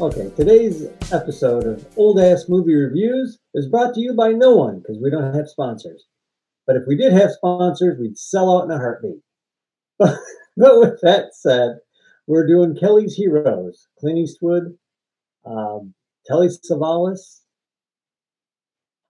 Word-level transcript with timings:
Okay, 0.00 0.30
today's 0.34 0.86
episode 1.12 1.66
of 1.66 1.86
Old 1.98 2.18
Ass 2.18 2.46
Movie 2.48 2.74
Reviews 2.74 3.38
is 3.54 3.68
brought 3.68 3.92
to 3.94 4.00
you 4.00 4.14
by 4.14 4.28
no 4.32 4.56
one 4.56 4.78
because 4.78 4.98
we 5.02 5.10
don't 5.10 5.34
have 5.34 5.46
sponsors. 5.48 6.06
But 6.66 6.76
if 6.76 6.84
we 6.86 6.96
did 6.96 7.12
have 7.12 7.32
sponsors, 7.32 7.98
we'd 7.98 8.16
sell 8.16 8.56
out 8.56 8.64
in 8.64 8.70
a 8.70 8.78
heartbeat. 8.78 9.20
but 9.98 10.16
with 10.56 11.00
that 11.02 11.34
said, 11.34 11.80
we're 12.26 12.46
doing 12.46 12.76
Kelly's 12.76 13.14
Heroes, 13.14 13.88
Clint 13.98 14.18
Eastwood, 14.18 14.74
um, 15.44 15.92
Telly 16.26 16.48
Savalas. 16.48 17.40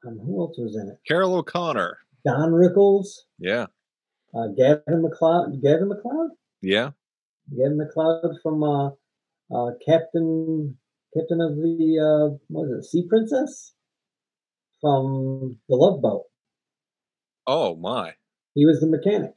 Um, 0.04 0.18
who 0.18 0.40
else 0.40 0.56
was 0.58 0.74
in 0.74 0.88
it? 0.88 0.98
Carroll 1.06 1.36
O'Connor. 1.36 1.98
Don 2.26 2.50
Rickles, 2.50 3.06
Yeah. 3.38 3.66
uh, 4.34 4.48
Gavin 4.56 5.02
MacLeod. 5.02 5.62
Gavin 5.62 5.88
MacLeod? 5.88 6.30
Yeah. 6.62 6.90
Gavin 7.56 7.76
MacLeod 7.78 8.38
from 8.42 8.62
uh, 8.64 8.90
uh, 9.54 9.70
Captain 9.86 10.76
Captain 11.16 11.40
of 11.40 11.56
the 11.56 11.98
uh, 11.98 12.36
what 12.48 12.68
was 12.68 12.86
it 12.86 12.88
Sea 12.88 13.06
Princess 13.08 13.74
from 14.80 15.58
the 15.68 15.76
Love 15.76 16.00
Boat. 16.00 16.24
Oh 17.46 17.76
my. 17.76 18.14
He 18.54 18.66
was 18.66 18.80
the 18.80 18.86
mechanic. 18.86 19.32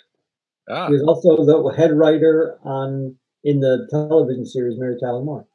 Ah. 0.69 0.87
He 0.87 0.93
was 0.93 1.03
also 1.03 1.43
the 1.45 1.75
head 1.75 1.91
writer 1.93 2.57
on 2.63 3.15
in 3.43 3.59
the 3.59 3.87
television 3.89 4.45
series 4.45 4.77
Mary 4.77 4.95
Tyler 4.99 5.23
Moore. 5.23 5.45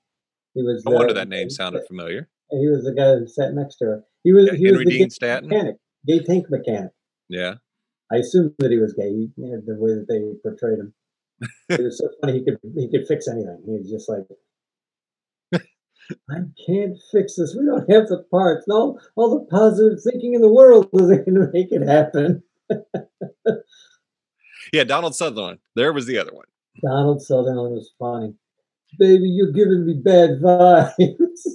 He 0.54 0.62
was. 0.62 0.82
No 0.84 0.92
the, 0.92 0.96
wonder 0.98 1.14
that 1.14 1.28
name 1.28 1.50
sounded 1.50 1.86
familiar. 1.86 2.28
He 2.50 2.69
was 2.69 2.84
the 2.84 2.92
guy 2.92 3.16
who 3.16 3.27
sat 3.27 3.55
next 3.55 3.77
to 3.77 3.84
her. 3.86 4.05
He 4.24 4.32
was. 4.32 4.46
Yeah, 4.46 4.58
he 4.58 4.64
Henry 4.66 4.84
was 4.84 4.84
the 4.84 4.91
Dean 4.91 5.02
gay 5.05 5.08
Stanton. 5.08 5.48
mechanic, 5.48 5.77
gay 6.06 6.20
tank 6.20 6.46
mechanic. 6.50 6.91
Yeah. 7.28 7.55
I 8.10 8.16
assumed 8.16 8.55
that 8.58 8.70
he 8.70 8.78
was 8.78 8.94
gay. 8.94 9.10
He, 9.10 9.28
you 9.36 9.50
know, 9.50 9.60
the 9.64 9.77
way 9.78 9.92
that 9.92 10.06
they 10.08 10.32
portrayed 10.42 10.78
him. 10.78 10.94
it 11.69 11.82
was 11.82 11.98
so 11.98 12.08
funny. 12.20 12.38
He 12.38 12.44
could 12.44 12.58
he 12.74 12.91
could 12.91 13.06
fix 13.06 13.28
anything. 13.28 13.62
He 13.64 13.72
was 13.72 13.91
just 13.91 14.08
like, 14.08 14.24
I 16.31 16.37
can't 16.67 16.97
fix 17.12 17.37
this. 17.37 17.55
We 17.59 17.67
don't 17.67 17.91
have 17.91 18.09
the 18.09 18.25
parts. 18.31 18.67
No, 18.67 18.98
all 19.17 19.39
the 19.39 19.45
positive 19.47 19.98
thinking 20.03 20.34
in 20.34 20.41
the 20.41 20.53
world 20.53 20.89
isn't 20.95 21.27
going 21.27 21.34
to 21.34 21.51
make 21.53 21.70
it 21.70 21.87
happen. 21.87 22.42
Yeah, 24.73 24.84
Donald 24.84 25.14
Sutherland. 25.14 25.61
There 25.77 25.92
was 25.92 26.06
the 26.06 26.19
other 26.19 26.33
one. 26.33 26.47
Donald 26.83 27.23
Sutherland 27.23 27.75
was 27.75 27.92
funny. 27.98 28.34
Baby, 28.98 29.29
you're 29.29 29.53
giving 29.53 29.86
me 29.86 29.95
bad 30.03 30.41
vibes. 30.42 30.95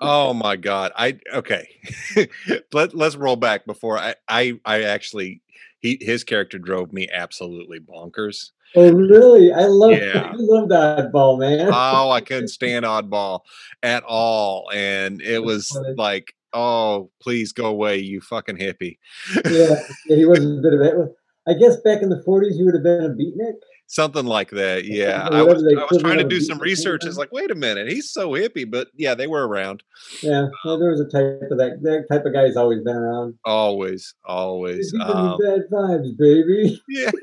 Oh 0.00 0.32
my 0.32 0.54
god. 0.54 0.92
I 0.94 1.18
okay. 1.34 1.68
Let 2.72 2.94
let's 2.94 3.16
roll 3.16 3.34
back 3.34 3.66
before 3.66 3.98
I 3.98 4.14
I 4.28 4.60
I 4.64 4.82
actually 4.84 5.42
he 5.80 5.98
his 6.00 6.24
character 6.24 6.58
drove 6.58 6.92
me 6.92 7.08
absolutely 7.12 7.80
bonkers. 7.80 8.50
oh, 8.76 8.92
really? 8.92 9.52
I 9.52 9.66
love 9.66 9.92
Yeah. 10.00 10.30
I 10.32 10.34
love 10.36 10.68
Oddball, 10.68 11.38
man. 11.38 11.68
Oh, 11.72 12.10
I 12.10 12.20
couldn't 12.20 12.48
stand 12.48 12.84
oddball 12.84 13.40
at 13.82 14.02
all. 14.04 14.68
And 14.74 15.22
it 15.22 15.42
was 15.42 15.76
like, 15.96 16.34
oh, 16.52 17.10
please 17.22 17.52
go 17.52 17.66
away, 17.66 17.98
you 17.98 18.20
fucking 18.20 18.56
hippie. 18.58 18.98
yeah, 19.46 19.76
yeah, 20.06 20.16
he 20.16 20.24
was 20.24 20.44
a 20.44 20.60
bit 20.62 20.74
of 20.74 20.80
it. 20.80 21.14
I 21.46 21.54
guess 21.54 21.76
back 21.80 22.02
in 22.02 22.10
the 22.10 22.22
40s, 22.26 22.56
he 22.56 22.62
would 22.64 22.74
have 22.74 22.82
been 22.82 23.04
a 23.04 23.08
beatnik. 23.08 23.54
Something 23.90 24.26
like 24.26 24.50
that. 24.50 24.84
Yeah. 24.84 25.26
I 25.32 25.42
was, 25.42 25.64
I 25.64 25.82
was 25.90 26.02
trying 26.02 26.18
to 26.18 26.24
do 26.24 26.40
some 26.40 26.58
research. 26.58 27.06
It's 27.06 27.16
like, 27.16 27.32
wait 27.32 27.50
a 27.50 27.54
minute, 27.54 27.88
he's 27.88 28.10
so 28.12 28.32
hippie, 28.32 28.70
but 28.70 28.88
yeah, 28.94 29.14
they 29.14 29.26
were 29.26 29.48
around. 29.48 29.82
Yeah, 30.22 30.46
yeah, 30.64 30.76
there 30.78 30.90
was 30.90 31.00
a 31.00 31.06
type 31.08 31.40
of 31.50 31.56
that 31.56 31.80
that 31.82 32.04
type 32.10 32.26
of 32.26 32.34
guy 32.34 32.46
who's 32.46 32.56
always 32.58 32.82
been 32.82 32.96
around. 32.96 33.34
Always, 33.46 34.14
always. 34.26 34.94
Um, 35.00 35.38
bad 35.42 35.62
vibes, 35.72 36.16
baby. 36.18 36.82
yeah. 36.90 37.10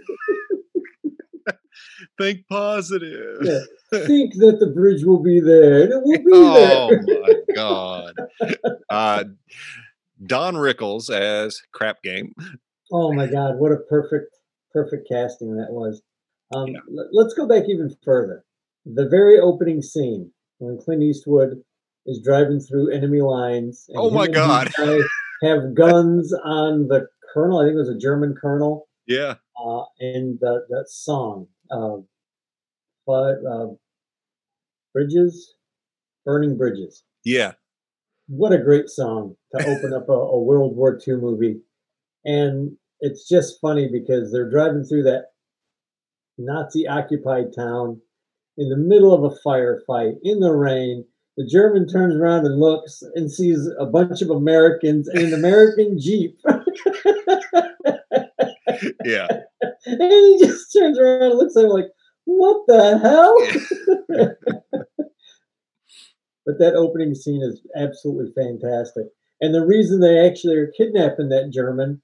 Think 2.18 2.48
positive. 2.50 3.38
Yeah. 3.44 3.60
Think 4.06 4.34
that 4.36 4.58
the 4.60 4.68
bridge 4.74 5.04
will 5.04 5.22
be 5.22 5.40
there, 5.40 5.84
and 5.84 5.94
it 5.94 6.02
will 6.04 6.18
be 6.18 6.32
Oh 6.34 6.90
there. 6.90 7.22
my 7.22 7.34
god. 7.54 8.14
Uh, 8.90 9.24
Don 10.26 10.56
Rickles 10.56 11.10
as 11.12 11.62
Crap 11.74 12.02
Game. 12.02 12.34
Oh 12.92 13.14
my 13.14 13.28
God, 13.28 13.58
what 13.60 13.72
a 13.72 13.78
perfect, 13.90 14.36
perfect 14.74 15.08
casting 15.08 15.56
that 15.58 15.72
was. 15.72 16.02
Um, 16.54 16.68
Yeah. 16.68 16.80
l- 16.90 17.10
let's 17.14 17.34
go 17.34 17.48
back 17.48 17.64
even 17.70 17.90
further. 18.04 18.44
The 18.86 19.08
very 19.08 19.40
opening 19.40 19.82
scene 19.82 20.32
when 20.60 20.78
Clint 20.78 21.02
Eastwood 21.04 21.64
is 22.06 22.22
driving 22.24 22.60
through 22.60 22.92
enemy 22.92 23.22
lines. 23.22 23.86
and 23.90 23.98
Oh 24.00 24.10
my 24.12 24.28
God. 24.28 24.70
have 25.42 25.74
guns 25.76 26.34
on 26.44 26.88
the 26.88 27.08
colonel. 27.34 27.60
I 27.60 27.64
think 27.66 27.76
it 27.76 27.80
was 27.80 27.90
a 27.90 27.98
German 27.98 28.36
colonel. 28.40 28.88
Yeah. 29.08 29.36
uh, 29.64 29.84
and 30.00 30.40
that 30.40 30.66
that 30.70 30.86
song, 30.90 31.48
uh, 31.72 31.98
but 33.08 33.36
uh, 33.46 33.68
bridges, 34.94 35.56
burning 36.26 36.58
bridges. 36.58 37.04
Yeah. 37.24 37.54
What 38.28 38.52
a 38.54 38.58
great 38.58 38.90
song 38.90 39.36
to 39.52 39.66
open 39.68 39.94
up 39.94 40.10
a, 40.10 40.14
a 40.14 40.40
World 40.44 40.76
War 40.76 41.00
II 41.08 41.16
movie, 41.18 41.62
and 42.24 42.76
it's 43.00 43.28
just 43.30 43.62
funny 43.62 43.88
because 43.92 44.32
they're 44.32 44.50
driving 44.50 44.84
through 44.84 45.04
that 45.04 45.26
Nazi-occupied 46.38 47.56
town 47.56 48.02
in 48.58 48.70
the 48.70 48.78
middle 48.78 49.14
of 49.14 49.24
a 49.24 49.36
firefight 49.48 50.14
in 50.24 50.40
the 50.40 50.54
rain. 50.54 51.06
The 51.38 51.46
German 51.46 51.88
turns 51.88 52.16
around 52.16 52.46
and 52.46 52.60
looks 52.60 53.04
and 53.16 53.32
sees 53.32 53.70
a 53.80 53.86
bunch 53.86 54.22
of 54.22 54.30
Americans 54.30 55.10
in 55.14 55.26
an 55.26 55.34
American 55.34 56.00
Jeep. 56.00 56.40
Yeah. 59.06 59.28
And 59.86 60.02
he 60.02 60.38
just 60.40 60.74
turns 60.74 61.00
around 61.00 61.22
and 61.22 61.38
looks 61.38 61.56
at 61.56 61.66
him 61.66 61.70
like, 61.70 61.88
what 62.26 62.64
the 62.68 62.98
hell? 62.98 63.36
but 66.46 66.60
that 66.60 66.76
opening 66.76 67.14
scene 67.14 67.42
is 67.42 67.62
absolutely 67.76 68.32
fantastic. 68.36 69.06
And 69.42 69.54
the 69.54 69.66
reason 69.66 70.00
they 70.00 70.26
actually 70.28 70.58
are 70.58 70.74
kidnapping 70.76 71.30
that 71.30 71.52
German 71.54 72.02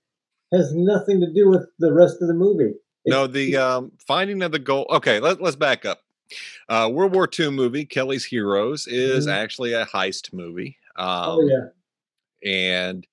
has 0.53 0.73
nothing 0.75 1.21
to 1.21 1.33
do 1.33 1.49
with 1.49 1.65
the 1.79 1.93
rest 1.93 2.17
of 2.21 2.27
the 2.27 2.33
movie. 2.33 2.73
No, 3.05 3.27
the 3.27 3.57
um, 3.57 3.91
finding 4.05 4.41
of 4.43 4.51
the 4.51 4.59
gold. 4.59 4.87
Okay, 4.91 5.19
let, 5.19 5.41
let's 5.41 5.55
back 5.55 5.85
up. 5.85 6.01
Uh, 6.69 6.89
World 6.91 7.13
War 7.13 7.27
II 7.39 7.49
movie, 7.51 7.85
Kelly's 7.85 8.25
Heroes, 8.25 8.87
is 8.87 9.27
Mhm. 9.27 9.31
actually 9.33 9.73
a 9.73 9.85
heist 9.85 10.33
movie. 10.33 10.77
Um, 10.95 11.07
oh, 11.07 11.41
yeah. 11.49 11.67
and 12.43 13.07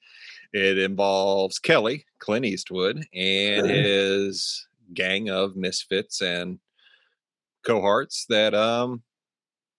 it 0.53 0.79
involves 0.79 1.59
Kelly, 1.59 2.07
Clint 2.19 2.45
Eastwood, 2.47 3.07
and 3.15 3.67
Right. 3.67 3.85
his 3.85 4.67
gang 4.95 5.31
of 5.31 5.57
misfits 5.57 6.23
and 6.23 6.59
cohorts 7.65 8.27
that 8.27 8.55
um 8.55 9.03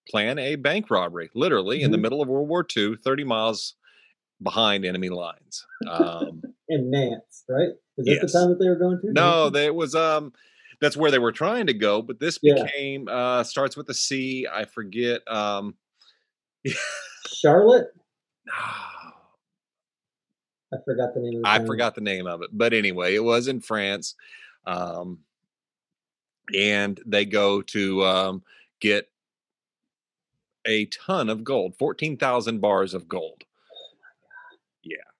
plan 0.09 0.39
a 0.39 0.55
bank 0.55 0.89
robbery, 0.89 1.29
literally 1.35 1.83
in 1.83 1.91
the 1.91 1.97
Mhm. 1.97 2.01
middle 2.01 2.21
of 2.21 2.27
World 2.27 2.49
War 2.49 2.63
II, 2.63 2.95
30 2.97 3.23
miles 3.23 3.75
behind 4.41 4.85
enemy 4.85 5.09
lines. 5.09 5.65
Um, 5.87 6.41
And 6.69 6.91
Nance, 6.91 7.45
right? 7.49 7.73
Is 7.99 8.05
that 8.05 8.11
Yes. 8.21 8.31
the 8.33 8.39
town 8.39 8.49
that 8.49 8.59
they 8.59 8.69
were 8.69 8.75
going 8.75 8.99
to? 9.01 9.11
no, 9.13 9.43
Nance? 9.43 9.53
there 9.53 9.73
was 9.73 9.93
um 9.95 10.33
that's 10.81 10.95
where 10.97 11.11
they 11.11 11.19
were 11.19 11.31
trying 11.33 11.67
to 11.67 11.73
go, 11.73 12.01
but 12.01 12.19
this 12.19 12.39
Yeah. 12.41 12.63
became 12.63 13.07
uh 13.09 13.43
starts 13.43 13.75
with 13.77 13.89
a 13.89 13.93
C. 13.93 14.47
I 14.51 14.65
forget 14.65 15.21
um 15.27 15.75
Charlotte? 17.27 17.87
No. 18.45 18.53
I 20.71 20.77
forgot 20.85 21.13
the 21.15 21.19
name 21.21 21.35
of 21.37 21.41
the 21.43 21.47
I 21.49 21.57
town. 21.57 21.67
forgot 21.67 21.95
the 21.95 22.01
name 22.01 22.27
of 22.27 22.41
it, 22.43 22.49
but 22.53 22.73
anyway, 22.73 23.15
it 23.15 23.23
was 23.23 23.47
in 23.47 23.59
France, 23.59 24.13
um, 24.67 25.19
and 26.55 26.99
they 27.07 27.25
go 27.25 27.61
to 27.63 28.03
um, 28.05 28.43
get 28.79 29.09
a 30.67 30.85
ton 30.85 31.27
of 31.29 31.43
gold, 31.43 31.75
fourteen 31.79 32.17
thousand 32.17 32.59
bars 32.61 32.93
of 32.93 33.07
gold, 33.07 33.39
Can 33.39 33.39
you 33.39 33.39
imagine 33.39 33.48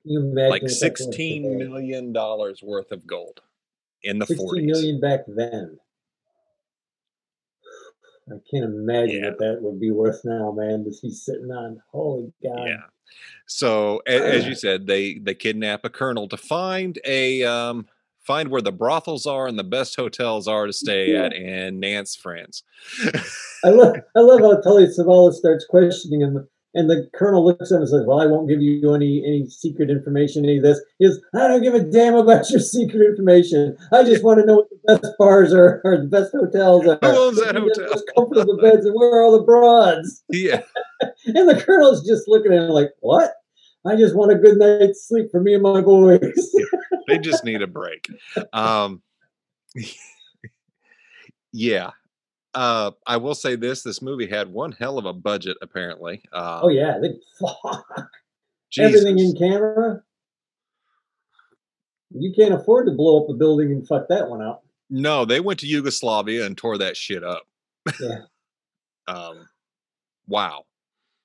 like 0.06 0.24
what 0.24 0.36
that 0.36 0.64
was 0.64 0.80
sixteen 0.80 2.14
dollars 2.14 2.62
worth 2.64 2.92
of 2.92 3.06
gold 3.06 3.42
in 4.04 4.20
the 4.20 4.26
16 4.26 4.48
forties. 4.48 4.66
million 4.66 5.00
back 5.00 5.22
then. 5.28 5.78
I 8.30 8.36
can't 8.52 8.66
imagine 8.66 9.24
Yeah. 9.24 9.30
what 9.30 9.40
that 9.40 9.58
would 9.62 9.80
be 9.80 9.92
worth 9.92 10.22
now, 10.24 10.52
man. 10.52 10.84
That 10.84 10.96
he's 11.02 11.24
sitting 11.26 11.50
on. 11.52 11.82
Holy 11.92 12.32
God! 12.44 12.68
Yeah. 12.68 12.84
So 13.48 14.02
a- 14.08 14.36
as 14.36 14.46
you 14.46 14.54
said, 14.56 14.86
they 14.86 15.16
they 15.16 15.34
kidnap 15.34 15.84
a 15.84 15.90
colonel 15.90 16.28
to 16.30 16.38
find 16.38 17.00
a 17.06 17.44
um, 17.44 17.88
find 18.22 18.50
where 18.50 18.62
the 18.62 18.72
brothels 18.72 19.26
are 19.26 19.48
and 19.48 19.58
the 19.58 19.64
best 19.64 19.96
hotels 19.96 20.48
are 20.48 20.68
to 20.68 20.74
stay 20.74 21.16
at 21.16 21.34
in 21.34 21.80
Nance, 21.80 22.16
France. 22.16 22.62
I 23.64 23.70
love, 23.70 23.96
I 24.16 24.20
love 24.20 24.42
how 24.42 24.62
Telly 24.62 24.86
Savalas 24.86 25.34
starts 25.34 25.66
questioning 25.66 26.22
him, 26.22 26.48
and 26.74 26.90
the 26.90 27.10
colonel 27.16 27.44
looks 27.44 27.72
at 27.72 27.76
him 27.76 27.82
and 27.82 27.90
says, 27.90 28.04
"Well, 28.06 28.22
I 28.22 28.26
won't 28.26 28.48
give 28.48 28.62
you 28.62 28.94
any 28.94 29.24
any 29.26 29.48
secret 29.50 29.90
information, 29.90 30.44
any 30.44 30.58
of 30.58 30.64
this." 30.64 30.80
He 30.98 31.08
goes, 31.08 31.20
"I 31.34 31.48
don't 31.48 31.64
give 31.64 31.74
a 31.74 31.80
damn 31.80 32.16
about 32.16 32.50
your 32.50 32.60
secret 32.60 33.06
information. 33.06 33.78
I 33.92 34.04
just 34.04 34.24
want 34.24 34.40
to 34.40 34.46
know 34.46 34.56
what 34.58 34.70
the 34.70 35.00
best 35.00 35.18
bars 35.18 35.54
are, 35.54 35.82
or 35.84 35.98
the 35.98 36.08
best 36.08 36.32
hotels 36.32 36.88
are. 36.88 37.00
Who 37.02 37.08
owns 37.08 37.40
that 37.42 37.56
hotel?" 37.56 37.90
most 37.90 38.12
comfortable 38.16 38.58
beds, 38.58 38.86
and 38.86 38.96
where 38.96 39.10
are 39.12 39.24
all 39.24 39.38
the 39.38 39.44
broads?" 39.44 40.24
yeah. 40.30 40.62
And 41.26 41.48
the 41.48 41.62
colonel's 41.62 42.06
just 42.06 42.28
looking 42.28 42.52
at 42.52 42.64
him 42.64 42.70
like, 42.70 42.92
"What? 43.00 43.34
I 43.86 43.96
just 43.96 44.16
want 44.16 44.32
a 44.32 44.36
good 44.36 44.58
night's 44.58 45.08
sleep 45.08 45.32
for 45.32 45.42
me 45.42 45.54
and 45.54 45.64
my 45.64 45.82
boys." 45.82 46.56
they 47.08 47.18
just 47.18 47.44
need 47.46 47.62
a 47.62 47.68
break. 47.68 48.08
Um, 48.54 49.02
yeah. 51.54 51.92
Uh, 52.60 52.92
I 53.08 53.16
will 53.16 53.36
say 53.36 53.56
this: 53.56 53.84
this 53.84 54.02
movie 54.02 54.28
had 54.28 54.52
one 54.52 54.74
hell 54.74 54.98
of 54.98 55.06
a 55.06 55.14
budget, 55.14 55.56
apparently. 55.62 56.22
Uh, 56.34 56.60
Oh 56.64 56.68
yeah, 56.68 56.98
they 57.02 57.14
fuck 57.40 58.10
everything 58.78 59.18
in 59.18 59.34
camera. 59.34 60.04
You 62.12 62.34
can't 62.38 62.54
afford 62.54 62.88
to 62.88 62.92
blow 62.92 63.24
up 63.24 63.30
a 63.30 63.34
building 63.34 63.72
and 63.72 63.88
fuck 63.88 64.10
that 64.10 64.28
one 64.28 64.42
up. 64.42 64.66
No, 64.90 65.24
they 65.24 65.40
went 65.40 65.62
to 65.62 65.68
Yugoslavia 65.68 66.46
and 66.46 66.58
tore 66.58 66.78
that 66.80 66.98
shit 66.98 67.24
up. 67.24 67.44
Yeah. 67.98 68.24
um, 69.08 69.48
wow. 70.28 70.66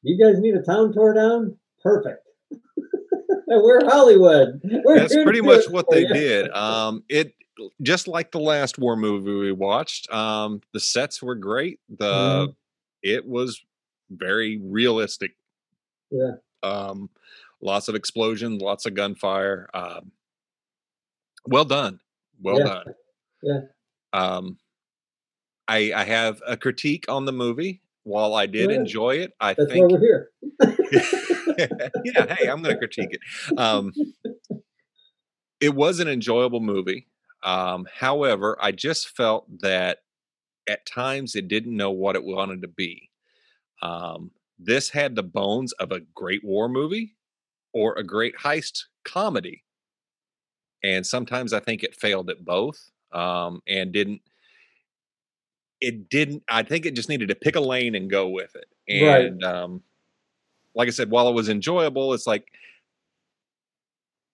You 0.02 0.16
guys 0.16 0.38
need 0.38 0.54
a 0.54 0.62
town 0.62 0.92
tore 0.92 1.14
down? 1.14 1.56
Perfect. 1.82 2.28
We're 3.48 3.84
Hollywood. 3.86 4.60
We're 4.62 5.00
That's 5.00 5.14
pretty 5.14 5.40
much 5.40 5.68
what 5.68 5.90
they 5.90 6.06
did. 6.06 6.48
Um, 6.52 7.02
it 7.08 7.34
just 7.82 8.08
like 8.08 8.30
the 8.32 8.40
last 8.40 8.78
war 8.78 8.96
movie 8.96 9.32
we 9.32 9.52
watched. 9.52 10.10
Um, 10.12 10.60
the 10.72 10.80
sets 10.80 11.22
were 11.22 11.34
great. 11.34 11.80
The 11.88 12.48
Mhm. 12.48 12.56
it 13.02 13.26
was 13.26 13.62
very 14.10 14.58
realistic. 14.58 15.36
Yeah. 16.10 16.36
Um, 16.62 17.10
lots 17.60 17.88
of 17.88 17.94
explosions, 17.94 18.62
lots 18.62 18.86
of 18.86 18.94
gunfire. 18.94 19.68
Um, 19.74 20.12
well 21.46 21.64
done. 21.64 22.00
Well 22.42 22.58
Yeah. 22.58 22.64
done. 22.64 22.94
Yeah. 23.42 23.60
Um, 24.12 24.58
I 25.68 25.92
I 25.94 26.04
have 26.04 26.40
a 26.46 26.56
critique 26.56 27.06
on 27.08 27.24
the 27.24 27.32
movie. 27.32 27.80
While 28.04 28.34
I 28.34 28.44
did 28.46 28.70
Yeah. 28.70 28.76
enjoy 28.76 29.16
it, 29.16 29.32
I 29.40 29.54
That's 29.54 29.66
why 29.68 29.72
think 29.74 29.92
we're 29.92 30.00
here. 30.00 30.30
yeah, 32.04 32.34
hey, 32.34 32.48
I'm 32.48 32.62
going 32.62 32.74
to 32.74 32.76
critique 32.78 33.08
it. 33.12 33.20
Um, 33.58 33.94
it 35.60 35.74
was 35.74 36.00
an 36.00 36.08
enjoyable 36.08 36.60
movie. 36.60 37.06
Um, 37.44 37.86
however, 37.92 38.56
I 38.60 38.72
just 38.72 39.10
felt 39.10 39.46
that 39.60 39.98
at 40.68 40.86
times 40.86 41.36
it 41.36 41.48
didn't 41.48 41.76
know 41.76 41.90
what 41.90 42.16
it 42.16 42.24
wanted 42.24 42.62
to 42.62 42.68
be. 42.68 43.10
Um, 43.82 44.30
this 44.58 44.88
had 44.88 45.14
the 45.14 45.22
bones 45.22 45.72
of 45.72 45.92
a 45.92 46.00
great 46.14 46.42
war 46.42 46.68
movie 46.68 47.16
or 47.72 47.94
a 47.94 48.04
great 48.04 48.34
heist 48.36 48.84
comedy. 49.04 49.62
And 50.82 51.06
sometimes 51.06 51.52
I 51.52 51.60
think 51.60 51.82
it 51.82 51.94
failed 51.94 52.30
at 52.30 52.44
both 52.44 52.90
um, 53.12 53.62
and 53.68 53.92
didn't. 53.92 54.20
It 55.80 56.08
didn't. 56.08 56.42
I 56.48 56.62
think 56.62 56.86
it 56.86 56.94
just 56.94 57.08
needed 57.10 57.28
to 57.28 57.34
pick 57.34 57.56
a 57.56 57.60
lane 57.60 57.94
and 57.94 58.08
go 58.08 58.28
with 58.28 58.54
it. 58.56 59.04
Right. 59.04 59.26
And 59.26 59.44
um, 59.44 59.82
like 60.74 60.88
I 60.88 60.92
said, 60.92 61.10
while 61.10 61.28
it 61.28 61.34
was 61.34 61.48
enjoyable, 61.48 62.14
it's 62.14 62.26
like 62.26 62.46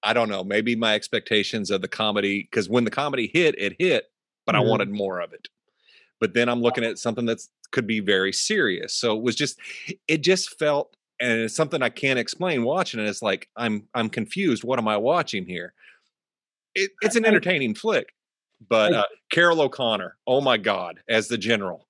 I 0.02 0.12
don't 0.12 0.28
know, 0.28 0.42
maybe 0.44 0.74
my 0.76 0.94
expectations 0.94 1.70
of 1.70 1.82
the 1.82 1.88
comedy 1.88 2.42
because 2.50 2.68
when 2.68 2.84
the 2.84 2.90
comedy 2.90 3.30
hit, 3.32 3.54
it 3.58 3.76
hit, 3.78 4.04
but 4.46 4.54
I 4.54 4.60
Mhm. 4.60 4.68
wanted 4.68 4.90
more 4.90 5.20
of 5.20 5.32
it. 5.32 5.48
But 6.20 6.34
then 6.34 6.48
I'm 6.48 6.60
looking 6.62 6.84
at 6.84 6.98
something 6.98 7.26
that's 7.26 7.48
could 7.72 7.86
be 7.86 8.00
very 8.00 8.32
serious. 8.32 8.94
So 8.94 9.16
it 9.16 9.22
was 9.22 9.36
just 9.36 9.58
it 10.08 10.18
just 10.22 10.58
felt 10.58 10.96
and 11.20 11.42
it's 11.42 11.54
something 11.54 11.82
I 11.82 11.90
can't 11.90 12.18
explain 12.18 12.64
watching 12.64 12.98
it. 13.00 13.06
It's 13.08 13.22
like 13.22 13.48
I'm 13.56 13.86
I'm 13.94 14.08
confused. 14.10 14.64
What 14.64 14.78
am 14.78 14.88
I 14.88 14.96
watching 14.96 15.46
here? 15.46 15.74
It, 16.74 16.90
it's 17.02 17.16
an 17.16 17.24
I- 17.24 17.28
entertaining 17.28 17.74
flick. 17.74 18.12
But 18.68 18.92
uh, 18.92 19.04
Carroll 19.30 19.60
O'Connor, 19.62 20.18
oh 20.26 20.40
my 20.42 20.58
God, 20.58 21.00
as 21.08 21.28
the 21.28 21.38
general. 21.38 21.86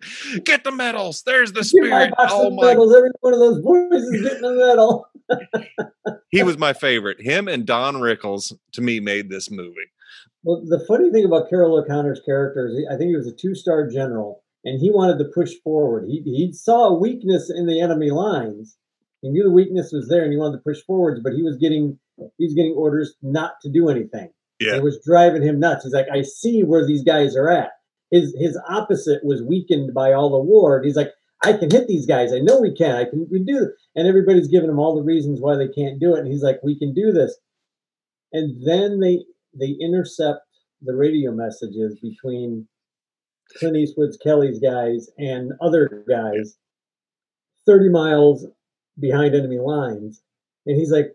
Get 0.44 0.64
the 0.64 0.72
medals. 0.72 1.22
There's 1.24 1.52
the 1.52 1.62
Give 1.62 1.90
my 1.90 2.06
spirit. 2.06 2.14
Oh 2.18 2.50
my 2.50 2.68
medals. 2.68 2.94
Every 2.94 3.10
one 3.20 3.34
of 3.34 3.40
those 3.40 3.60
boys 3.60 4.02
is 4.02 4.22
getting 4.22 4.44
a 4.44 4.52
medal. 4.52 5.06
he 6.30 6.42
was 6.42 6.58
my 6.58 6.72
favorite. 6.72 7.20
Him 7.20 7.48
and 7.48 7.66
Don 7.66 7.96
Rickles 7.96 8.52
to 8.72 8.80
me 8.80 9.00
made 9.00 9.30
this 9.30 9.50
movie. 9.50 9.90
Well, 10.44 10.62
the 10.64 10.84
funny 10.86 11.10
thing 11.10 11.24
about 11.24 11.48
Carroll 11.48 11.78
O'Connor's 11.78 12.20
character 12.24 12.66
is 12.66 12.76
he, 12.76 12.86
I 12.86 12.96
think 12.96 13.10
he 13.10 13.16
was 13.16 13.28
a 13.28 13.32
two-star 13.32 13.88
general, 13.88 14.42
and 14.64 14.80
he 14.80 14.90
wanted 14.90 15.18
to 15.18 15.30
push 15.32 15.52
forward. 15.62 16.08
He 16.08 16.20
he 16.22 16.52
saw 16.52 16.88
a 16.88 16.98
weakness 16.98 17.50
in 17.50 17.66
the 17.66 17.80
enemy 17.80 18.10
lines. 18.10 18.76
He 19.20 19.28
knew 19.28 19.44
the 19.44 19.52
weakness 19.52 19.92
was 19.92 20.08
there, 20.08 20.24
and 20.24 20.32
he 20.32 20.38
wanted 20.38 20.56
to 20.56 20.62
push 20.62 20.80
forwards. 20.82 21.20
But 21.22 21.34
he 21.34 21.42
was 21.42 21.56
getting 21.56 21.98
he 22.38 22.44
was 22.44 22.54
getting 22.54 22.74
orders 22.74 23.14
not 23.22 23.54
to 23.62 23.70
do 23.70 23.88
anything. 23.88 24.30
Yeah. 24.58 24.76
It 24.76 24.82
was 24.82 25.00
driving 25.04 25.42
him 25.42 25.58
nuts. 25.58 25.84
He's 25.84 25.92
like, 25.92 26.06
I 26.12 26.22
see 26.22 26.62
where 26.62 26.86
these 26.86 27.02
guys 27.02 27.36
are 27.36 27.50
at. 27.50 27.70
His 28.12 28.34
his 28.38 28.56
opposite 28.68 29.24
was 29.24 29.42
weakened 29.42 29.92
by 29.94 30.12
all 30.12 30.30
the 30.30 30.38
war. 30.38 30.76
And 30.76 30.84
he's 30.86 30.96
like, 30.96 31.10
I 31.44 31.54
can 31.54 31.70
hit 31.70 31.88
these 31.88 32.06
guys. 32.06 32.32
I 32.32 32.38
know 32.38 32.60
we 32.60 32.72
can. 32.72 32.94
I 32.94 33.04
can 33.04 33.26
we 33.32 33.42
do 33.42 33.64
it. 33.64 33.70
And 33.96 34.06
everybody's 34.06 34.46
giving 34.48 34.70
him 34.70 34.78
all 34.78 34.94
the 34.94 35.02
reasons 35.02 35.40
why 35.40 35.56
they 35.56 35.68
can't 35.68 35.98
do 35.98 36.14
it. 36.14 36.20
And 36.20 36.28
he's 36.28 36.42
like, 36.44 36.60
we 36.62 36.78
can 36.78 36.94
do 36.94 37.10
this. 37.10 37.36
And 38.32 38.64
then 38.64 39.00
they 39.00 39.24
they 39.58 39.74
intercept 39.80 40.40
the 40.82 40.94
radio 40.94 41.32
messages 41.32 41.98
between 42.00 42.68
Clint 43.58 43.76
Eastwood's 43.76 44.16
Kelly's 44.18 44.58
guys 44.60 45.10
and 45.18 45.52
other 45.60 46.04
guys 46.08 46.56
30 47.66 47.88
miles 47.90 48.46
behind 48.98 49.34
enemy 49.34 49.58
lines. 49.58 50.22
And 50.66 50.76
he's 50.78 50.90
like, 50.92 51.12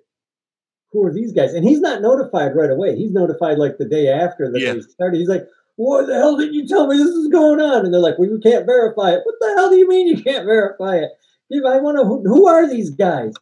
who 0.91 1.03
are 1.05 1.13
these 1.13 1.33
guys? 1.33 1.53
And 1.53 1.67
he's 1.67 1.79
not 1.81 2.01
notified 2.01 2.55
right 2.55 2.69
away. 2.71 2.95
He's 2.95 3.11
notified 3.11 3.57
like 3.57 3.77
the 3.77 3.87
day 3.87 4.07
after 4.07 4.51
that 4.51 4.59
Yeah. 4.61 4.73
they 4.73 4.81
started. 4.81 5.17
He's 5.17 5.27
like, 5.29 5.45
what 5.77 6.07
the 6.07 6.15
hell 6.15 6.35
did 6.35 6.53
you 6.53 6.67
tell 6.67 6.87
me 6.87 6.97
this 6.97 7.07
is 7.07 7.27
going 7.29 7.61
on? 7.61 7.85
And 7.85 7.93
they're 7.93 8.01
like, 8.01 8.17
well, 8.17 8.27
you 8.29 8.39
can't 8.39 8.65
verify 8.65 9.11
it. 9.11 9.21
What 9.23 9.35
the 9.39 9.53
hell 9.55 9.69
do 9.69 9.77
you 9.77 9.87
mean 9.87 10.07
you 10.07 10.21
can't 10.21 10.45
verify 10.45 10.97
it? 10.97 11.11
I 11.51 11.77
want 11.77 11.97
to, 11.97 12.03
who, 12.03 12.23
who 12.23 12.47
are 12.47 12.67
these 12.67 12.89
guys? 12.89 13.33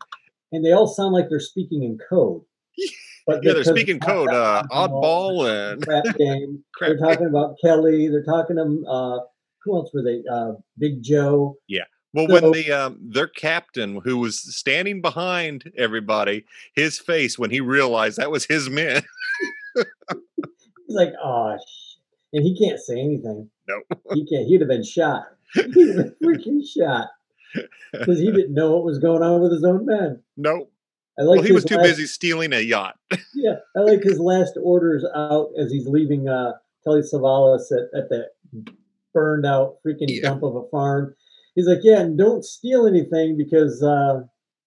And 0.52 0.64
they 0.64 0.74
all 0.74 0.88
sound 0.88 1.14
like 1.14 1.30
they're 1.30 1.40
speaking 1.40 1.84
in 1.84 1.98
code. 2.10 2.42
But 3.26 3.40
Yeah, 3.44 3.54
they're 3.54 3.64
speaking 3.64 4.00
code, 4.00 4.30
uh, 4.30 4.64
oddball 4.70 5.50
and 5.50 5.82
crap 5.88 6.04
game. 6.18 6.64
crap. 6.76 6.90
They're 6.92 6.98
talking 6.98 7.28
about 7.28 7.56
Kelly. 7.64 8.10
They're 8.10 8.24
talking 8.24 8.58
to 8.58 8.90
uh, 8.90 9.20
who 9.64 9.76
else 9.76 9.92
were 9.94 10.04
they? 10.04 10.22
Uh, 10.32 10.54
Big 10.78 11.02
Joe. 11.02 11.58
Yeah. 11.68 11.86
Well, 12.14 12.28
So- 12.28 12.34
when 12.34 12.52
the 12.52 12.72
um, 12.72 13.00
their 13.02 13.28
captain, 13.28 14.02
who 14.04 14.18
was 14.18 14.38
standing 14.56 15.02
behind 15.02 15.72
everybody, 15.78 16.46
his 16.76 17.00
face 17.00 17.40
when 17.40 17.50
he 17.50 17.62
realized 17.62 18.18
that 18.18 18.30
was 18.30 18.46
his 18.46 18.70
men. 18.70 19.04
He's 19.76 19.86
like, 20.90 21.14
oh, 21.24 21.58
shit. 21.58 21.85
And 22.36 22.44
he 22.46 22.56
can't 22.58 22.80
say 22.80 23.00
anything. 23.00 23.50
Nope. 23.68 23.84
he 24.14 24.26
can't. 24.28 24.46
He'd 24.46 24.62
have 24.62 24.68
been 24.70 24.84
shot. 24.84 25.24
He'd 25.54 25.66
have 25.96 25.96
been 25.98 26.16
freaking 26.24 26.62
shot 26.68 27.08
because 27.94 28.20
he 28.20 28.32
didn't 28.32 28.54
know 28.54 28.74
what 28.76 28.84
was 28.84 29.00
going 29.00 29.24
on 29.24 29.42
with 29.42 29.52
his 29.52 29.64
own 29.64 29.86
men. 29.86 30.22
nope. 30.38 30.72
I 31.18 31.22
like 31.24 31.38
Well, 31.38 31.46
he 31.46 31.54
was 31.54 31.64
too 31.64 31.78
last- 31.78 31.88
busy 31.88 32.06
stealing 32.08 32.52
a 32.54 32.60
yacht. 32.60 32.98
Yeah, 33.34 33.56
I 33.78 33.80
like 33.80 34.04
his 34.04 34.20
last 34.20 34.58
orders 34.62 35.06
out 35.16 35.48
as 35.58 35.72
he's 35.72 35.88
leaving 35.88 36.28
uh, 36.28 36.54
Telly 36.84 37.02
Savalas 37.02 37.72
at, 37.72 37.98
at 37.98 38.10
that 38.10 38.30
burned 39.14 39.46
out 39.46 39.76
freaking 39.86 40.08
Yeah. 40.10 40.24
dump 40.30 40.44
of 40.44 40.56
a 40.58 40.64
farm. 40.70 41.16
He's 41.56 41.68
like, 41.68 41.80
yeah, 41.84 42.02
and 42.02 42.18
don't 42.18 42.44
steal 42.44 42.86
anything 42.86 43.38
because 43.38 43.82
uh, 43.82 44.24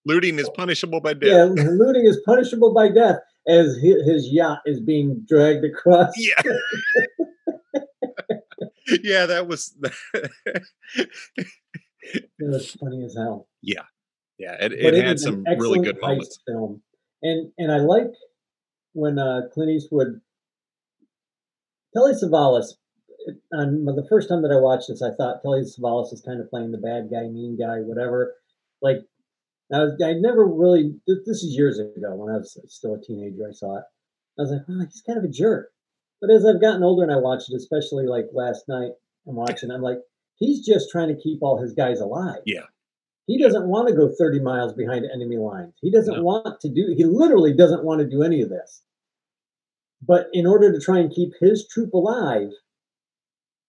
Looting 0.07 0.38
is 0.38 0.49
punishable 0.57 1.00
by 1.02 1.11
yeah, 1.11 1.49
death. 1.49 1.50
looting 1.50 2.07
is 2.07 2.19
punishable 2.25 2.73
by 2.73 2.88
death. 2.88 3.16
As 3.47 3.76
his, 3.83 4.07
his 4.07 4.28
yacht 4.31 4.61
is 4.64 4.81
being 4.81 5.25
dragged 5.28 5.64
across. 5.66 6.12
Yeah. 6.16 6.40
Yeah, 9.02 9.26
that 9.26 9.47
was. 9.47 9.76
It 12.11 12.25
was 12.40 12.71
funny 12.80 13.04
as 13.04 13.14
hell. 13.16 13.49
yeah, 13.61 13.83
yeah, 14.38 14.57
it, 14.61 14.71
But 14.83 14.95
it 14.95 15.04
had 15.04 15.18
some 15.18 15.45
really 15.45 15.80
good 15.80 16.00
moments. 16.00 16.38
Film, 16.47 16.80
and 17.23 17.52
and 17.59 17.73
I 17.73 17.78
like 17.78 18.12
when 18.92 19.18
uh, 19.18 19.42
Clint 19.52 19.71
Eastwood, 19.73 20.21
Telly 21.95 22.12
Savalas. 22.14 22.75
On 23.52 23.85
the 23.85 24.07
first 24.09 24.28
time 24.28 24.42
that 24.42 24.52
I 24.52 24.61
watched 24.61 24.88
this, 24.88 25.02
I 25.02 25.11
thought 25.14 25.42
Telly 25.42 25.62
Savalas 25.62 26.12
is 26.14 26.23
kind 26.25 26.40
of 26.40 26.49
playing 26.49 26.71
the 26.71 26.78
bad 26.78 27.11
guy, 27.11 27.28
mean 27.28 27.59
guy, 27.59 27.80
whatever. 27.80 28.35
Like, 28.80 28.99
I 29.73 29.80
was, 29.80 30.00
I 30.02 30.12
never 30.14 30.47
really. 30.47 30.95
This, 31.07 31.18
this 31.26 31.42
is 31.42 31.54
years 31.54 31.78
ago 31.78 32.14
when 32.14 32.33
I 32.35 32.38
was 32.38 32.59
still 32.68 32.95
a 32.95 33.02
teenager. 33.02 33.47
I 33.47 33.52
saw 33.52 33.76
it. 33.78 33.85
I 34.38 34.42
was 34.42 34.52
like, 34.52 34.62
oh, 34.71 34.85
he's 34.87 35.02
kind 35.07 35.18
of 35.18 35.25
a 35.25 35.28
jerk. 35.28 35.68
But 36.21 36.31
as 36.31 36.45
I've 36.45 36.61
gotten 36.61 36.83
older 36.83 37.03
and 37.03 37.13
I 37.13 37.17
watched 37.17 37.51
it, 37.53 37.57
especially 37.57 38.07
like 38.07 38.27
last 38.33 38.65
night, 38.69 38.91
I'm 39.27 39.37
watching. 39.37 39.71
I'm 39.71 39.83
like, 39.83 39.99
he's 40.37 40.65
just 40.67 40.91
trying 40.91 41.09
to 41.09 41.21
keep 41.21 41.43
all 41.43 41.61
his 41.61 41.73
guys 41.73 42.01
alive. 42.01 42.41
Yeah. 42.47 42.65
He 43.27 43.39
doesn't 43.41 43.69
want 43.69 43.89
to 43.89 43.95
go 43.95 44.09
30 44.19 44.41
miles 44.41 44.73
behind 44.73 45.05
enemy 45.05 45.37
lines. 45.37 45.75
He 45.83 45.91
doesn't 45.91 46.17
No. 46.17 46.23
want 46.23 46.61
to 46.61 46.69
do, 46.69 46.95
he 46.97 47.05
literally 47.05 47.53
doesn't 47.55 47.85
want 47.85 48.01
to 48.01 48.09
do 48.09 48.23
any 48.23 48.41
of 48.41 48.49
this. 48.49 48.83
But 50.01 50.29
in 50.33 50.47
order 50.47 50.73
to 50.73 50.81
try 50.81 50.99
and 50.99 51.13
keep 51.13 51.33
his 51.41 51.67
troop 51.69 51.93
alive, 51.93 52.49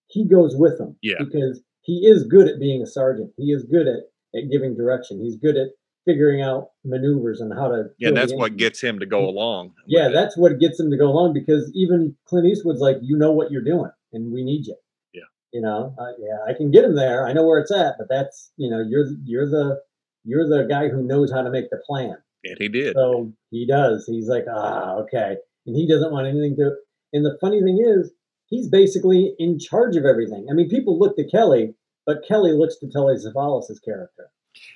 he 0.07 0.25
goes 0.27 0.55
with 0.55 0.77
them. 0.77 0.95
Yeah. 1.01 1.15
Because 1.19 1.61
he 1.81 2.05
is 2.07 2.23
good 2.23 2.47
at 2.47 2.59
being 2.59 2.81
a 2.81 2.87
sergeant. 2.87 3.31
He 3.37 3.51
is 3.51 3.63
good 3.65 3.87
at, 3.87 3.99
at 4.35 4.49
giving 4.51 4.75
direction. 4.75 5.21
He's 5.21 5.35
good 5.35 5.57
at 5.57 5.69
figuring 6.09 6.41
out 6.41 6.69
maneuvers 6.83 7.39
and 7.41 7.53
how 7.53 7.67
to. 7.69 7.83
Yeah, 7.99 8.11
that's 8.11 8.33
what 8.33 8.57
gets 8.57 8.81
him 8.81 8.99
to 8.99 9.05
go 9.05 9.27
along. 9.29 9.67
with 9.67 9.75
Yeah, 9.87 10.07
it. 10.09 10.13
that's 10.13 10.35
what 10.37 10.59
gets 10.59 10.79
him 10.79 10.89
to 10.91 10.97
go 10.97 11.07
along 11.07 11.33
because 11.33 11.71
even 11.75 12.15
Clint 12.25 12.47
Eastwood's 12.47 12.81
like, 12.81 12.97
you 13.01 13.17
know 13.17 13.31
what 13.31 13.51
you're 13.51 13.63
doing, 13.63 13.91
and 14.13 14.33
we 14.33 14.43
need 14.43 14.65
you. 14.65 14.75
Yeah. 15.13 15.23
You 15.53 15.61
know, 15.61 15.95
uh, 15.99 16.11
yeah, 16.19 16.37
I 16.47 16.53
can 16.57 16.71
get 16.71 16.83
him 16.83 16.95
there. 16.95 17.27
I 17.27 17.33
know 17.33 17.45
where 17.45 17.59
it's 17.59 17.71
at, 17.71 17.95
but 17.97 18.07
that's 18.09 18.51
you 18.57 18.69
know, 18.69 18.83
you're 18.87 19.05
you're 19.23 19.49
the 19.49 19.79
you're 20.23 20.47
the 20.47 20.65
guy 20.67 20.89
who 20.89 21.03
knows 21.03 21.31
how 21.31 21.41
to 21.43 21.49
make 21.51 21.69
the 21.69 21.81
plan. 21.87 22.15
and 22.43 22.57
he 22.59 22.67
did. 22.69 22.93
So 22.95 23.31
he 23.51 23.65
does. 23.67 24.05
He's 24.07 24.27
like, 24.29 24.45
ah, 24.51 24.95
okay, 25.03 25.35
and 25.67 25.75
he 25.75 25.87
doesn't 25.87 26.11
want 26.11 26.27
anything 26.27 26.55
to. 26.57 26.71
And 27.13 27.25
the 27.25 27.37
funny 27.41 27.61
thing 27.61 27.79
is, 27.85 28.11
he's 28.47 28.67
basically 28.69 29.33
in 29.39 29.59
charge 29.59 29.95
of 29.95 30.05
everything. 30.05 30.47
I 30.49 30.53
mean, 30.53 30.69
people 30.69 30.97
look 30.99 31.15
to 31.17 31.27
Kelly, 31.29 31.73
but 32.05 32.17
Kelly 32.27 32.51
looks 32.53 32.77
to 32.79 32.89
Telly 32.89 33.15
Savalas' 33.15 33.77
character. 33.83 34.29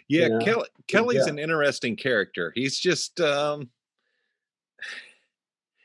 Yeah, 0.08 0.24
you 0.24 0.30
know? 0.30 0.40
Kelly, 0.40 0.68
Kelly's 0.88 1.24
yeah. 1.26 1.30
an 1.34 1.40
interesting 1.40 1.96
character. 1.96 2.52
He's 2.56 2.80
just 2.80 3.20
um 3.20 3.70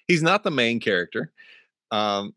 he's 0.06 0.22
not 0.22 0.42
the 0.44 0.50
main 0.50 0.80
character. 0.80 1.32
Um 1.90 2.34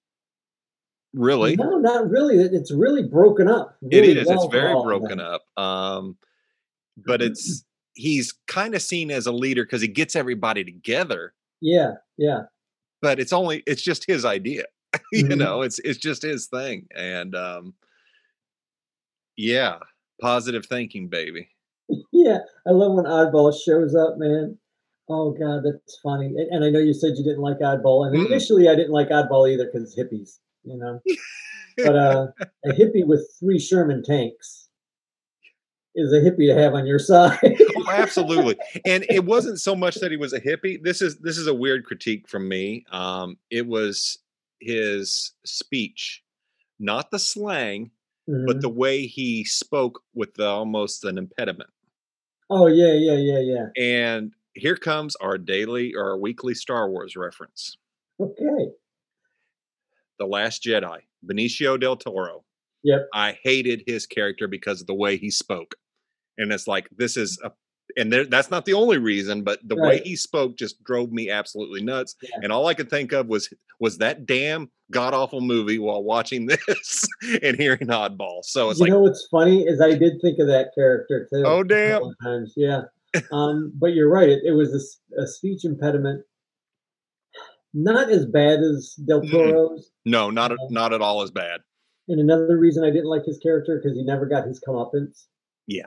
really. 1.13 1.55
No, 1.55 1.77
not 1.79 2.09
really. 2.09 2.39
It- 2.39 2.53
It's 2.53 2.71
really 2.71 3.03
broken 3.03 3.47
up. 3.47 3.77
It 3.89 3.99
really 4.01 4.17
is. 4.19 4.27
well 4.27 4.43
It's 4.45 4.51
very 4.53 4.73
broken 4.73 5.19
up. 5.19 5.43
Um 5.57 6.17
but 6.97 7.21
it's 7.21 7.63
he's 7.93 8.33
kind 8.47 8.75
of 8.75 8.81
seen 8.81 9.11
as 9.11 9.25
a 9.25 9.31
leader 9.31 9.63
because 9.63 9.81
he 9.81 9.87
gets 9.87 10.15
everybody 10.15 10.63
together, 10.63 11.33
Yeah, 11.61 11.95
yeah. 12.17 12.43
but 13.01 13.19
it's 13.19 13.33
only 13.33 13.63
it's 13.67 13.81
just 13.81 14.05
his 14.05 14.23
idea. 14.25 14.65
you 15.11 15.25
Mhm. 15.25 15.37
know, 15.37 15.61
it's 15.61 15.79
it's 15.79 15.99
just 15.99 16.21
his 16.21 16.47
thing. 16.47 16.87
And 16.95 17.35
um 17.35 17.73
yeah, 19.37 19.79
positive 20.21 20.65
thinking, 20.65 21.07
baby. 21.07 21.49
Yeah, 22.13 22.39
I 22.65 22.71
love 22.71 22.93
when 22.93 23.05
Oddball 23.05 23.53
shows 23.53 23.95
up, 23.95 24.17
man. 24.17 24.57
Oh 25.09 25.31
God, 25.31 25.63
that's 25.63 25.99
funny. 26.01 26.27
And, 26.27 26.39
and 26.51 26.63
I 26.63 26.69
know 26.69 26.79
you 26.79 26.93
said 26.93 27.17
you 27.17 27.23
didn't 27.23 27.41
like 27.41 27.59
Oddball, 27.59 28.07
and 28.07 28.15
Mm-mm. 28.15 28.27
initially 28.27 28.69
I 28.69 28.75
didn't 28.75 28.91
like 28.93 29.09
Oddball 29.09 29.51
either 29.51 29.65
because 29.65 29.83
it's 29.83 29.99
hippies, 29.99 30.39
you 30.63 30.77
know. 30.77 31.01
But 31.77 31.95
uh, 31.95 32.27
a 32.65 32.69
hippie 32.69 33.05
with 33.05 33.27
three 33.39 33.59
Sherman 33.59 34.03
tanks 34.03 34.69
is 35.95 36.13
a 36.13 36.17
hippie 36.17 36.47
to 36.47 36.61
have 36.61 36.73
on 36.73 36.85
your 36.85 36.99
side. 36.99 37.39
Oh, 37.43 37.91
absolutely. 37.91 38.55
And 38.85 39.05
it 39.09 39.25
wasn't 39.25 39.59
so 39.59 39.75
much 39.75 39.95
that 39.95 40.11
he 40.11 40.17
was 40.17 40.33
a 40.33 40.39
hippie. 40.39 40.81
This 40.81 41.01
is 41.01 41.17
this 41.17 41.37
is 41.37 41.47
a 41.47 41.53
weird 41.53 41.85
critique 41.85 42.29
from 42.29 42.47
me. 42.47 42.85
Um, 42.91 43.37
it 43.49 43.67
was 43.67 44.19
his 44.59 45.33
speech, 45.45 46.23
not 46.79 47.11
the 47.11 47.19
slang, 47.19 47.91
but 48.45 48.57
Mhm. 48.57 48.61
the 48.61 48.69
way 48.69 49.05
he 49.05 49.43
spoke 49.43 50.01
with 50.13 50.33
the, 50.35 50.45
almost 50.47 51.03
an 51.05 51.17
impediment. 51.17 51.69
oh 52.49 52.67
yeah, 52.67 52.93
yeah, 52.93 53.17
yeah, 53.17 53.39
yeah. 53.39 53.67
And 53.77 54.33
here 54.55 54.75
comes 54.75 55.15
our 55.17 55.37
daily 55.37 55.93
or 55.95 56.11
our 56.11 56.17
weekly 56.17 56.53
Star 56.53 56.89
Wars 56.89 57.15
reference. 57.15 57.77
Okay. 58.19 58.71
The 60.19 60.25
Last 60.27 60.63
Jedi, 60.63 60.99
Benicio 61.25 61.79
del 61.79 61.95
Toro. 61.95 62.43
Yep. 62.83 63.07
I 63.13 63.37
hated 63.43 63.83
his 63.87 64.05
character 64.05 64.47
because 64.47 64.81
of 64.81 64.87
the 64.87 64.93
way 64.93 65.15
he 65.17 65.29
spoke. 65.31 65.75
And 66.37 66.51
it's 66.51 66.67
like 66.67 66.89
this 66.95 67.15
is 67.17 67.39
a 67.43 67.51
and 67.97 68.11
there, 68.11 68.25
that's 68.25 68.51
not 68.51 68.65
the 68.65 68.73
only 68.73 68.97
reason, 68.97 69.43
but 69.43 69.59
the 69.67 69.75
way 69.75 70.01
he 70.03 70.15
spoke 70.15 70.57
just 70.57 70.83
drove 70.83 71.11
me 71.11 71.29
absolutely 71.29 71.81
nuts. 71.81 72.15
Yeah. 72.21 72.29
And 72.43 72.51
all 72.51 72.67
I 72.67 72.73
could 72.73 72.89
think 72.89 73.11
of 73.11 73.27
was 73.27 73.53
was 73.79 73.97
that 73.99 74.25
damn 74.25 74.69
god 74.91 75.13
awful 75.13 75.41
movie 75.41 75.79
while 75.79 76.03
watching 76.03 76.45
this 76.67 77.07
and 77.41 77.57
hearing 77.57 77.87
Oddball. 77.87 78.43
So 78.43 78.69
it's 78.69 78.79
you 78.79 78.85
like, 78.85 78.91
know 78.91 78.99
what's 78.99 79.27
funny 79.31 79.63
is 79.63 79.81
I 79.81 79.95
did 79.95 80.21
think 80.21 80.39
of 80.39 80.47
that 80.47 80.71
character 80.75 81.27
too. 81.31 81.43
Oh, 81.45 81.63
damn. 81.63 82.01
Times, 82.23 82.53
yeah. 82.55 82.83
Um, 83.31 83.71
but 83.75 83.87
you're 83.87 84.09
right. 84.09 84.29
It, 84.29 84.43
it 84.45 84.51
was 84.51 84.99
a 85.17 85.27
speech 85.27 85.65
impediment, 85.65 86.23
not 87.73 88.09
as 88.09 88.25
bad 88.25 88.59
as 88.59 88.93
Del. 89.05 89.21
Toro's. 89.21 89.91
no, 90.05 90.29
not 90.29 90.51
Uh, 90.51 90.57
not 90.69 90.93
at 90.93 91.01
all 91.01 91.21
as 91.21 91.31
bad. 91.31 91.61
And 92.07 92.19
another 92.19 92.57
reason 92.57 92.83
I 92.83 92.89
didn't 92.89 93.09
like 93.09 93.25
his 93.25 93.37
character 93.37 93.79
because 93.81 93.97
he 93.97 94.03
never 94.03 94.25
got 94.25 94.45
his 94.45 94.61
comeuppance. 94.65 95.25
Yeah. 95.67 95.85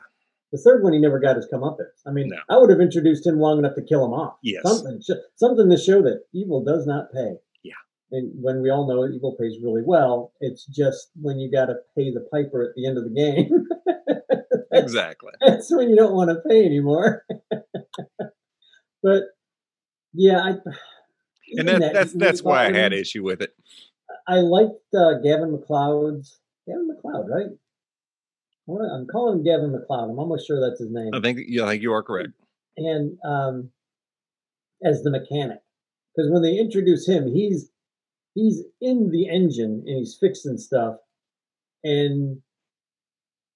The 0.55 0.61
third 0.61 0.85
one, 0.85 0.93
he 0.93 1.01
never 1.01 1.19
got 1.19 1.35
his 1.35 1.49
comeuppance. 1.53 1.99
I 2.07 2.13
mean, 2.13 2.29
No. 2.29 2.37
I 2.49 2.57
would 2.59 2.71
have 2.71 2.81
introduced 2.81 3.27
him 3.27 3.41
long 3.41 3.59
enough 3.59 3.75
to 3.75 3.83
kill 3.83 4.05
him 4.05 4.13
off. 4.13 4.37
Yes. 4.41 4.63
Something, 4.63 5.03
something 5.35 5.69
to 5.69 5.77
show 5.77 6.01
that 6.03 6.27
evil 6.33 6.63
does 6.63 6.87
not 6.87 7.13
pay. 7.13 7.39
Yeah. 7.65 7.73
And 8.13 8.31
when 8.41 8.63
we 8.63 8.71
all 8.71 8.87
know 8.87 9.05
evil 9.13 9.35
pays 9.35 9.57
really 9.61 9.83
well, 9.85 10.33
it's 10.41 10.65
just 10.67 11.11
when 11.21 11.41
you 11.41 11.51
got 11.51 11.67
to 11.67 11.75
pay 11.99 12.13
the 12.13 12.21
piper 12.33 12.63
at 12.63 12.77
the 12.77 12.87
end 12.87 12.99
of 12.99 13.05
the 13.05 13.11
game. 13.11 13.67
Exactly. 14.73 15.31
that's 15.41 15.73
when 15.73 15.89
you 15.89 15.95
don't 15.95 16.15
want 16.15 16.31
to 16.31 16.49
pay 16.49 16.67
anymore. 16.67 17.25
but 19.03 19.23
yeah, 20.13 20.41
I. 20.41 20.49
And 21.57 21.69
even 21.69 21.81
that, 21.81 21.93
that's 21.93 22.13
that's 22.13 22.43
why 22.43 22.67
I 22.67 22.73
had 22.73 22.93
issue 22.93 23.23
with 23.23 23.41
it. 23.41 23.55
I 24.27 24.39
liked 24.41 24.83
uh, 24.93 25.19
Gavin 25.23 25.53
MacLeod's 25.53 26.41
Gavin 26.67 26.89
MacLeod, 26.89 27.27
right? 27.29 27.51
I'm 28.69 29.07
calling 29.07 29.39
him 29.39 29.45
Gavin 29.45 29.73
MacLeod. 29.73 30.11
I'm 30.11 30.19
almost 30.19 30.47
sure 30.47 30.61
that's 30.61 30.81
his 30.81 30.91
name. 30.91 31.11
I 31.13 31.21
think 31.21 31.41
yeah, 31.47 31.65
I 31.65 31.71
think 31.71 31.83
you 31.83 31.93
are 31.93 32.03
correct. 32.03 32.31
And 32.77 33.19
um, 33.25 33.71
as 34.83 35.03
the 35.03 35.11
mechanic, 35.11 35.59
because 36.15 36.31
when 36.31 36.43
they 36.43 36.57
introduce 36.57 37.07
him, 37.07 37.27
he's 37.27 37.71
he's 38.35 38.63
in 38.81 39.11
the 39.11 39.29
engine 39.29 39.85
and 39.87 39.99
he's 39.99 40.17
fixing 40.19 40.57
stuff, 40.57 40.97
and 41.83 42.41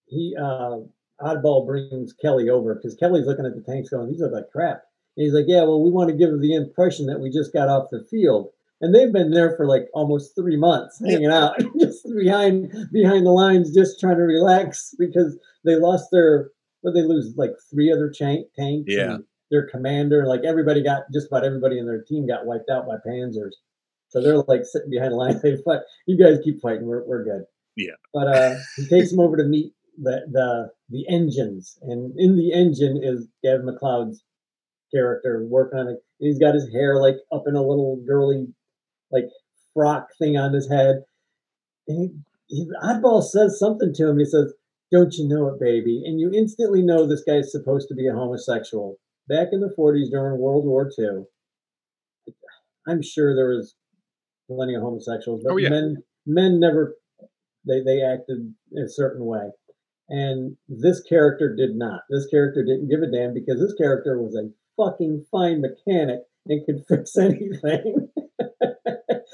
he 0.07 0.37
uh, 0.39 0.79
oddball 1.21 1.67
brings 1.67 2.13
Kelly 2.13 2.51
over 2.51 2.75
because 2.75 2.95
Kelly's 2.95 3.27
looking 3.27 3.47
at 3.47 3.55
the 3.55 3.63
tanks 3.63 3.89
going, 3.89 4.09
"These 4.09 4.21
look 4.21 4.33
like 4.33 4.51
crap." 4.51 4.83
And 5.17 5.25
he's 5.25 5.35
like, 5.35 5.47
"Yeah, 5.49 5.63
well, 5.63 5.83
we 5.83 5.91
want 5.91 6.11
to 6.11 6.17
give 6.17 6.39
the 6.41 6.55
impression 6.55 7.07
that 7.07 7.21
we 7.21 7.31
just 7.31 7.53
got 7.53 7.69
off 7.69 7.89
the 7.91 8.07
field." 8.11 8.51
And 8.81 8.95
they've 8.95 9.13
been 9.13 9.33
there 9.33 9.57
for 9.57 9.67
like 9.67 9.89
almost 9.93 10.37
three 10.37 10.57
months, 10.57 11.01
hanging 11.05 11.31
out 11.31 11.59
just 11.81 12.07
behind 12.17 12.73
behind 12.93 13.27
the 13.27 13.31
lines, 13.31 13.75
just 13.75 13.99
trying 13.99 14.17
to 14.17 14.23
relax 14.23 14.95
because 14.99 15.37
they 15.65 15.75
lost 15.75 16.09
their 16.13 16.51
what 16.83 16.95
they 16.95 17.03
lose 17.03 17.35
like 17.37 17.53
three 17.71 17.93
other 17.93 18.11
tank 18.11 18.47
tanks. 18.57 18.85
Yeah. 18.87 19.15
and 19.15 19.25
their 19.51 19.67
commander, 19.67 20.27
like 20.27 20.43
everybody 20.45 20.83
got 20.83 21.03
just 21.13 21.29
about 21.29 21.45
everybody 21.45 21.79
in 21.79 21.87
their 21.87 22.03
team 22.03 22.27
got 22.27 22.47
wiped 22.47 22.71
out 22.71 22.87
by 22.87 22.97
Panzers. 23.07 23.53
So 24.09 24.23
they're 24.23 24.39
like 24.39 24.65
sitting 24.65 24.91
behind 24.91 25.13
the 25.13 25.17
line. 25.17 25.41
They 25.43 25.57
fight. 25.65 25.81
You 26.07 26.23
guys 26.23 26.39
keep 26.43 26.61
fighting. 26.61 26.87
We're 26.87 27.05
we're 27.05 27.25
good. 27.25 27.45
Yeah. 27.77 27.97
But 28.13 28.29
uh, 28.29 28.57
he 28.77 28.87
takes 28.87 29.11
them 29.11 29.21
over 29.21 29.37
to 29.37 29.45
meet 29.45 29.73
the 30.01 30.23
the 30.31 30.71
the 30.91 31.09
engines, 31.09 31.79
and 31.83 32.13
in 32.19 32.37
the 32.37 32.53
engine 32.53 33.01
is 33.03 33.29
Gavin 33.43 33.67
MacLeod's 33.67 34.23
character 34.93 35.47
working 35.49 35.79
on 35.79 35.89
it. 35.89 35.99
He's 36.19 36.39
got 36.39 36.55
his 36.55 36.71
hair 36.73 37.01
like 37.01 37.17
up 37.33 37.45
in 37.47 37.55
a 37.55 37.63
little 37.63 38.01
girly 38.07 38.47
like 39.11 39.25
frock 39.75 40.09
thing 40.19 40.37
on 40.37 40.53
his 40.53 40.69
head. 40.69 41.03
And 41.87 42.11
he, 42.49 42.57
he, 42.57 42.67
Oddball 42.83 43.23
says 43.23 43.59
something 43.59 43.93
to 43.95 44.09
him. 44.09 44.19
He 44.19 44.25
says, 44.25 44.53
"Don't 44.93 45.15
you 45.15 45.29
know 45.29 45.49
it, 45.49 45.61
baby?" 45.61 46.03
And 46.05 46.21
you 46.21 46.31
instantly 46.33 46.83
know 46.83 47.07
this 47.07 47.25
guy's 47.25 47.53
supposed 47.53 47.89
to 47.89 47.95
be 47.95 48.07
a 48.09 48.13
homosexual. 48.15 48.97
Back 49.29 49.49
in 49.53 49.61
the 49.61 49.75
'40s 49.79 50.11
during 50.11 50.41
World 50.41 50.65
War 50.65 50.91
II, 50.99 51.25
I'm 52.87 53.03
sure 53.03 53.35
there 53.35 53.49
was 53.51 53.75
plenty 54.51 54.75
of 54.75 54.83
homosexuals, 54.83 55.43
but 55.45 55.53
Oh, 55.53 55.57
yeah. 55.57 55.69
men 55.71 55.97
men 56.27 56.61
never 56.61 56.97
they 57.67 57.83
they 57.83 58.03
acted 58.03 58.55
a 58.77 58.89
certain 58.89 59.25
way. 59.25 59.51
And 60.11 60.57
this 60.69 61.03
character 61.03 61.55
did 61.55 61.77
not. 61.77 62.01
This 62.09 62.27
character 62.27 62.65
didn't 62.65 62.89
give 62.89 63.03
a 63.03 63.11
damn 63.11 63.35
because 63.35 63.61
this 63.61 63.75
character 63.75 64.19
was 64.21 64.35
a 64.35 64.49
fucking 64.83 65.27
fine 65.31 65.61
mechanic 65.61 66.21
and 66.47 66.65
could 66.65 66.85
fix 66.89 67.17
anything. 67.19 68.09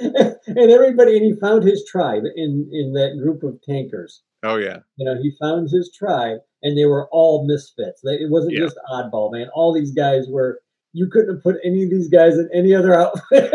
and 0.46 0.70
everybody, 0.70 1.16
and 1.16 1.24
he 1.24 1.34
found 1.40 1.62
his 1.64 1.84
tribe 1.86 2.24
in 2.36 2.68
in 2.72 2.92
that 2.94 3.18
group 3.22 3.42
of 3.42 3.60
tankers. 3.62 4.22
Oh 4.42 4.56
yeah. 4.56 4.78
You 4.96 5.06
know, 5.06 5.20
he 5.20 5.32
found 5.40 5.70
his 5.70 5.90
tribe, 5.96 6.38
and 6.62 6.76
they 6.76 6.84
were 6.84 7.08
all 7.10 7.46
misfits. 7.46 8.00
They, 8.02 8.14
it 8.14 8.30
wasn't 8.30 8.54
Yeah. 8.54 8.60
just 8.60 8.76
oddball, 8.92 9.32
man. 9.32 9.48
All 9.54 9.72
these 9.72 9.92
guys 9.92 10.26
were. 10.28 10.60
You 10.96 11.08
couldn't 11.10 11.34
have 11.34 11.42
put 11.42 11.56
any 11.64 11.82
of 11.82 11.90
these 11.90 12.08
guys 12.08 12.34
in 12.34 12.48
any 12.54 12.72
other 12.74 12.94
outfit. 13.00 13.50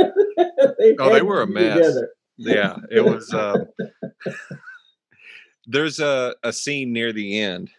they 0.77 0.95
Oh, 0.99 1.13
they 1.13 1.21
were 1.21 1.41
a 1.41 1.47
mess. 1.47 1.77
together. 1.77 2.09
Yeah. 2.37 2.77
It 2.91 3.01
was 3.01 3.33
um 3.33 3.67
there's 5.67 5.99
a, 5.99 6.35
a 6.43 6.51
scene 6.51 6.93
near 6.93 7.13
the 7.13 7.39
end. 7.39 7.69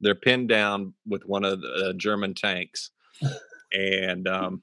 They're 0.00 0.14
pinned 0.14 0.48
down 0.48 0.94
with 1.06 1.24
one 1.24 1.44
of 1.44 1.60
the 1.60 1.88
uh, 1.90 1.92
German 1.94 2.34
tanks. 2.34 2.90
And 3.72 4.28
um 4.28 4.62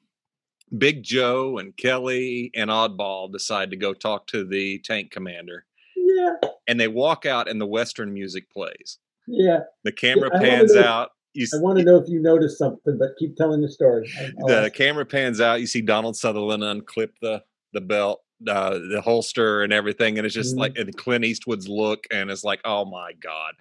Big 0.77 1.03
Joe 1.03 1.57
and 1.57 1.75
Kelly 1.77 2.51
and 2.55 2.69
Oddball 2.69 3.31
decide 3.31 3.69
to 3.72 3.77
go 3.77 3.93
talk 3.93 4.27
to 4.27 4.43
the 4.43 4.79
tank 4.79 5.12
commander. 5.12 5.65
Yeah, 5.95 6.34
And 6.67 6.79
they 6.79 6.88
walk 6.88 7.25
out 7.25 7.48
and 7.50 7.60
the 7.60 7.65
Western 7.65 8.13
music 8.13 8.50
plays. 8.51 8.98
yeah. 9.27 9.60
The 9.84 9.91
camera 9.91 10.29
wanna 10.34 10.45
pans 10.45 10.75
out. 10.75 11.12
You, 11.34 11.48
I 11.53 11.57
want 11.57 11.77
to 11.79 11.84
know 11.84 11.98
if 11.98 12.07
you 12.07 12.22
noticed 12.22 12.57
something, 12.57 12.98
but 12.98 13.10
keep 13.19 13.36
telling 13.36 13.62
the 13.62 13.69
story. 13.69 14.10
I'll 14.39 14.48
the 14.48 14.62
ask. 14.65 14.74
camera 14.74 15.05
pans 15.05 15.41
out. 15.41 15.60
You 15.60 15.67
see 15.67 15.81
Donald 15.81 16.15
Sutherland 16.15 16.63
unclip 16.63 17.10
the 17.22 17.43
the 17.74 17.81
belt, 17.81 18.22
uh, 18.48 18.79
the 18.89 19.01
holster, 19.03 19.62
and 19.62 19.74
everything, 19.74 20.17
and 20.17 20.25
it's 20.25 20.34
just 20.34 20.55
Mhm. 20.55 20.60
like 20.60 20.77
and 20.77 20.95
Clint 20.95 21.25
Eastwood's 21.25 21.67
look, 21.67 22.05
and 22.10 22.31
it's 22.31 22.45
like, 22.45 22.62
oh 22.63 22.86
my 22.86 23.12
god. 23.22 23.53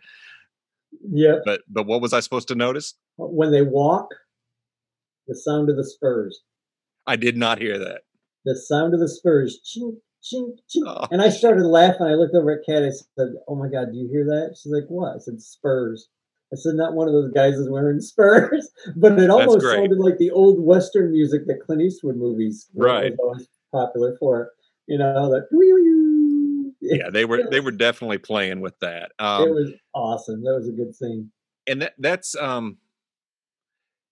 Yep. 1.11 1.43
But 1.45 1.63
but 1.69 1.87
what 1.87 2.01
was 2.01 2.13
I 2.13 2.21
supposed 2.21 2.47
to 2.49 2.55
notice? 2.55 2.95
When 3.17 3.51
they 3.51 3.63
walk, 3.63 4.07
the 5.27 5.35
sound 5.35 5.69
of 5.69 5.77
the 5.77 5.85
spurs. 5.85 6.43
I 7.07 7.17
did 7.17 7.37
not 7.37 7.59
hear 7.61 7.79
that. 7.79 8.03
The 8.45 8.57
sound 8.57 8.95
of 8.95 9.01
the 9.01 9.09
spurs. 9.09 9.61
Chink, 9.65 9.97
chink, 10.23 10.59
chink. 10.75 10.85
Oh, 10.87 11.07
And 11.11 11.21
I 11.23 11.29
started 11.31 11.65
laughing. 11.67 12.07
I 12.07 12.15
looked 12.15 12.35
over 12.35 12.51
at 12.53 12.65
Kat. 12.67 12.83
I 12.83 12.91
said, 12.91 13.35
"Oh 13.49 13.55
my 13.55 13.69
God, 13.69 13.93
do 13.93 13.99
you 13.99 14.09
hear 14.09 14.25
that?" 14.27 14.57
She's 14.61 14.73
like, 14.73 14.85
"What?" 14.89 15.15
I 15.17 15.19
said, 15.19 15.41
"Spurs." 15.41 16.09
I 16.53 16.57
said, 16.57 16.75
"Not 16.75 16.95
one 16.95 17.09
of 17.09 17.15
those 17.15 17.33
guys 17.33 17.55
is 17.55 17.69
wearing 17.71 18.01
spurs," 18.13 18.71
but 18.97 19.19
it 19.19 19.31
almost 19.31 19.63
sounded 19.67 19.99
like 19.99 20.19
the 20.19 20.31
old 20.31 20.61
Western 20.63 21.11
music 21.11 21.47
that 21.47 21.61
Clint 21.65 21.83
Eastwood 21.83 22.17
movies 22.17 22.69
were- 22.75 22.87
Right. 22.87 23.13
was 23.13 23.19
always 23.21 23.49
popular 23.73 24.17
for. 24.19 24.53
You 24.87 24.99
know, 24.99 25.31
that 25.31 25.47
yeah, 26.83 27.09
they 27.11 27.25
were 27.25 27.49
they 27.51 27.61
were 27.61 27.71
definitely 27.71 28.19
playing 28.19 28.61
with 28.61 28.79
that. 28.81 29.13
it 29.19 29.25
Um, 29.25 29.49
was 29.51 29.73
awesome. 29.95 30.43
That 30.45 30.55
was 30.55 30.69
a 30.69 30.73
good 30.73 30.95
scene. 30.95 31.31
and 31.67 31.81
that 31.81 31.95
that's 31.99 32.37
um, 32.37 32.77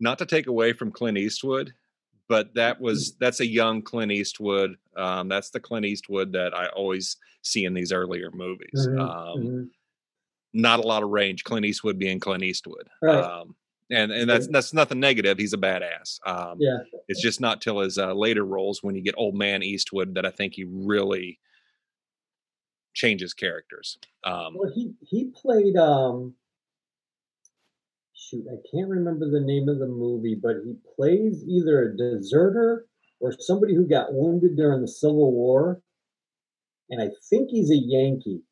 not 0.01 0.19
to 0.19 0.27
take 0.27 0.47
away 0.47 0.73
from 0.73 0.91
Clint 0.91 1.19
Eastwood, 1.19 1.75
but 2.33 2.55
that 2.55 2.81
was 2.81 3.13
that's 3.21 3.41
a 3.41 3.47
young 3.47 3.83
Clint 3.83 4.11
Eastwood. 4.11 4.77
Um, 4.97 5.29
that's 5.29 5.51
the 5.51 5.61
Clint 5.61 5.85
Eastwood 5.85 6.33
that 6.33 6.57
I 6.57 6.69
always 6.69 7.19
see 7.43 7.67
in 7.67 7.75
these 7.75 7.93
earlier 7.93 8.31
movies. 8.33 8.89
Mhm, 8.89 9.01
Um, 9.01 9.41
mhm. 9.43 9.71
Not 10.55 10.79
a 10.81 10.83
lot 10.83 11.03
of 11.03 11.11
range. 11.11 11.45
Clint 11.45 11.67
Eastwood 11.67 11.99
being 11.99 12.19
Clint 12.21 12.43
Eastwood. 12.43 12.89
Right. 13.03 13.23
Um, 13.23 13.55
and 13.91 14.11
and 14.13 14.31
that's 14.31 14.47
that's 14.49 14.73
nothing 14.73 14.99
negative. 14.99 15.37
He's 15.37 15.53
a 15.53 15.59
badass. 15.59 16.21
Um, 16.27 16.57
Yeah. 16.59 16.79
It's 17.07 17.21
just 17.21 17.39
not 17.39 17.61
till 17.61 17.81
his 17.81 17.99
uh, 17.99 18.15
later 18.15 18.47
roles 18.47 18.83
when 18.83 18.95
you 18.95 19.03
get 19.03 19.15
old 19.19 19.35
man 19.35 19.63
Eastwood 19.63 20.15
that 20.15 20.25
I 20.25 20.31
think 20.31 20.55
he 20.55 20.65
really 20.65 21.39
changes 22.95 23.35
characters. 23.35 23.99
Um, 24.25 24.55
Well, 24.57 24.73
he 24.75 24.95
he 25.03 25.27
played 25.27 25.77
um 25.77 26.35
shoot, 28.33 28.45
I 28.51 28.57
can't 28.75 28.89
remember 28.89 29.31
the 29.31 29.41
name 29.41 29.69
of 29.69 29.79
the 29.79 29.87
movie, 29.87 30.39
but 30.43 30.57
he 30.65 30.75
plays 30.97 31.45
either 31.47 31.83
a 31.83 31.97
deserter 31.97 32.87
or 33.21 33.33
somebody 33.39 33.75
who 33.75 33.87
got 33.87 34.13
wounded 34.13 34.57
during 34.57 34.81
the 34.81 34.89
Civil 34.89 35.33
War. 35.33 35.81
And 36.91 37.01
I 37.01 37.11
think 37.31 37.51
he's 37.51 37.71
a 37.71 37.77
Yankee. 37.77 38.43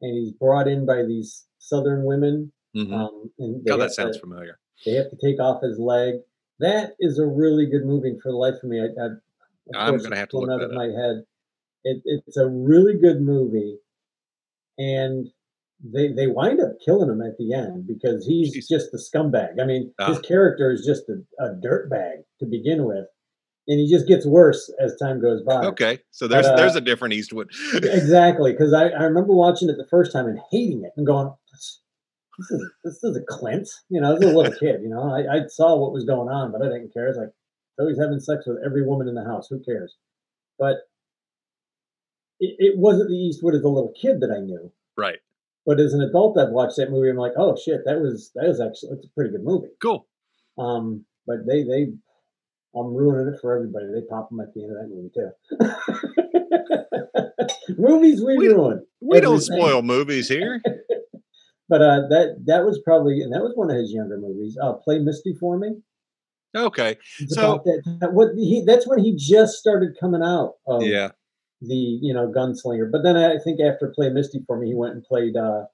And 0.00 0.18
he's 0.18 0.32
brought 0.32 0.66
in 0.66 0.84
by 0.84 1.04
these 1.04 1.46
southern 1.58 2.04
women. 2.04 2.52
mhm. 2.76 2.92
Um, 2.92 3.30
and 3.38 3.64
God, 3.64 3.76
that 3.78 3.92
sounds 3.92 4.16
to, 4.16 4.20
familiar. 4.20 4.58
they 4.84 4.92
have 4.92 5.10
to 5.10 5.16
take 5.22 5.38
off 5.40 5.62
his 5.62 5.78
leg. 5.78 6.14
That 6.58 6.94
is 6.98 7.18
a 7.18 7.26
really 7.26 7.66
good 7.66 7.84
movie. 7.84 8.18
For 8.22 8.32
the 8.32 8.36
life 8.36 8.54
of 8.62 8.64
me, 8.68 8.80
I, 8.80 8.86
I 9.00 9.08
I'm 9.76 9.90
course, 9.92 10.02
gonna 10.02 10.16
have 10.16 10.28
to 10.30 10.38
look 10.38 10.50
out 10.50 10.58
that 10.58 10.64
of 10.66 10.70
up. 10.72 10.76
my 10.76 10.86
head. 10.86 11.22
It, 11.84 12.02
it's 12.04 12.36
a 12.36 12.48
really 12.48 12.98
good 12.98 13.20
movie, 13.20 13.78
and 14.78 15.28
they 15.82 16.12
they 16.12 16.26
wind 16.26 16.60
up 16.60 16.72
killing 16.84 17.10
him 17.10 17.20
at 17.22 17.36
the 17.38 17.52
end 17.52 17.86
because 17.86 18.26
he's 18.26 18.56
Jeez. 18.56 18.68
just 18.68 18.94
a 18.94 18.98
scumbag. 18.98 19.60
I 19.60 19.64
mean, 19.64 19.92
his 20.06 20.18
Ah. 20.18 20.20
character 20.20 20.70
is 20.70 20.84
just 20.86 21.04
a, 21.08 21.14
a 21.42 21.54
dirtbag 21.54 22.22
to 22.40 22.46
begin 22.46 22.84
with, 22.84 23.06
and 23.66 23.80
he 23.80 23.90
just 23.90 24.06
gets 24.06 24.24
worse 24.26 24.72
as 24.80 24.96
time 24.96 25.20
goes 25.20 25.42
by. 25.42 25.64
Okay, 25.66 25.98
so 26.10 26.28
there's 26.28 26.46
uh, 26.46 26.56
there's 26.56 26.76
a 26.76 26.80
different 26.80 27.14
Eastwood. 27.14 27.50
exactly, 27.74 28.52
because 28.52 28.72
I, 28.72 28.88
I 28.88 29.04
remember 29.04 29.32
watching 29.34 29.68
it 29.68 29.76
the 29.76 29.88
first 29.90 30.12
time 30.12 30.26
and 30.26 30.38
hating 30.50 30.84
it 30.84 30.92
and 30.96 31.04
going, 31.06 31.32
"This 31.52 31.80
this 32.38 32.50
is 32.50 32.70
this 32.84 33.04
is 33.04 33.16
a 33.16 33.22
Clint." 33.28 33.68
You 33.88 34.00
know, 34.00 34.14
as 34.16 34.22
a 34.22 34.28
little 34.28 34.52
kid, 34.52 34.82
you 34.82 34.88
know, 34.88 35.02
I, 35.02 35.36
I 35.36 35.46
saw 35.48 35.76
what 35.76 35.92
was 35.92 36.04
going 36.04 36.28
on, 36.28 36.52
but 36.52 36.62
I 36.62 36.66
didn't 36.66 36.92
care. 36.94 37.08
It's 37.08 37.18
like, 37.18 37.30
so 37.78 37.88
he's 37.88 37.98
having 37.98 38.20
sex 38.20 38.44
with 38.46 38.58
every 38.64 38.86
woman 38.86 39.08
in 39.08 39.14
the 39.14 39.24
house. 39.24 39.48
Who 39.50 39.60
cares? 39.64 39.96
But 40.58 40.76
it, 42.38 42.54
it 42.58 42.78
wasn't 42.78 43.08
the 43.08 43.16
Eastwood 43.16 43.54
as 43.56 43.62
a 43.62 43.68
little 43.68 43.92
kid 44.00 44.20
that 44.20 44.30
I 44.30 44.40
knew. 44.40 44.70
But 45.64 45.78
as 45.80 45.94
an 45.94 46.00
adult, 46.02 46.36
I've 46.38 46.50
watched 46.50 46.76
that 46.76 46.90
movie. 46.90 47.08
I'm 47.10 47.16
like, 47.16 47.32
oh 47.36 47.56
shit, 47.56 47.80
that 47.84 48.00
was 48.00 48.30
that 48.34 48.48
was 48.48 48.60
actually 48.60 48.90
that's 48.94 49.06
a 49.06 49.10
pretty 49.14 49.30
good 49.30 49.44
movie. 49.44 49.68
Cool. 49.80 50.06
Um, 50.58 51.04
but 51.26 51.46
they 51.46 51.62
they, 51.62 51.92
I'm 52.74 52.94
ruining 52.94 53.32
it 53.32 53.40
for 53.40 53.54
everybody. 53.54 53.86
They 53.94 54.02
pop 54.08 54.28
them 54.30 54.40
at 54.40 54.52
the 54.54 54.62
end 54.64 54.72
of 54.72 54.78
that 54.78 54.88
movie 54.90 55.10
too. 55.14 55.30
Movies 57.78 58.22
we, 58.24 58.36
We- 58.38 58.48
ruin. 58.48 58.84
We 59.00 59.20
don't 59.20 59.40
spoil 59.40 59.82
movies 59.82 60.28
here. 60.28 60.60
But 61.68 61.80
uh, 61.80 62.00
that 62.10 62.42
that 62.46 62.64
was 62.66 62.78
probably 62.84 63.22
and 63.22 63.32
that 63.32 63.40
was 63.40 63.52
one 63.54 63.70
of 63.70 63.76
his 63.78 63.92
younger 63.94 64.18
movies. 64.18 64.58
Uh, 64.62 64.74
Play 64.74 64.98
Misty 64.98 65.32
for 65.40 65.56
Me. 65.58 65.70
Okay. 66.54 66.98
It's 67.18 67.34
So- 67.34 67.62
that, 67.64 67.98
that- 68.00 68.12
what 68.12 68.34
he 68.36 68.62
that's 68.66 68.86
when 68.86 68.98
he 68.98 69.16
just 69.16 69.54
started 69.54 69.96
coming 69.98 70.20
out 70.22 70.54
of 70.66 70.82
Yeah. 70.82 71.12
The 71.66 71.98
you 72.02 72.12
know 72.12 72.28
gunslinger. 72.28 72.90
But 72.90 73.02
then 73.02 73.16
I 73.16 73.38
think 73.38 73.60
after 73.60 73.92
Play 73.94 74.10
Misty 74.10 74.42
for 74.46 74.58
Me, 74.58 74.68
he 74.68 74.74
went 74.74 74.94
and 74.94 75.04
played 75.04 75.36
uh, 75.36 75.64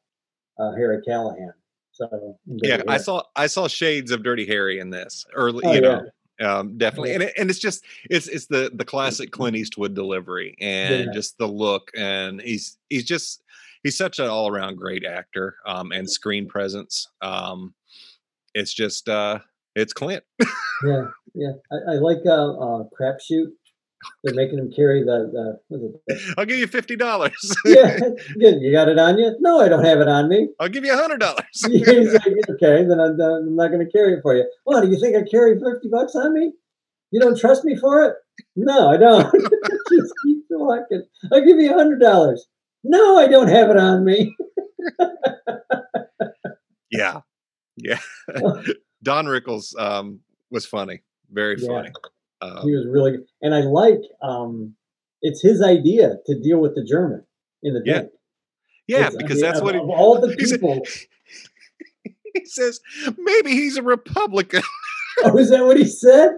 uh, 0.58 0.72
Harry 0.76 1.02
Callahan. 1.02 1.52
So 1.92 2.38
Yeah. 2.46 2.82
I 2.86 2.98
saw 2.98 3.22
I 3.34 3.46
saw 3.46 3.68
shades 3.68 4.10
of 4.10 4.22
Dirty 4.22 4.46
Harry 4.46 4.78
in 4.78 4.90
this. 4.90 5.26
Early, 5.34 5.66
Oh, 5.66 5.72
you 5.74 5.80
yeah. 5.80 5.88
know. 5.88 6.10
Um, 6.40 6.78
definitely, 6.78 7.14
and 7.14 7.24
it, 7.24 7.32
and 7.36 7.50
it's 7.50 7.58
just 7.58 7.84
it's 8.08 8.28
it's 8.28 8.46
the 8.46 8.70
the 8.72 8.84
classic 8.84 9.32
Clint 9.32 9.56
Eastwood 9.56 9.94
delivery 9.94 10.56
and 10.60 11.06
Yeah. 11.06 11.10
just 11.12 11.36
the 11.38 11.48
look, 11.48 11.90
and 11.96 12.40
he's 12.40 12.78
he's 12.88 13.04
just 13.04 13.42
he's 13.82 13.96
such 13.96 14.20
an 14.20 14.26
all 14.26 14.48
around 14.48 14.76
great 14.76 15.04
actor 15.04 15.56
um, 15.66 15.90
and 15.90 16.08
screen 16.08 16.46
presence. 16.46 17.08
Um, 17.22 17.74
it's 18.54 18.72
just 18.72 19.08
uh, 19.08 19.40
it's 19.74 19.92
Clint. 19.92 20.22
Yeah, 20.84 21.06
yeah. 21.34 21.52
I, 21.72 21.94
I 21.94 21.94
like 21.96 22.18
uh, 22.24 22.52
uh, 22.52 22.84
Crapshoot. 22.96 23.48
They're 24.22 24.34
making 24.34 24.58
him 24.58 24.70
carry 24.70 25.02
the 25.02 25.30
the. 25.32 25.60
What 25.68 25.80
is 25.82 25.94
it? 26.28 26.34
I'll 26.38 26.44
give 26.46 26.58
you 26.58 26.66
fifty 26.66 26.96
dollars. 26.96 27.32
Yeah, 27.64 27.98
good. 28.38 28.60
You 28.60 28.72
got 28.72 28.88
it 28.88 28.98
on 28.98 29.18
you? 29.18 29.36
No, 29.40 29.60
I 29.60 29.68
don't 29.68 29.84
have 29.84 30.00
it 30.00 30.08
on 30.08 30.28
me. 30.28 30.48
I'll 30.60 30.68
give 30.68 30.84
you 30.84 30.92
a 30.92 30.96
hundred 30.96 31.20
dollars. 31.20 31.44
He's 31.66 32.12
like, 32.12 32.22
okay, 32.50 32.84
then 32.84 33.00
I'm, 33.00 33.20
I'm 33.20 33.56
not 33.56 33.68
going 33.68 33.84
to 33.84 33.92
carry 33.92 34.14
it 34.14 34.20
for 34.22 34.34
you. 34.34 34.44
Well, 34.64 34.82
do 34.82 34.88
you 34.88 34.98
think 34.98 35.16
I 35.16 35.22
carry 35.28 35.58
50 35.58 35.88
bucks 35.88 36.14
on 36.14 36.32
me? 36.32 36.52
You 37.10 37.20
don't 37.20 37.38
trust 37.38 37.64
me 37.64 37.76
for 37.76 38.04
it? 38.04 38.14
No, 38.56 38.90
I 38.90 38.96
don't. 38.96 39.30
Just 39.90 40.14
keep 40.24 40.44
walking. 40.50 41.02
I'll 41.32 41.44
give 41.44 41.58
you 41.58 41.70
a 41.70 41.74
$100. 41.74 42.38
No, 42.84 43.18
I 43.18 43.26
don't 43.28 43.48
have 43.48 43.70
it 43.70 43.76
on 43.76 44.04
me. 44.04 44.34
Yeah, 46.90 47.20
yeah. 47.76 47.98
Don 49.02 49.26
Rickles 49.26 49.78
um, 49.78 50.20
was 50.50 50.66
funny, 50.66 51.02
very 51.30 51.56
Yeah. 51.58 51.84
Um, 52.40 52.58
He 52.62 52.72
was 52.74 52.86
really 52.88 53.12
good. 53.12 53.24
And 53.42 53.54
I 53.54 53.60
like, 53.60 54.00
um, 54.22 54.74
it's 55.22 55.42
his 55.42 55.62
idea 55.62 56.16
to 56.26 56.38
deal 56.40 56.60
with 56.60 56.74
the 56.74 56.84
German 56.84 57.24
in 57.62 57.74
the 57.74 57.82
Yeah, 57.84 57.94
tank. 58.00 58.10
yeah, 58.86 58.96
It's- 58.98 59.14
I 59.14 59.18
because 59.18 59.36
mean, 59.36 59.42
that's 59.44 59.58
of, 59.58 59.64
what 59.64 59.74
he, 59.74 59.80
of 59.80 59.88
all 59.90 60.20
the 60.20 60.34
people. 60.38 60.80
he 62.34 62.44
says. 62.44 62.80
Maybe 63.18 63.50
he's 63.52 63.76
a 63.76 63.82
Republican. 63.82 64.62
oh, 65.24 65.36
is 65.38 65.50
that 65.50 65.64
what 65.64 65.76
he 65.76 65.84
said? 65.86 66.30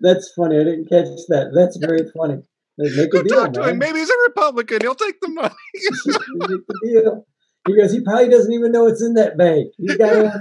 That's 0.00 0.32
funny. 0.34 0.56
I 0.58 0.64
didn't 0.64 0.88
catch 0.88 1.06
that. 1.28 1.50
That's 1.54 1.76
very 1.76 2.08
funny. 2.16 2.42
Make 2.78 3.10
Go 3.10 3.20
a 3.20 3.24
deal, 3.24 3.36
talk 3.44 3.52
to 3.54 3.60
man. 3.60 3.68
him. 3.70 3.78
Maybe 3.78 3.98
he's 3.98 4.08
a 4.08 4.14
Republican. 4.28 4.78
He'll 4.82 4.94
take 4.94 5.20
the 5.20 5.28
money. 5.28 5.54
Make 5.74 6.66
the 6.66 6.80
deal. 6.84 7.26
He 7.66 7.76
goes, 7.76 7.92
he 7.92 8.00
probably 8.02 8.28
doesn't 8.30 8.52
even 8.52 8.72
know 8.72 8.86
it's 8.86 9.02
in 9.02 9.14
that 9.14 9.36
bank. 9.36 9.72
He's 9.76 9.96
got 9.96 10.16
it. 10.16 10.32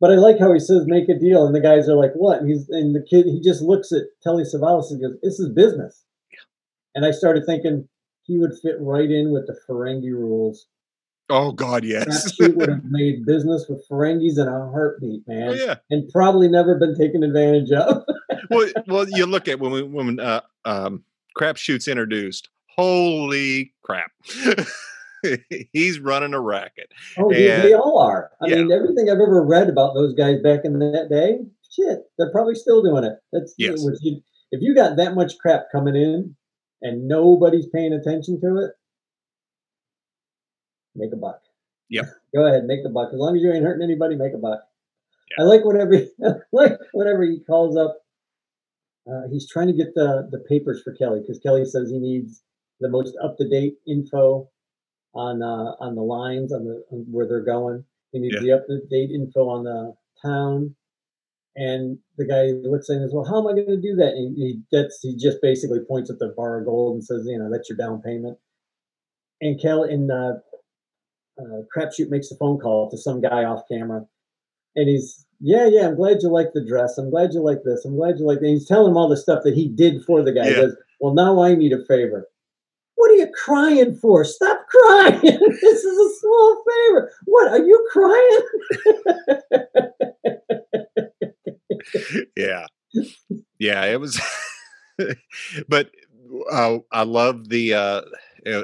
But 0.00 0.10
I 0.10 0.16
like 0.16 0.38
how 0.38 0.52
he 0.52 0.60
says 0.60 0.84
make 0.86 1.08
a 1.08 1.18
deal, 1.18 1.46
and 1.46 1.54
the 1.54 1.60
guys 1.60 1.88
are 1.88 1.96
like, 1.96 2.12
"What?" 2.14 2.40
And 2.40 2.48
he's 2.48 2.68
and 2.68 2.94
the 2.94 3.02
kid 3.02 3.26
he 3.26 3.40
just 3.40 3.62
looks 3.62 3.92
at 3.92 4.02
Telly 4.22 4.44
Savalas 4.44 4.90
and 4.90 5.00
goes, 5.00 5.16
"This 5.22 5.40
is 5.40 5.50
business." 5.50 6.04
And 6.94 7.04
I 7.04 7.10
started 7.10 7.44
thinking 7.44 7.88
he 8.22 8.38
would 8.38 8.52
fit 8.62 8.76
right 8.80 9.10
in 9.10 9.32
with 9.32 9.46
the 9.46 9.56
Ferengi 9.68 10.12
rules. 10.12 10.66
Oh 11.28 11.52
God, 11.52 11.84
yes. 11.84 12.32
Crapshoot 12.32 12.54
would 12.56 12.68
have 12.68 12.84
made 12.84 13.26
business 13.26 13.66
with 13.68 13.86
Ferengis 13.88 14.38
in 14.38 14.46
a 14.46 14.70
heartbeat, 14.70 15.26
man, 15.26 15.48
oh 15.48 15.54
yeah. 15.54 15.74
and 15.90 16.08
probably 16.10 16.48
never 16.48 16.78
been 16.78 16.96
taken 16.96 17.22
advantage 17.22 17.70
of. 17.72 18.02
Well, 18.48 18.70
well, 18.86 19.08
you 19.08 19.26
look 19.26 19.48
at 19.48 19.58
when 19.58 19.72
we, 19.72 19.82
when 19.82 20.20
uh, 20.20 20.40
um, 20.64 21.02
crapshoot's 21.36 21.88
introduced. 21.88 22.48
Holy 22.76 23.72
crap! 23.82 24.12
he's 25.72 25.98
running 26.00 26.34
a 26.34 26.40
racket. 26.40 26.90
Oh, 27.18 27.30
they, 27.30 27.46
they 27.46 27.74
all 27.74 27.98
are. 27.98 28.30
I 28.40 28.46
yeah. 28.48 28.56
mean, 28.56 28.72
everything 28.72 29.08
I've 29.10 29.20
ever 29.20 29.42
read 29.42 29.68
about 29.68 29.94
those 29.94 30.14
guys 30.14 30.40
back 30.42 30.60
in 30.64 30.78
that 30.78 31.08
day, 31.10 31.38
shit, 31.70 32.00
they're 32.18 32.32
probably 32.32 32.54
still 32.54 32.82
doing 32.82 33.04
it. 33.04 33.14
That's 33.32 33.54
Yes. 33.58 33.84
you- 34.00 34.22
if 34.52 34.62
you 34.62 34.74
got 34.74 34.96
that 34.96 35.14
much 35.14 35.38
crap 35.38 35.66
coming 35.72 35.96
in 35.96 36.36
and 36.80 37.08
nobody's 37.08 37.66
paying 37.66 37.92
attention 37.92 38.40
to 38.40 38.58
it, 38.58 38.70
make 40.94 41.12
a 41.12 41.16
buck. 41.16 41.40
Yep. 41.90 42.06
Go 42.34 42.46
ahead, 42.46 42.64
make 42.64 42.82
the 42.82 42.90
buck. 42.90 43.08
As 43.12 43.18
long 43.18 43.36
as 43.36 43.42
you 43.42 43.52
ain't 43.52 43.64
hurting 43.64 43.82
anybody, 43.82 44.16
make 44.16 44.34
a 44.34 44.38
buck. 44.38 44.60
I 45.38 45.42
like 45.42 45.64
whatever 45.64 45.94
he, 45.94 46.08
like 46.52 46.78
whenever 46.92 47.24
he 47.24 47.40
calls 47.46 47.76
up. 47.76 47.98
Uh, 49.10 49.28
he's 49.30 49.48
trying 49.48 49.68
to 49.68 49.72
get 49.72 49.94
the 49.94 50.28
the 50.32 50.38
papers 50.48 50.82
for 50.82 50.92
Kelly 50.94 51.20
because 51.20 51.38
Kelly 51.38 51.64
says 51.64 51.90
he 51.90 51.98
needs 51.98 52.42
the 52.80 52.88
most 52.88 53.16
up 53.22 53.36
to 53.38 53.48
date 53.48 53.74
info 53.86 54.48
on 55.16 55.42
uh, 55.42 55.74
on 55.80 55.94
the 55.94 56.02
lines 56.02 56.52
on 56.52 56.64
the 56.64 56.84
on 56.92 57.06
where 57.10 57.26
they're 57.26 57.40
going. 57.44 57.84
He 58.12 58.18
needs 58.20 58.34
Yeah. 58.36 58.40
the 58.42 58.52
up 58.52 58.66
to 58.66 58.80
date 58.90 59.10
info 59.10 59.48
on 59.48 59.64
the 59.64 59.94
town. 60.22 60.74
And 61.58 61.98
the 62.18 62.26
guy 62.26 62.52
looks 62.68 62.90
at 62.90 62.96
him 62.96 63.02
and 63.02 63.10
says, 63.10 63.14
"Well, 63.14 63.24
how 63.24 63.38
am 63.40 63.46
I 63.46 63.52
going 63.52 63.66
to 63.68 63.80
do 63.80 63.96
that?" 63.96 64.12
And 64.14 64.36
he 64.36 64.60
gets 64.70 65.00
he 65.00 65.16
just 65.16 65.40
basically 65.40 65.80
points 65.80 66.10
at 66.10 66.18
the 66.18 66.34
bar 66.36 66.58
of 66.60 66.66
gold 66.66 66.94
and 66.96 67.04
says, 67.04 67.26
"You 67.26 67.38
know, 67.38 67.50
that's 67.50 67.68
your 67.70 67.78
down 67.78 68.02
payment." 68.02 68.38
And 69.40 69.58
Kelly 69.60 69.92
in 69.94 70.10
uh, 70.10 70.38
uh, 71.40 71.62
Crapshoot 71.74 72.10
makes 72.10 72.30
a 72.30 72.36
phone 72.36 72.58
call 72.58 72.90
to 72.90 72.98
some 72.98 73.20
guy 73.22 73.44
off 73.44 73.62
camera, 73.70 74.06
and 74.76 74.88
he's, 74.88 75.26
"Yeah, 75.40 75.66
yeah, 75.66 75.88
I'm 75.88 75.96
glad 75.96 76.18
you 76.22 76.28
like 76.28 76.52
the 76.52 76.64
dress. 76.64 76.98
I'm 76.98 77.08
glad 77.10 77.32
you 77.32 77.40
like 77.40 77.62
this. 77.64 77.84
I'm 77.86 77.96
glad 77.96 78.18
you 78.18 78.26
like." 78.26 78.40
That. 78.40 78.46
And 78.48 78.54
he's 78.54 78.68
telling 78.68 78.90
him 78.90 78.96
all 78.98 79.08
the 79.08 79.16
stuff 79.16 79.42
that 79.44 79.54
he 79.54 79.66
did 79.68 80.02
for 80.04 80.22
the 80.22 80.32
guy. 80.32 80.44
He 80.44 80.50
Yeah. 80.50 80.56
goes, 80.66 80.76
"Well, 81.00 81.14
now 81.14 81.40
I 81.40 81.54
need 81.54 81.72
a 81.72 81.82
favor." 81.86 82.28
What 83.06 83.12
are 83.12 83.18
you 83.18 83.28
crying 83.44 83.94
for? 83.94 84.24
Stop 84.24 84.66
crying. 84.68 85.20
this 85.22 85.84
is 85.84 85.96
a 85.96 86.14
small 86.18 86.64
favor. 86.68 87.12
What 87.26 87.52
are 87.52 87.64
you 87.64 87.88
crying? 87.92 88.40
yeah 92.36 92.66
yeah 93.60 93.84
it 93.84 94.00
was 94.00 94.20
but 95.68 95.88
uh, 96.50 96.78
i 96.90 97.04
love 97.04 97.48
the 97.48 97.74
uh 97.74 98.00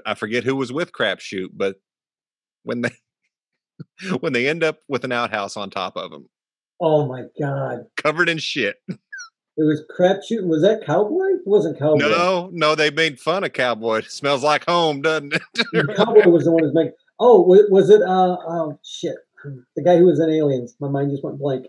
I 0.04 0.14
forget 0.14 0.42
who 0.44 0.56
was 0.56 0.72
with 0.72 0.92
Crapshoot, 0.92 1.50
but 1.52 1.76
when 2.64 2.82
they 2.82 2.90
when 4.20 4.32
they 4.32 4.48
end 4.48 4.64
up 4.64 4.78
with 4.88 5.04
an 5.04 5.12
outhouse 5.12 5.56
on 5.56 5.70
top 5.70 5.96
of 5.96 6.10
them, 6.10 6.28
Oh 6.80 7.06
my 7.06 7.24
god. 7.40 7.86
covered 7.96 8.28
in 8.28 8.38
shit. 8.38 8.76
It 9.56 9.64
was 9.64 9.82
crapshoot. 9.98 10.46
Was 10.46 10.62
that 10.62 10.84
cowboy? 10.86 11.26
It 11.34 11.40
wasn't 11.46 11.78
cowboy. 11.78 11.98
No, 12.08 12.48
no, 12.52 12.74
they 12.74 12.90
made 12.90 13.20
fun 13.20 13.44
of 13.44 13.52
Cowboy. 13.52 13.98
It 13.98 14.10
smells 14.10 14.42
like 14.42 14.64
home, 14.66 15.02
doesn't 15.02 15.34
it? 15.34 15.96
Cowboy 15.96 16.28
was 16.28 16.44
the 16.44 16.52
one 16.52 16.62
who's 16.64 16.72
making. 16.74 16.92
Oh, 17.20 17.42
wa- 17.42 17.58
was 17.68 17.90
it? 17.90 18.00
Uh, 18.02 18.36
oh 18.48 18.78
shit! 18.84 19.16
The 19.76 19.82
guy 19.82 19.98
who 19.98 20.06
was 20.06 20.20
in 20.20 20.30
Aliens. 20.30 20.74
My 20.80 20.88
mind 20.88 21.10
just 21.10 21.22
went 21.22 21.38
blank. 21.38 21.66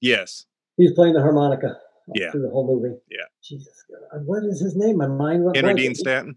yes. 0.00 0.44
he's 0.76 0.92
playing 0.92 1.14
the 1.14 1.20
harmonica 1.22 1.76
Yeah. 2.14 2.30
through 2.30 2.42
the 2.42 2.50
whole 2.50 2.66
movie. 2.66 2.96
Yeah. 3.10 3.24
Jesus, 3.42 3.84
God. 4.12 4.22
what 4.26 4.44
is 4.44 4.60
his 4.60 4.76
name? 4.76 4.98
My 4.98 5.06
mind 5.06 5.44
went 5.44 5.56
Henry 5.56 5.72
blank. 5.72 5.78
Dean 5.86 5.94
Stanton. 5.94 6.36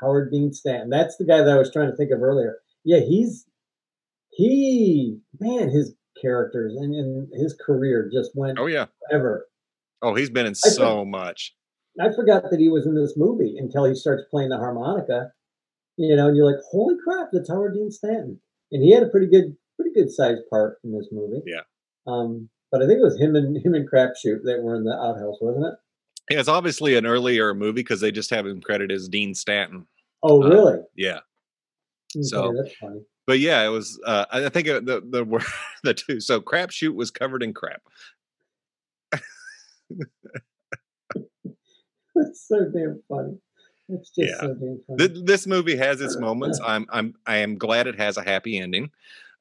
Howard 0.00 0.30
Dean 0.30 0.52
Stanton. 0.52 0.88
That's 0.90 1.16
the 1.16 1.24
guy 1.26 1.38
that 1.42 1.48
I 1.50 1.58
was 1.58 1.70
trying 1.72 1.90
to 1.90 1.96
think 1.96 2.10
of 2.10 2.22
earlier. 2.22 2.58
Yeah, 2.84 3.00
he's 3.00 3.44
he 4.30 5.18
man, 5.40 5.68
his 5.70 5.94
characters 6.20 6.74
and, 6.76 6.94
and 6.94 7.28
his 7.34 7.54
career 7.64 8.10
just 8.12 8.30
went 8.34 8.58
Oh 8.58 8.66
yeah. 8.66 8.86
ever 9.12 9.46
Oh, 10.02 10.14
he's 10.14 10.30
been 10.30 10.46
in 10.46 10.52
I 10.52 10.68
think- 10.68 10.74
so 10.76 11.04
much. 11.04 11.54
I 11.98 12.12
forgot 12.14 12.44
that 12.50 12.60
he 12.60 12.68
was 12.68 12.84
in 12.86 12.94
this 12.94 13.14
movie 13.16 13.54
until 13.58 13.84
he 13.86 13.94
starts 13.94 14.24
playing 14.30 14.50
the 14.50 14.58
harmonica. 14.58 15.32
You 15.96 16.14
know, 16.14 16.28
and 16.28 16.36
you're 16.36 16.44
like, 16.44 16.60
holy 16.70 16.94
crap, 17.02 17.28
that's 17.32 17.48
Howard 17.48 17.72
Dean 17.74 17.90
Stanton. 17.90 18.38
And 18.70 18.82
he 18.82 18.92
had 18.92 19.02
a 19.02 19.08
pretty 19.08 19.26
good, 19.28 19.56
pretty 19.80 19.94
good 19.94 20.10
sized 20.10 20.42
part 20.50 20.76
in 20.84 20.92
this 20.92 21.08
movie. 21.10 21.40
Yeah. 21.46 21.62
Um, 22.06 22.50
but 22.70 22.82
I 22.82 22.86
think 22.86 22.98
it 22.98 23.02
was 23.02 23.18
him 23.18 23.34
and 23.34 23.56
him 23.64 23.72
and 23.72 23.88
Crapshoot 23.90 24.42
that 24.44 24.60
were 24.62 24.76
in 24.76 24.84
the 24.84 24.92
outhouse, 24.92 25.38
wasn't 25.40 25.64
it? 25.66 25.74
Yeah, 26.34 26.40
it's 26.40 26.48
obviously 26.50 26.96
an 26.96 27.06
earlier 27.06 27.54
movie 27.54 27.76
because 27.80 28.02
they 28.02 28.12
just 28.12 28.28
have 28.28 28.44
him 28.44 28.60
credited 28.60 28.92
as 28.94 29.08
Dean 29.08 29.34
Stanton. 29.34 29.86
Oh, 30.22 30.42
Uh, 30.42 30.48
really? 30.48 30.78
Yeah. 30.96 31.20
Okay, 32.14 32.22
so- 32.24 32.52
that's 32.54 32.76
funny. 32.76 33.00
But 33.26 33.40
yeah, 33.40 33.64
it 33.64 33.68
was. 33.68 34.00
Uh, 34.06 34.24
I 34.30 34.48
think 34.48 34.66
it- 34.68 34.86
the 34.86 35.00
the 35.00 35.44
the 35.84 35.94
two. 35.94 36.20
So 36.20 36.40
Crapshoot 36.40 36.94
was 36.94 37.10
covered 37.10 37.42
in 37.42 37.52
crap. 37.54 37.82
That's 42.14 42.46
so 42.48 42.64
damn 42.72 43.02
funny. 43.08 43.38
It's 43.88 44.10
just 44.10 44.30
Yeah. 44.30 44.40
so 44.40 44.54
damn 44.54 44.80
funny. 44.86 45.08
Th- 45.08 45.24
this 45.24 45.46
movie 45.46 45.76
has 45.76 46.00
its 46.00 46.16
moments. 46.20 46.60
I'm 46.64 46.86
I'm 46.90 47.14
I 47.26 47.38
am 47.38 47.56
glad 47.58 47.86
it 47.86 47.96
has 47.96 48.16
a 48.16 48.22
happy 48.22 48.58
ending. 48.58 48.90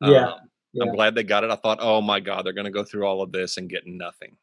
Yeah, 0.01 0.27
Um, 0.33 0.39
yeah. 0.73 0.83
I'm 0.83 0.91
glad 0.93 1.15
they 1.15 1.23
got 1.23 1.43
it. 1.43 1.51
I 1.51 1.55
thought, 1.55 1.79
oh 1.81 2.01
my 2.01 2.19
god, 2.19 2.45
they're 2.45 2.53
going 2.53 2.65
to 2.65 2.71
go 2.71 2.83
through 2.83 3.05
all 3.05 3.21
of 3.21 3.31
this 3.31 3.57
and 3.57 3.69
get 3.69 3.87
nothing. 3.87 4.35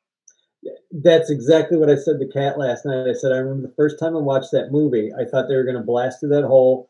That's 0.92 1.28
exactly 1.30 1.76
what 1.76 1.90
I 1.90 1.96
said 1.96 2.20
to 2.20 2.26
Kat 2.28 2.58
last 2.58 2.86
night. 2.86 3.08
I 3.08 3.12
said, 3.12 3.32
I 3.32 3.36
remember 3.38 3.66
the 3.68 3.74
first 3.74 3.98
time 3.98 4.16
I 4.16 4.20
watched 4.20 4.52
that 4.52 4.70
movie, 4.70 5.10
I 5.18 5.24
thought 5.24 5.48
they 5.48 5.56
were 5.56 5.64
going 5.64 5.76
to 5.76 5.82
blast 5.82 6.20
through 6.20 6.28
that 6.30 6.44
hole, 6.44 6.88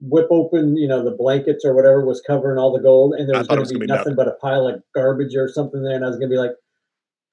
whip 0.00 0.26
open, 0.30 0.76
you 0.76 0.88
know, 0.88 1.04
the 1.04 1.10
blankets 1.10 1.64
or 1.64 1.74
whatever 1.74 2.04
was 2.04 2.22
covering 2.26 2.58
all 2.58 2.72
the 2.72 2.82
gold, 2.82 3.14
and 3.14 3.28
there 3.28 3.38
was 3.38 3.46
going 3.46 3.64
to 3.64 3.74
be 3.74 3.80
be 3.80 3.86
nothing 3.86 4.14
but 4.14 4.28
a 4.28 4.32
pile 4.40 4.66
of 4.66 4.82
garbage 4.94 5.34
or 5.36 5.48
something 5.48 5.82
there, 5.82 5.94
and 5.94 6.04
I 6.04 6.08
was 6.08 6.16
going 6.16 6.30
to 6.30 6.34
be 6.34 6.38
like, 6.38 6.52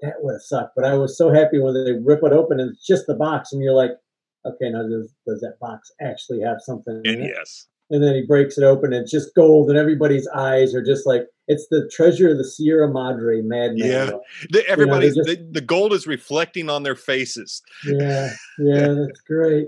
that 0.01 0.15
would 0.19 0.33
have 0.33 0.41
sucked. 0.41 0.73
But 0.75 0.85
I 0.85 0.93
was 0.95 1.17
so 1.17 1.31
happy 1.33 1.59
when 1.59 1.73
they 1.73 1.93
rip 1.93 2.21
it 2.23 2.31
open 2.33 2.59
and 2.59 2.71
it's 2.71 2.85
just 2.85 3.07
the 3.07 3.15
box, 3.15 3.51
and 3.53 3.61
you're 3.63 3.73
like, 3.73 3.91
okay, 4.45 4.69
now 4.69 4.83
does, 4.83 5.13
does 5.25 5.41
that 5.41 5.55
box 5.59 5.91
actually 6.01 6.41
have 6.41 6.57
something 6.61 7.01
in 7.03 7.13
And 7.15 7.23
it? 7.23 7.33
yes, 7.35 7.67
And 7.89 8.03
then 8.03 8.13
he 8.15 8.25
breaks 8.25 8.57
it 8.57 8.63
open, 8.63 8.93
and 8.93 9.03
it's 9.03 9.11
just 9.11 9.33
gold, 9.35 9.69
and 9.69 9.77
everybody's 9.77 10.27
eyes 10.29 10.75
are 10.75 10.83
just 10.83 11.07
like, 11.07 11.23
it's 11.49 11.67
the 11.71 11.89
treasure 11.93 12.29
of 12.31 12.37
the 12.37 12.43
Sierra 12.43 12.91
Madre 12.91 13.41
madman. 13.41 13.77
Yeah. 13.77 14.11
The- 14.49 14.67
everybody's 14.67 15.15
just- 15.15 15.27
the, 15.29 15.37
the 15.51 15.61
gold 15.61 15.93
is 15.93 16.05
reflecting 16.05 16.69
on 16.69 16.83
their 16.83 16.95
faces. 16.95 17.61
Yeah, 17.85 18.33
yeah, 18.59 18.87
that's 18.93 19.21
great. 19.21 19.67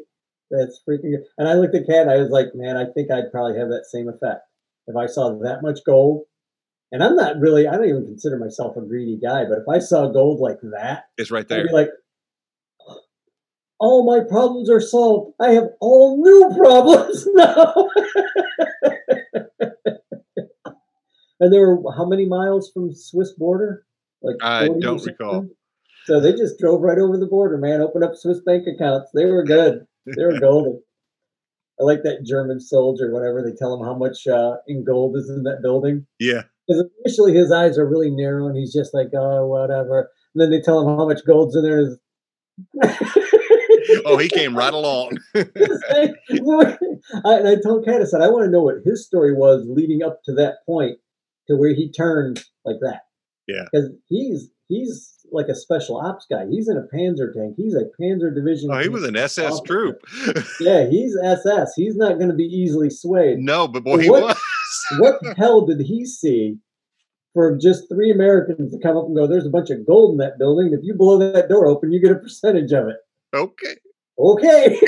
That's 0.52 0.82
freaking 0.88 1.12
good. 1.12 1.24
And 1.38 1.48
I 1.48 1.54
looked 1.54 1.76
at 1.76 1.86
Kat 1.88 2.04
and 2.04 2.12
I 2.12 2.18
was 2.18 2.30
like, 2.30 2.48
man, 2.56 2.78
I 2.78 2.86
think 2.94 3.12
I'd 3.12 3.32
probably 3.32 3.58
have 3.60 3.70
that 3.70 3.86
same 3.92 4.08
effect 4.10 4.42
if 4.88 4.96
I 4.96 5.06
saw 5.06 5.38
that 5.44 5.62
much 5.62 5.80
gold. 5.86 6.24
And 6.92 7.04
I'm 7.04 7.16
not 7.16 7.40
really, 7.40 7.68
I 7.68 7.74
don't 7.74 7.88
even 7.88 8.06
consider 8.06 8.38
myself 8.40 8.76
a 8.76 8.82
greedy 8.82 9.20
guy, 9.22 9.44
but 9.46 9.60
if 9.60 9.68
I 9.70 9.78
saw 9.78 10.12
gold 10.12 10.40
like 10.40 10.60
that, 10.74 11.04
It's 11.18 11.30
right 11.30 11.42
I'd 11.42 11.50
there. 11.50 11.68
be 11.68 11.74
like, 11.74 11.90
all 13.80 14.06
my 14.06 14.24
problems 14.28 14.70
are 14.70 14.82
solved. 14.82 15.34
I 15.40 15.52
have 15.52 15.68
all 15.80 16.22
new 16.22 16.58
problems 16.58 17.28
now. 17.34 17.74
and 21.40 21.54
they 21.54 21.60
were 21.60 21.80
how 21.96 22.06
many 22.06 22.26
miles 22.26 22.72
from 22.74 22.94
Swiss 22.94 23.34
border? 23.34 23.86
Like 24.22 24.36
I 24.42 24.68
don't 24.68 25.06
recall. 25.06 25.48
So 26.06 26.20
they 26.20 26.32
just 26.34 26.60
drove 26.60 26.82
right 26.82 26.98
over 26.98 27.18
the 27.18 27.28
border, 27.28 27.58
man. 27.58 27.82
Opened 27.82 28.04
up 28.04 28.16
Swiss 28.16 28.42
bank 28.46 28.66
accounts. 28.68 29.12
They 29.14 29.26
were 29.26 29.44
good. 29.44 29.86
They 30.16 30.24
were 30.26 30.40
golden. 30.40 30.82
I 31.80 31.84
like 31.84 32.04
that 32.04 32.26
German 32.26 32.60
soldier. 32.60 33.12
Whatever 33.12 33.42
they 33.42 33.56
tell 33.56 33.74
him 33.74 33.86
how 33.86 33.96
much 33.96 34.28
uh, 34.28 34.58
in 34.68 34.84
gold 34.84 35.16
is 35.16 35.30
in 35.30 35.44
that 35.44 35.62
building. 35.62 36.06
yeah. 36.20 36.44
Because 36.68 36.86
initially 37.04 37.34
his 37.34 37.52
eyes 37.52 37.80
are 37.80 37.90
really 37.90 38.12
narrow, 38.12 38.48
and 38.48 38.56
he's 38.56 38.72
just 38.72 38.94
like, 38.94 39.08
oh, 39.16 39.48
whatever. 39.48 40.12
And 40.36 40.42
then 40.42 40.52
they 40.52 40.62
tell 40.62 40.82
him 40.82 40.98
how 40.98 41.08
much 41.08 41.26
gold's 41.26 41.56
in 41.56 41.64
there. 41.64 41.98
Oh, 44.06 44.18
he 44.18 44.30
came 44.30 44.56
right 44.56 44.74
along. 44.74 45.18
I, 45.36 46.14
and 46.30 47.48
I 47.48 47.56
told 47.64 47.86
Kat, 47.86 48.02
I 48.02 48.06
said, 48.06 48.22
I 48.22 48.30
want 48.30 48.46
to 48.46 48.52
know 48.52 48.62
what 48.62 48.84
his 48.86 49.06
story 49.06 49.34
was 49.34 49.66
leading 49.68 50.04
up 50.04 50.20
to 50.26 50.34
that 50.36 50.58
point, 50.66 51.00
to 51.48 51.56
where 51.56 51.74
he 51.74 51.92
turned 51.92 52.44
like 52.66 52.78
that. 52.82 53.02
Yeah. 53.48 53.64
because 53.72 53.90
he's 54.08 54.52
he's 54.70 55.16
like 55.32 55.48
a 55.48 55.56
special 55.56 55.98
ops 55.98 56.26
guy. 56.30 56.46
He's 56.50 56.70
in 56.70 56.78
a 56.78 56.88
Panzer 56.96 57.34
tank. 57.34 57.56
He's 57.58 57.76
a 57.76 57.84
Panzer 58.02 58.34
division. 58.34 58.70
Oh, 58.72 58.78
he 58.80 58.88
was 58.90 59.04
an 59.04 59.16
SS 59.18 59.60
officer. 59.60 59.64
troop. 59.66 60.00
Yeah, 60.62 60.88
he's 60.90 61.16
SS. 61.22 61.74
He's 61.76 61.96
not 61.98 62.18
going 62.18 62.30
to 62.30 62.36
be 62.36 62.46
easily 62.46 62.90
swayed. 62.90 63.40
no, 63.40 63.68
but 63.68 63.84
boy, 63.84 63.98
he 64.00 64.10
What- 64.10 64.24
was. 64.24 64.42
What 65.00 65.20
the 65.22 65.34
hell 65.36 65.66
did 65.66 65.82
he 65.82 66.06
see 66.06 66.58
for 67.34 67.56
just 67.58 67.88
three 67.90 68.12
Americans 68.12 68.72
to 68.72 68.80
come 68.80 68.96
up 68.98 69.06
and 69.06 69.16
go? 69.16 69.28
There's 69.28 69.46
a 69.46 69.50
bunch 69.52 69.70
of 69.72 69.86
gold 69.86 70.14
in 70.14 70.18
that 70.20 70.38
building. 70.40 70.72
If 70.74 70.80
you 70.84 70.94
blow 70.96 71.18
that 71.20 71.48
door 71.50 71.68
open, 71.68 71.92
you 71.92 72.00
get 72.02 72.12
a 72.12 72.16
percentage 72.16 72.72
of 72.72 72.88
it. 72.88 72.96
Okay. 73.36 73.76
Okay, 74.20 74.80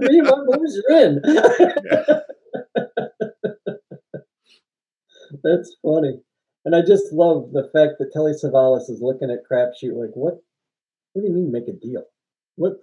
me 0.00 0.18
and 0.20 0.28
my 0.28 0.38
boys 0.46 0.78
are 0.88 0.96
in. 0.96 1.20
That's 5.42 5.76
funny. 5.82 6.20
And 6.64 6.76
I 6.76 6.80
just 6.80 7.12
love 7.12 7.50
the 7.52 7.68
fact 7.72 7.94
that 7.98 8.12
Telly 8.12 8.32
Savalas 8.32 8.88
is 8.90 9.00
looking 9.02 9.30
at 9.30 9.40
crapshoot 9.50 9.96
like, 9.96 10.14
what? 10.14 10.34
What 11.12 11.22
do 11.22 11.28
you 11.28 11.34
mean 11.34 11.50
make 11.52 11.68
a 11.68 11.72
deal? 11.72 12.04
What? 12.56 12.74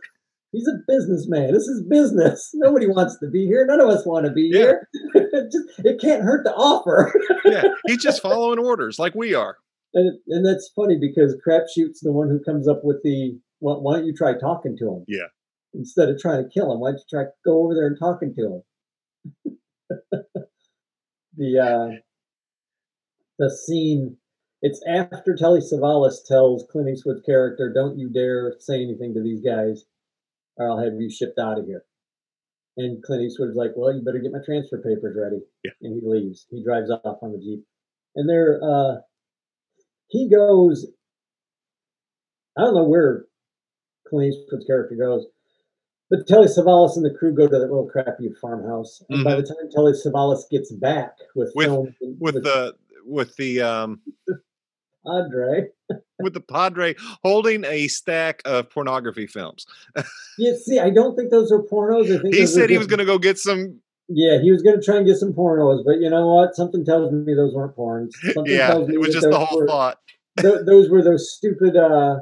He's 0.52 0.68
a 0.68 0.80
businessman. 0.88 1.54
This 1.54 1.68
is 1.68 1.84
business. 1.90 2.50
Nobody 2.56 2.88
wants 2.88 3.18
to 3.20 3.30
be 3.30 3.46
here. 3.46 3.66
None 3.66 3.80
of 3.80 3.90
us 3.90 4.06
want 4.06 4.26
to 4.26 4.32
be 4.32 4.50
Yeah. 4.52 4.60
here. 4.60 4.88
it, 5.14 5.52
just, 5.52 5.68
it 5.86 6.02
can't 6.02 6.24
hurt 6.24 6.44
to 6.46 6.54
offer. 6.54 7.14
Yeah. 7.46 7.64
He's 7.88 8.04
just 8.04 8.22
following 8.22 8.60
orders 8.60 9.00
like 9.00 9.16
we 9.16 9.34
are. 9.34 9.58
and, 9.96 10.20
and 10.28 10.46
that's 10.46 10.70
funny 10.76 10.98
because 11.00 11.36
crapshoot's 11.48 12.02
the 12.02 12.12
one 12.12 12.30
who 12.30 12.40
comes 12.44 12.68
up 12.68 12.82
with 12.84 12.98
the, 13.04 13.40
why, 13.60 13.74
why 13.76 13.96
don't 13.98 14.06
you 14.06 14.14
try 14.14 14.34
talking 14.38 14.76
to 14.78 14.88
him? 14.88 15.06
Yeah. 15.08 15.28
Instead 15.74 16.10
of 16.10 16.20
trying 16.20 16.44
to 16.44 16.50
kill 16.50 16.72
him, 16.72 16.80
why 16.80 16.92
don't 16.92 16.98
you 17.00 17.04
try 17.10 17.24
go 17.46 17.64
over 17.64 17.74
there 17.74 17.88
and 17.88 17.98
talking 17.98 18.36
to 18.36 18.62
him? 19.46 19.54
the 21.38 21.60
uh, 21.60 21.96
the 23.40 23.50
scene. 23.50 24.18
It's 24.62 24.82
after 24.88 25.36
Telly 25.36 25.62
Savalas 25.62 26.26
tells 26.28 26.66
Clint 26.70 26.90
Eastwood's 26.90 27.22
character, 27.26 27.72
"Don't 27.74 27.98
you 27.98 28.10
dare 28.10 28.56
say 28.60 28.84
anything 28.84 29.14
to 29.14 29.22
these 29.24 29.42
guys, 29.42 29.86
or 30.58 30.70
I'll 30.70 30.78
have 30.84 30.94
you 31.00 31.10
shipped 31.10 31.40
out 31.40 31.58
of 31.58 31.66
here." 31.66 31.86
And 32.78 33.02
Clint 33.04 33.24
Eastwood's 33.24 33.56
like, 33.56 33.72
"Well, 33.76 33.94
you 33.96 34.02
better 34.04 34.20
get 34.20 34.32
my 34.34 34.44
transfer 34.46 34.78
papers 34.82 35.16
ready." 35.18 35.42
Yeah. 35.64 35.72
And 35.82 35.94
he 36.02 36.08
leaves. 36.08 36.46
He 36.50 36.62
drives 36.64 36.92
off 36.92 37.24
on 37.24 37.32
the 37.32 37.40
jeep, 37.40 37.66
and 38.16 38.30
there, 38.30 38.60
uh, 38.64 38.98
he 40.08 40.30
goes. 40.30 40.88
I 42.58 42.62
don't 42.64 42.74
know 42.74 42.84
where 42.90 43.26
Clint 44.08 44.34
Eastwood's 44.34 44.66
character 44.66 44.96
goes, 44.96 45.26
but 46.10 46.28
Telly 46.28 46.48
Savalas 46.48 46.98
and 46.98 47.06
the 47.06 47.14
crew 47.18 47.34
go 47.34 47.48
to 47.48 47.52
that 47.52 47.60
little 47.60 47.88
crappy 47.88 48.30
farmhouse. 48.42 49.02
And 49.10 49.24
by 49.24 49.36
the 49.36 49.44
time 49.44 49.70
Telly 49.72 49.94
Savalas 49.94 50.50
gets 50.50 50.70
back 50.74 51.16
with, 51.36 51.54
Mm-hmm. 51.56 51.70
With- 51.86 51.96
film 52.00 52.18
With 52.20 52.44
the 52.44 52.76
with 53.06 53.36
the 53.38 53.62
um 53.62 54.02
Andre, 55.06 55.68
with 56.20 56.34
the 56.34 56.42
padre 56.42 56.94
holding 57.24 57.64
a 57.66 57.88
stack 57.88 58.42
of 58.46 58.70
pornography 58.70 59.26
films. 59.28 59.66
yeah, 60.38 60.52
see, 60.62 60.78
I 60.80 60.90
don't 60.90 61.16
think 61.16 61.32
those 61.32 61.52
are 61.52 61.60
pornos. 61.64 62.14
I 62.16 62.22
think 62.22 62.36
He 62.36 62.46
said 62.46 62.70
he 62.70 62.78
was 62.78 62.86
going 62.88 63.00
to 63.00 63.06
go 63.06 63.18
get 63.18 63.40
some. 63.40 63.80
Yeah, 64.10 64.40
he 64.42 64.52
was 64.52 64.62
going 64.62 64.76
to 64.78 64.84
try 64.84 64.98
and 64.98 65.06
get 65.06 65.18
some 65.18 65.34
pornos, 65.34 65.86
but 65.86 66.00
you 66.02 66.10
know 66.10 66.28
what? 66.36 66.56
Something 66.56 66.84
tells 66.84 67.12
me 67.14 67.34
those 67.34 67.54
weren't 67.54 67.76
porns. 67.76 68.12
Something 68.34 68.54
Yeah, 68.54 68.68
tells 68.68 68.88
me 68.90 68.96
it 68.96 69.00
was 69.00 69.14
just 69.14 69.30
the 69.30 69.40
whole 69.40 69.62
were- 69.62 69.68
thought. 69.68 69.98
tho- 70.38 70.64
those 70.64 70.90
were 70.90 71.02
those 71.02 71.32
stupid 71.34 71.78
uh, 71.78 72.20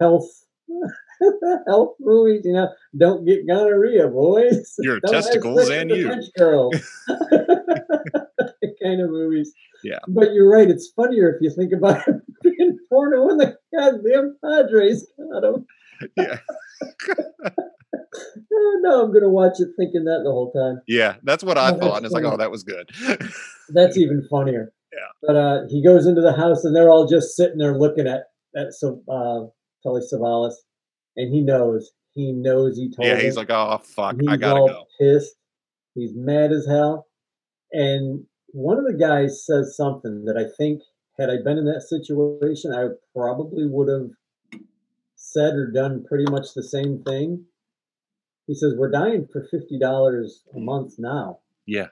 health 0.00 0.28
health 1.66 1.94
movies. 2.00 2.42
You 2.44 2.52
know, 2.52 2.68
don't 2.96 3.24
get 3.24 3.46
gonorrhea, 3.46 4.08
boys. 4.08 4.74
Your 4.80 5.00
Don't 5.00 5.12
testicles 5.12 5.70
and 5.70 5.90
you. 5.90 6.12
Girls. 6.36 6.74
kind 8.82 9.00
of 9.00 9.10
movies. 9.10 9.52
Yeah. 9.84 9.98
But 10.08 10.32
you're 10.32 10.50
right. 10.50 10.68
It's 10.68 10.92
funnier 10.96 11.30
if 11.30 11.36
you 11.40 11.50
think 11.50 11.72
about 11.72 12.06
it 12.08 12.16
being 12.42 12.78
porno 12.88 13.26
when 13.26 13.36
the 13.38 13.56
goddamn 13.74 14.36
Padres 14.44 15.06
got 15.32 15.44
him. 15.44 15.66
Yeah. 16.16 16.38
oh, 18.52 18.78
no, 18.82 19.04
I'm 19.04 19.12
gonna 19.12 19.28
watch 19.28 19.54
it 19.60 19.68
thinking 19.78 20.04
that 20.04 20.22
the 20.24 20.30
whole 20.30 20.50
time. 20.52 20.80
Yeah, 20.86 21.16
that's 21.22 21.44
what 21.44 21.58
I 21.58 21.70
Oh, 21.72 21.78
thought. 21.78 22.04
it's 22.04 22.12
like, 22.14 22.24
oh, 22.24 22.36
that 22.36 22.50
was 22.50 22.62
good. 22.62 22.90
That's 23.70 23.96
even 23.96 24.26
funnier. 24.30 24.72
Yeah. 24.92 24.98
But 25.22 25.36
uh, 25.36 25.60
he 25.68 25.82
goes 25.84 26.06
into 26.06 26.20
the 26.22 26.32
house 26.32 26.64
and 26.64 26.74
they're 26.74 26.90
all 26.90 27.06
just 27.06 27.36
sitting 27.36 27.58
there 27.58 27.76
looking 27.78 28.06
at 28.06 28.22
at 28.56 28.72
so 28.72 29.02
uh, 29.08 29.46
Telly 29.82 30.02
Savalas, 30.12 30.54
and 31.16 31.32
he 31.32 31.40
knows. 31.42 31.90
He 32.14 32.32
knows 32.32 32.76
he 32.76 32.90
told. 32.90 33.06
yeah, 33.06 33.16
he's 33.20 33.34
them. 33.34 33.42
like, 33.46 33.50
oh 33.50 33.78
fuck, 33.84 34.16
He's 34.18 34.28
I 34.28 34.36
gotta 34.36 34.60
all 34.60 34.68
go. 34.68 34.84
pissed. 35.00 35.34
He's 35.94 36.12
mad 36.14 36.52
as 36.52 36.66
hell. 36.66 37.06
And 37.72 38.24
one 38.52 38.78
of 38.78 38.84
the 38.84 38.94
guys 38.98 39.44
says 39.44 39.76
something 39.76 40.24
that 40.24 40.36
I 40.36 40.44
think, 40.56 40.82
had 41.18 41.30
I 41.30 41.36
been 41.44 41.58
in 41.58 41.64
that 41.66 41.82
situation, 41.82 42.72
I 42.72 42.88
probably 43.14 43.66
would 43.66 43.88
have 43.88 44.10
said 45.16 45.54
or 45.54 45.70
done 45.70 46.04
pretty 46.08 46.30
much 46.30 46.54
the 46.54 46.62
same 46.62 47.02
thing. 47.04 47.44
He 48.46 48.54
says, 48.54 48.74
"We're 48.76 48.90
dying 48.90 49.26
for 49.30 49.44
fifty 49.50 49.78
dollars 49.78 50.44
a 50.54 50.58
month 50.58 50.94
now. 50.98 51.40
Yeah, 51.66 51.88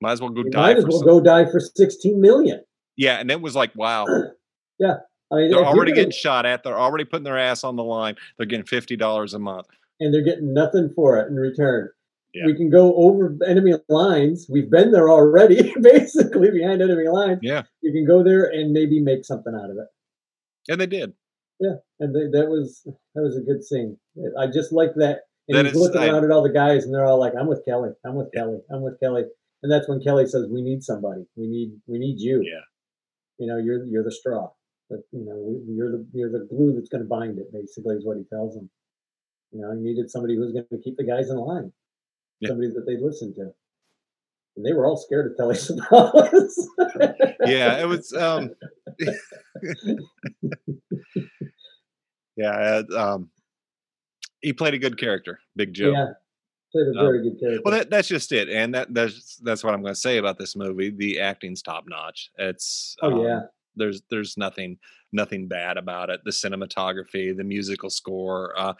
might 0.00 0.12
as 0.12 0.20
well 0.20 0.30
go 0.30 0.42
You 0.42 0.50
die. 0.50 0.60
might 0.60 0.76
as 0.78 0.84
for 0.84 0.90
well 0.90 1.02
go 1.02 1.20
die 1.20 1.44
for 1.50 1.60
sixteen 1.60 2.20
million. 2.20 2.64
Yeah, 2.96 3.18
and 3.20 3.30
it 3.30 3.40
was 3.40 3.54
like, 3.54 3.70
wow, 3.76 4.06
yeah, 4.78 4.96
I 5.30 5.36
mean, 5.36 5.50
they're 5.50 5.64
already 5.64 5.92
getting 5.92 6.10
shot 6.10 6.46
at. 6.46 6.64
They're 6.64 6.78
already 6.78 7.04
putting 7.04 7.24
their 7.24 7.38
ass 7.38 7.62
on 7.64 7.76
the 7.76 7.84
line. 7.84 8.16
They're 8.36 8.46
getting 8.46 8.66
fifty 8.66 8.96
dollars 8.96 9.34
a 9.34 9.38
month. 9.38 9.66
and 10.00 10.12
they're 10.12 10.24
getting 10.24 10.52
nothing 10.52 10.90
for 10.96 11.18
it 11.20 11.28
in 11.28 11.36
return. 11.36 11.90
Yeah. 12.34 12.46
We 12.46 12.56
can 12.56 12.68
go 12.68 12.94
over 12.96 13.36
enemy 13.46 13.74
lines. 13.88 14.46
We've 14.50 14.70
been 14.70 14.90
there 14.90 15.08
already, 15.08 15.72
basically 15.80 16.50
behind 16.50 16.82
enemy 16.82 17.06
lines. 17.08 17.38
Yeah. 17.42 17.62
You 17.80 17.92
can 17.92 18.04
go 18.06 18.24
there 18.24 18.44
and 18.44 18.72
maybe 18.72 19.00
make 19.00 19.24
something 19.24 19.54
out 19.54 19.70
of 19.70 19.76
it. 19.76 19.86
And 20.68 20.80
they 20.80 20.86
did. 20.86 21.12
Yeah, 21.60 21.76
and 22.00 22.14
they, 22.14 22.36
that 22.36 22.48
was 22.48 22.82
that 22.84 23.22
was 23.22 23.36
a 23.36 23.40
good 23.40 23.62
scene. 23.62 23.96
I 24.38 24.48
just 24.48 24.72
like 24.72 24.90
that. 24.96 25.20
And 25.48 25.56
That 25.58 25.66
he's 25.66 25.74
is- 25.74 25.80
looking 25.80 26.00
I- 26.00 26.08
around 26.08 26.24
at 26.24 26.30
all 26.32 26.42
the 26.42 26.50
guys, 26.50 26.84
and 26.84 26.92
they're 26.92 27.04
all 27.04 27.20
like, 27.20 27.34
"I'm 27.38 27.46
with 27.46 27.64
Kelly. 27.64 27.90
I'm 28.04 28.16
with 28.16 28.32
Kelly. 28.32 28.58
I'm 28.72 28.82
with 28.82 28.98
Kelly." 28.98 29.22
And 29.62 29.70
that's 29.70 29.88
when 29.88 30.00
Kelly 30.00 30.26
says, 30.26 30.46
"We 30.50 30.62
need 30.62 30.82
somebody. 30.82 31.24
We 31.36 31.46
need 31.46 31.80
we 31.86 31.98
need 31.98 32.18
you. 32.18 32.42
Yeah. 32.42 32.60
You 33.38 33.46
know, 33.46 33.58
you're 33.58 33.84
you're 33.86 34.02
the 34.02 34.10
straw. 34.10 34.50
But 34.90 35.00
you 35.12 35.24
know, 35.24 35.60
you're 35.68 35.92
the 35.92 36.06
you're 36.12 36.32
the 36.32 36.46
glue 36.50 36.74
that's 36.74 36.88
going 36.88 37.02
to 37.04 37.08
bind 37.08 37.38
it. 37.38 37.52
Basically, 37.52 37.94
is 37.94 38.04
what 38.04 38.16
he 38.16 38.24
tells 38.24 38.54
them. 38.56 38.68
You 39.52 39.60
know, 39.60 39.72
he 39.72 39.80
needed 39.80 40.10
somebody 40.10 40.34
who 40.34 40.40
was 40.40 40.52
going 40.52 40.66
to 40.72 40.78
keep 40.78 40.96
the 40.96 41.04
guys 41.04 41.30
in 41.30 41.36
line. 41.36 41.72
Yeah. 42.40 42.48
Somebody 42.48 42.68
that 42.68 42.84
they'd 42.86 43.00
listen 43.00 43.34
to. 43.34 43.50
And 44.56 44.64
they 44.64 44.72
were 44.72 44.86
all 44.86 44.96
scared 44.96 45.30
of 45.30 45.36
Telly 45.36 45.56
Savalas. 45.56 46.52
Yeah, 47.46 47.80
it 47.82 47.86
was. 47.86 48.12
um 48.14 48.50
Yeah, 52.36 52.50
uh, 52.50 52.82
um 52.96 53.30
he 54.40 54.52
played 54.52 54.74
a 54.74 54.78
good 54.78 54.98
character, 54.98 55.40
Big 55.56 55.72
Joe. 55.72 55.92
Yeah, 55.92 56.06
played 56.72 56.86
a 56.88 56.98
Um, 56.98 57.06
very 57.06 57.22
good 57.22 57.40
character. 57.40 57.62
Well, 57.64 57.74
that, 57.74 57.90
that's 57.90 58.08
just 58.08 58.30
it, 58.32 58.48
and 58.48 58.74
that 58.74 58.92
that's 58.92 59.36
that's 59.36 59.64
what 59.64 59.74
I'm 59.74 59.82
going 59.82 59.94
to 59.94 60.00
say 60.00 60.18
about 60.18 60.38
this 60.38 60.54
movie. 60.56 60.90
The 60.90 61.20
acting's 61.20 61.62
top 61.62 61.84
notch. 61.88 62.30
It's 62.38 62.96
oh 63.02 63.12
um, 63.12 63.20
yeah, 63.22 63.40
there's 63.76 64.02
there's 64.10 64.36
nothing 64.36 64.78
nothing 65.12 65.48
bad 65.48 65.76
about 65.76 66.10
it. 66.10 66.20
The 66.24 66.30
cinematography, 66.30 67.36
the 67.36 67.44
musical 67.44 67.90
score. 67.90 68.52
Uh, 68.58 68.74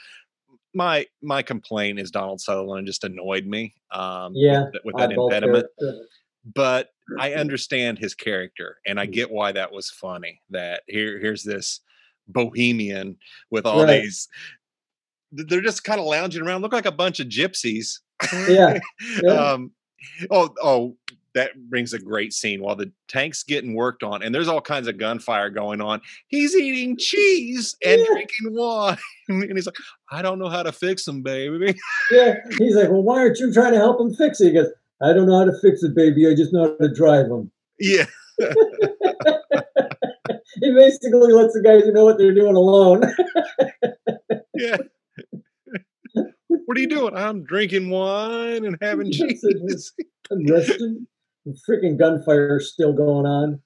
my 0.75 1.07
my 1.23 1.43
complaint 1.43 1.99
is 1.99 2.11
Donald 2.11 2.41
Sutherland 2.41 2.87
just 2.87 3.05
annoyed 3.05 3.47
me. 3.47 3.75
Um, 3.93 4.33
Yeah, 4.35 4.65
with, 4.73 4.83
with 4.85 4.97
that 4.97 5.13
impediment. 5.13 5.67
character. 5.79 6.07
But 6.55 6.91
I 7.19 7.35
understand 7.45 7.99
his 7.99 8.15
character, 8.15 8.79
and 8.87 8.99
I 9.01 9.07
Mm. 9.07 9.13
get 9.13 9.31
why 9.31 9.53
that 9.53 9.73
was 9.73 9.91
funny. 9.91 10.41
That 10.51 10.83
here 10.89 11.19
here's 11.19 11.43
this 11.45 11.81
bohemian 12.29 13.17
with 13.51 13.67
all 13.67 13.85
Right. 13.85 14.03
these. 14.03 14.29
They're 15.33 15.61
just 15.61 15.85
kind 15.85 16.01
of 16.01 16.07
lounging 16.07 16.43
around, 16.43 16.63
look 16.63 16.73
like 16.73 16.87
a 16.87 16.93
bunch 16.93 17.19
of 17.21 17.29
gypsies. 17.29 18.01
Yeah, 18.49 18.79
yeah. 19.23 19.33
um 19.53 19.73
oh 20.31 20.55
oh 20.63 20.97
that 21.35 21.51
brings 21.69 21.93
a 21.93 21.99
great 21.99 22.33
scene 22.33 22.63
while 22.63 22.77
the 22.77 22.91
tank's 23.09 23.43
getting 23.43 23.75
worked 23.75 24.03
on 24.03 24.23
and 24.23 24.35
there's 24.35 24.49
all 24.49 24.61
kinds 24.61 24.87
of 24.89 24.99
gunfire 24.99 25.51
going 25.51 25.81
on 25.81 26.01
he's 26.29 26.55
eating 26.55 26.97
cheese 26.97 27.77
and 27.85 28.01
Yeah. 28.01 28.07
drinking 28.13 28.55
wine 28.55 28.97
and 29.29 29.53
he's 29.57 29.67
like 29.67 29.75
i 30.11 30.23
don't 30.23 30.39
know 30.39 30.49
how 30.49 30.63
to 30.63 30.73
fix 30.73 31.07
him, 31.07 31.23
baby 31.23 31.75
Yeah, 32.11 32.35
he's 32.59 32.77
like, 32.77 32.89
well, 32.91 33.03
why 33.03 33.19
aren't 33.21 33.39
you 33.39 33.53
trying 33.53 33.73
to 33.73 33.79
help 33.79 34.01
him 34.01 34.15
fix 34.15 34.41
it? 34.41 34.47
He 34.49 34.53
goes, 34.53 34.69
I 35.03 35.13
don't 35.13 35.27
know 35.27 35.39
how 35.39 35.45
to 35.47 35.59
fix 35.61 35.83
it, 35.83 35.95
baby. 35.95 36.27
I 36.29 36.35
just 36.35 36.53
know 36.53 36.77
how 36.79 36.87
to 36.87 36.95
drive 36.95 37.27
him. 37.27 37.51
yeah 37.81 38.07
He 40.61 40.73
basically 40.73 41.33
lets 41.33 41.53
the 41.55 41.63
guys 41.65 41.83
who 41.83 41.93
know 41.93 42.05
what 42.05 42.17
they're 42.17 42.35
doing 42.35 42.55
alone. 42.55 43.03
yeah 44.55 44.77
what 46.47 46.77
are 46.77 46.81
you 46.81 46.87
doing 46.89 47.15
i'm 47.17 47.43
drinking 47.45 47.91
wine 47.91 48.65
and 48.65 48.77
having 48.81 49.11
cheese 49.11 49.43
it 49.43 49.57
is. 49.65 49.93
Freaking 51.69 51.99
gunfire 51.99 52.61
still 52.61 52.93
going 52.93 53.27
on. 53.27 53.61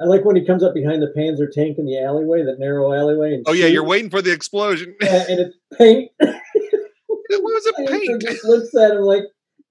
I 0.00 0.04
like 0.04 0.24
when 0.24 0.36
he 0.36 0.44
comes 0.46 0.62
up 0.62 0.74
behind 0.74 1.02
the 1.02 1.12
Panzer 1.16 1.50
tank 1.50 1.78
in 1.78 1.86
the 1.86 1.98
alleyway, 2.02 2.44
that 2.44 2.58
narrow 2.58 2.92
alleyway. 2.92 3.34
And 3.34 3.44
oh 3.48 3.52
yeah 3.52 3.66
you're 3.66 3.84
waiting 3.84 4.10
for 4.10 4.22
the 4.22 4.32
explosion 4.32 4.94
Yeah, 5.00 5.24
and 5.28 5.40
it's 5.46 5.56
paint. 5.76 6.10
it 6.20 7.42
was 7.42 7.66
a 7.66 7.86
paint 7.86 8.22
just 8.22 8.44
looks 8.44 8.74
at 8.76 8.92
him 8.92 9.02
like, 9.02 9.22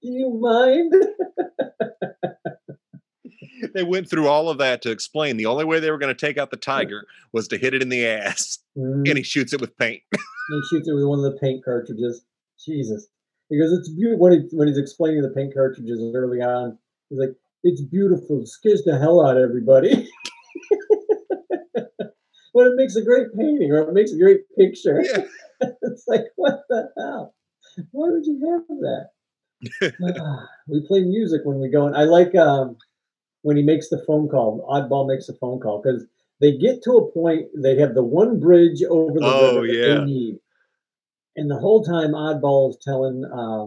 "Do 0.02 0.10
you 0.10 0.38
mind?" 0.40 0.92
they 3.74 3.82
went 3.82 4.08
through 4.08 4.28
all 4.28 4.48
of 4.48 4.58
that 4.58 4.82
to 4.82 4.90
explain 4.90 5.36
the 5.36 5.46
only 5.46 5.64
way 5.64 5.80
they 5.80 5.90
were 5.90 5.98
going 5.98 6.14
to 6.14 6.26
take 6.26 6.38
out 6.38 6.50
the 6.50 6.56
tiger 6.56 7.04
was 7.32 7.48
to 7.48 7.58
hit 7.58 7.74
it 7.74 7.82
in 7.82 7.88
the 7.88 8.06
ass 8.06 8.58
Mm. 8.78 9.08
and 9.08 9.16
he 9.16 9.24
shoots 9.24 9.54
it 9.54 9.60
with 9.62 9.74
paint 9.78 10.02
he 10.12 10.60
shoots 10.70 10.86
it 10.86 10.92
with 10.92 11.06
one 11.06 11.18
of 11.18 11.24
the 11.32 11.38
paint 11.40 11.64
cartridges. 11.64 12.26
Jesus. 12.62 13.08
because 13.48 13.72
it's 13.72 13.88
beautiful. 13.88 14.22
When, 14.24 14.32
he, 14.32 14.48
when 14.52 14.68
he's 14.68 14.76
explaining 14.76 15.22
the 15.22 15.30
paint 15.30 15.54
cartridges 15.54 15.98
early 16.14 16.42
on, 16.42 16.76
he's 17.08 17.18
like, 17.18 17.34
it's 17.62 17.82
beautiful. 17.82 18.42
It 18.42 18.48
scares 18.48 18.84
the 18.84 18.98
hell 18.98 19.26
out 19.26 19.36
of 19.36 19.42
everybody. 19.42 19.90
but 22.54 22.66
it 22.68 22.76
makes 22.76 22.96
a 22.96 23.02
great 23.02 23.28
painting 23.36 23.72
or 23.72 23.88
it 23.88 23.92
makes 23.92 24.12
a 24.12 24.18
great 24.18 24.42
picture. 24.56 25.02
yeah 25.02 25.24
it's 25.82 26.04
like, 26.06 26.24
what 26.36 26.62
the 26.68 26.90
hell? 26.96 27.34
Why 27.92 28.10
would 28.10 28.26
you 28.26 28.40
have 28.50 28.78
that? 28.78 29.10
we 30.68 30.86
play 30.86 31.00
music 31.00 31.42
when 31.44 31.58
we 31.58 31.68
go, 31.68 31.86
and 31.86 31.96
I 31.96 32.04
like 32.04 32.34
um, 32.34 32.76
when 33.42 33.56
he 33.56 33.62
makes 33.62 33.88
the 33.88 34.02
phone 34.06 34.28
call. 34.28 34.66
Oddball 34.70 35.08
makes 35.08 35.26
the 35.26 35.34
phone 35.34 35.60
call 35.60 35.82
because 35.82 36.04
they 36.40 36.56
get 36.56 36.82
to 36.84 36.92
a 36.92 37.12
point. 37.12 37.48
They 37.56 37.78
have 37.78 37.94
the 37.94 38.04
one 38.04 38.38
bridge 38.38 38.82
over 38.82 39.18
the 39.18 39.26
Oh, 39.26 39.60
river 39.60 39.66
that 39.66 39.78
yeah. 39.78 39.98
they 39.98 40.04
need, 40.04 40.38
and 41.36 41.50
the 41.50 41.58
whole 41.58 41.82
time 41.82 42.12
Oddball 42.12 42.70
is 42.70 42.78
telling 42.82 43.24
uh, 43.24 43.66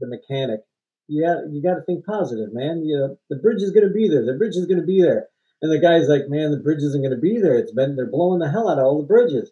the 0.00 0.06
mechanic, 0.06 0.60
"Yeah, 1.08 1.40
you 1.50 1.62
got 1.62 1.74
to 1.74 1.82
think 1.82 2.04
positive, 2.04 2.52
man. 2.52 2.84
You 2.84 2.98
know, 2.98 3.18
the 3.30 3.36
bridge 3.36 3.62
is 3.62 3.70
going 3.70 3.86
to 3.86 3.92
be 3.92 4.08
there. 4.08 4.24
The 4.24 4.38
bridge 4.38 4.56
is 4.56 4.66
going 4.66 4.80
to 4.80 4.86
be 4.86 5.02
there." 5.02 5.28
And 5.62 5.72
the 5.72 5.78
guy's 5.78 6.08
like, 6.08 6.28
"Man, 6.28 6.50
the 6.50 6.58
bridge 6.58 6.82
isn't 6.82 7.00
going 7.00 7.14
to 7.14 7.20
be 7.20 7.40
there. 7.40 7.56
It's 7.56 7.72
been 7.72 7.96
they're 7.96 8.10
blowing 8.10 8.40
the 8.40 8.50
hell 8.50 8.68
out 8.68 8.78
of 8.78 8.84
all 8.84 8.98
the 8.98 9.06
bridges." 9.06 9.50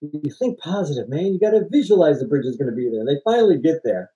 You 0.00 0.30
think 0.38 0.58
positive, 0.58 1.08
man. 1.08 1.26
You 1.26 1.40
got 1.40 1.50
to 1.50 1.66
visualize 1.70 2.20
the 2.20 2.26
bridge 2.26 2.46
is 2.46 2.56
going 2.56 2.70
to 2.70 2.76
be 2.76 2.90
there. 2.90 3.04
They 3.04 3.20
finally 3.24 3.58
get 3.58 3.82
there. 3.82 4.10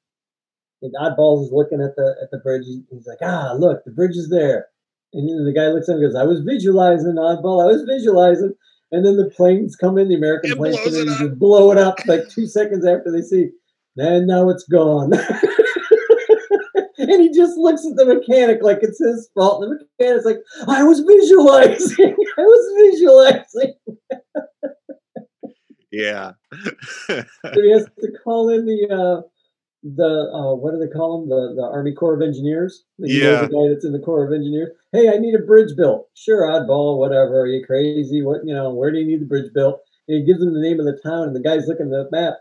And 0.83 0.95
Oddballs 0.95 1.47
is 1.47 1.53
looking 1.53 1.81
at 1.81 1.97
the 1.97 2.17
at 2.23 2.31
the 2.31 2.39
bridge. 2.39 2.65
He's 2.91 3.07
like, 3.07 3.19
"Ah, 3.23 3.53
look, 3.59 3.85
the 3.85 3.91
bridge 3.91 4.17
is 4.17 4.31
there." 4.31 4.69
And 5.13 5.29
then 5.29 5.45
the 5.45 5.53
guy 5.53 5.69
looks 5.69 5.89
at 5.89 5.97
him 5.97 6.03
and 6.03 6.13
goes, 6.13 6.21
"I 6.21 6.25
was 6.25 6.41
visualizing, 6.41 7.15
Oddball. 7.15 7.63
I 7.63 7.67
was 7.67 7.83
visualizing." 7.83 8.55
And 8.93 9.05
then 9.07 9.17
the 9.17 9.31
planes 9.31 9.77
come 9.77 9.99
in, 9.99 10.09
the 10.09 10.17
American 10.17 10.53
It 10.53 10.57
planes 10.57 10.79
come 10.83 10.95
in, 10.95 11.09
and 11.09 11.19
just 11.19 11.39
blow 11.39 11.71
it 11.71 11.79
up 11.79 11.99
like 12.07 12.29
two 12.29 12.47
seconds 12.47 12.85
after 12.87 13.13
they 13.13 13.23
see. 13.23 13.51
And 13.97 14.27
now 14.27 14.49
it's 14.49 14.65
gone. 14.65 15.13
and 17.01 17.23
he 17.23 17.31
just 17.31 17.57
looks 17.57 17.85
at 17.87 17.97
the 17.97 18.05
mechanic 18.05 18.63
like 18.63 18.79
it's 18.83 18.99
his 18.99 19.31
fault. 19.35 19.65
And 19.65 19.73
the 19.73 19.87
mechanic's 19.99 20.27
like, 20.27 20.39
"I 20.69 20.83
was 20.83 21.01
visualizing. 21.01 22.17
I 22.39 22.43
was 22.43 22.93
visualizing." 22.93 23.75
yeah. 25.91 26.33
So 27.55 27.63
he 27.63 27.71
has 27.73 27.87
to 28.01 28.13
call 28.23 28.51
in 28.51 28.65
the 28.67 28.89
uh 28.89 29.23
the 29.83 30.31
uh 30.35 30.55
what 30.55 30.73
do 30.73 30.79
they 30.79 30.93
call 30.93 31.21
them 31.21 31.31
the 31.31 31.55
the 31.57 31.67
army 31.67 31.95
corps 31.95 32.15
of 32.15 32.23
engineers? 32.23 32.85
Yeah. 32.99 33.43
the 33.43 33.49
guy 33.49 33.73
that's 33.73 33.85
in 33.85 33.93
the 33.93 33.99
corps 33.99 34.27
of 34.27 34.33
engineers. 34.33 34.71
Hey 34.93 35.09
i 35.09 35.17
need 35.17 35.35
a 35.35 35.39
bridge 35.39 35.77
built. 35.77 36.09
Sure 36.15 36.43
oddball 36.43 36.99
whatever. 36.99 37.41
Are 37.41 37.47
you 37.47 37.65
crazy? 37.65 38.23
What 38.23 38.45
you 38.45 38.55
know 38.55 38.73
where 38.75 38.93
do 38.93 38.99
you 38.99 39.07
need 39.07 39.23
the 39.23 39.27
bridge 39.27 39.53
built? 39.55 39.81
And 40.07 40.19
he 40.19 40.25
gives 40.25 40.43
him 40.43 40.53
the 40.53 40.61
name 40.61 40.81
of 40.81 40.87
the 40.87 41.01
town 41.03 41.29
and 41.29 41.37
the 41.37 41.41
guy's 41.41 41.67
looking 41.67 41.87
at 41.87 41.91
the 41.91 42.09
map. 42.11 42.35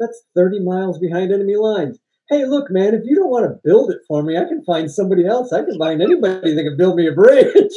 That's 0.00 0.24
30 0.34 0.60
miles 0.60 0.98
behind 0.98 1.32
enemy 1.32 1.56
lines 1.56 1.98
hey 2.30 2.44
look 2.44 2.70
man 2.70 2.94
if 2.94 3.02
you 3.04 3.14
don't 3.16 3.30
want 3.30 3.44
to 3.44 3.58
build 3.64 3.90
it 3.90 3.98
for 4.08 4.22
me 4.22 4.36
i 4.36 4.44
can 4.44 4.62
find 4.64 4.90
somebody 4.90 5.26
else 5.26 5.52
i 5.52 5.62
can 5.62 5.78
find 5.78 6.00
anybody 6.02 6.54
that 6.54 6.62
can 6.64 6.76
build 6.76 6.96
me 6.96 7.06
a 7.06 7.12
bridge 7.12 7.72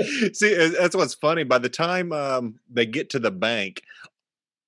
See, 0.32 0.54
that's 0.54 0.94
what's 0.94 1.14
funny. 1.14 1.44
By 1.44 1.58
the 1.58 1.68
time 1.68 2.12
um, 2.12 2.56
they 2.70 2.86
get 2.86 3.10
to 3.10 3.18
the 3.18 3.30
bank, 3.30 3.82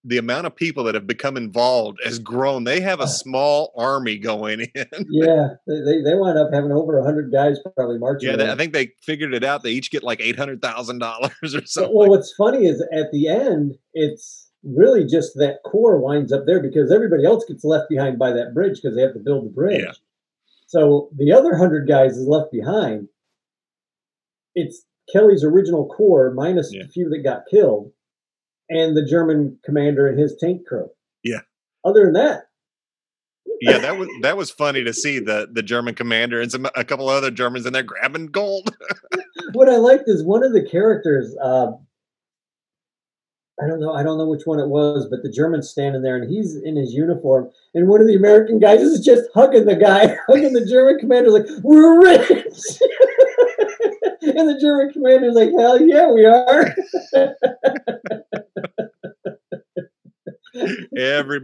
the 0.04 0.16
amount 0.16 0.46
of 0.46 0.56
people 0.56 0.84
that 0.84 0.94
have 0.94 1.06
become 1.06 1.36
involved 1.36 1.98
has 2.04 2.18
grown. 2.18 2.64
They 2.64 2.80
have 2.80 3.00
a 3.00 3.06
small 3.06 3.72
army 3.76 4.16
going 4.16 4.60
in. 4.60 4.86
yeah 5.10 5.48
they, 5.66 6.00
they, 6.02 6.14
wind 6.14 6.38
up 6.38 6.48
having 6.52 6.72
over 6.72 6.96
100 6.98 7.30
guys 7.30 7.58
probably 7.76 7.98
marching 7.98 8.30
yeah, 8.30 8.36
they. 8.36 8.50
I 8.50 8.56
think 8.56 8.72
they 8.72 8.92
figured 9.02 9.34
it 9.34 9.44
out. 9.44 9.62
They 9.62 9.70
each 9.70 9.90
get 9.90 10.02
like 10.02 10.20
eight 10.20 10.36
hundred 10.38 10.62
thousand 10.62 11.00
dollars 11.00 11.32
or 11.54 11.60
But, 11.60 11.68
something. 11.68 11.94
well, 11.94 12.08
what's 12.08 12.32
funny 12.34 12.66
is 12.66 12.80
at 12.92 13.12
the 13.12 13.28
end, 13.28 13.74
it's 13.92 14.47
really 14.64 15.04
just 15.04 15.34
that 15.36 15.60
core 15.64 16.00
winds 16.00 16.32
up 16.32 16.44
there 16.46 16.60
because 16.60 16.92
everybody 16.92 17.24
else 17.24 17.44
gets 17.44 17.64
left 17.64 17.88
behind 17.88 18.18
by 18.18 18.32
that 18.32 18.54
bridge 18.54 18.80
because 18.80 18.96
they 18.96 19.02
have 19.02 19.14
to 19.14 19.20
build 19.20 19.44
the 19.46 19.50
bridge. 19.50 19.82
Yeah. 19.84 19.92
So 20.66 21.08
the 21.16 21.32
other 21.32 21.56
hundred 21.56 21.88
guys 21.88 22.16
is 22.16 22.26
left 22.26 22.52
behind. 22.52 23.08
It's 24.54 24.84
Kelly's 25.12 25.44
original 25.44 25.86
core 25.88 26.32
minus 26.34 26.72
Yeah. 26.72 26.84
a 26.84 26.88
few 26.88 27.08
that 27.10 27.22
got 27.24 27.42
killed, 27.50 27.92
and 28.68 28.96
the 28.96 29.04
German 29.04 29.58
commander 29.64 30.06
and 30.06 30.18
his 30.18 30.36
tank 30.38 30.66
crew. 30.66 30.90
Yeah. 31.22 31.40
Other 31.84 32.04
than 32.04 32.14
that, 32.14 32.48
yeah, 33.60 33.78
that 33.78 33.96
was 33.96 34.08
that 34.22 34.36
was 34.36 34.50
funny 34.50 34.84
to 34.84 34.92
see 34.92 35.18
the 35.18 35.48
the 35.50 35.62
German 35.62 35.94
commander 35.94 36.40
and 36.40 36.50
some 36.50 36.66
a 36.74 36.84
couple 36.84 37.08
other 37.08 37.30
Germans 37.30 37.66
in 37.66 37.72
there 37.72 37.82
grabbing 37.82 38.26
gold. 38.26 38.76
what 39.52 39.68
I 39.68 39.76
liked 39.76 40.04
is 40.08 40.22
one 40.24 40.44
of 40.44 40.52
the 40.52 40.62
characters. 40.68 41.34
Uh, 41.42 41.72
I 43.60 43.66
don't 43.66 43.80
know. 43.80 43.92
I 43.92 44.02
don't 44.04 44.18
know 44.18 44.28
which 44.28 44.46
one 44.46 44.60
it 44.60 44.68
was, 44.68 45.08
but 45.10 45.22
the 45.22 45.30
German's 45.30 45.68
standing 45.68 46.02
there, 46.02 46.16
and 46.16 46.30
he's 46.30 46.54
in 46.56 46.76
his 46.76 46.92
uniform, 46.92 47.50
and 47.74 47.88
one 47.88 48.00
of 48.00 48.06
the 48.06 48.14
American 48.14 48.60
guys 48.60 48.80
is 48.80 49.04
just 49.04 49.28
hugging 49.34 49.64
the 49.66 49.74
guy, 49.74 50.16
hugging 50.28 50.52
the 50.52 50.64
German 50.64 50.98
commander, 50.98 51.30
like 51.30 51.46
we're 51.62 52.00
rich. 52.00 52.28
and 54.22 54.48
the 54.48 54.58
German 54.60 54.92
commander's 54.92 55.34
like, 55.34 55.50
"Hell 55.58 55.80
yeah, 55.80 56.10
we 56.10 56.24
are." 56.24 56.74
Every 60.96 61.40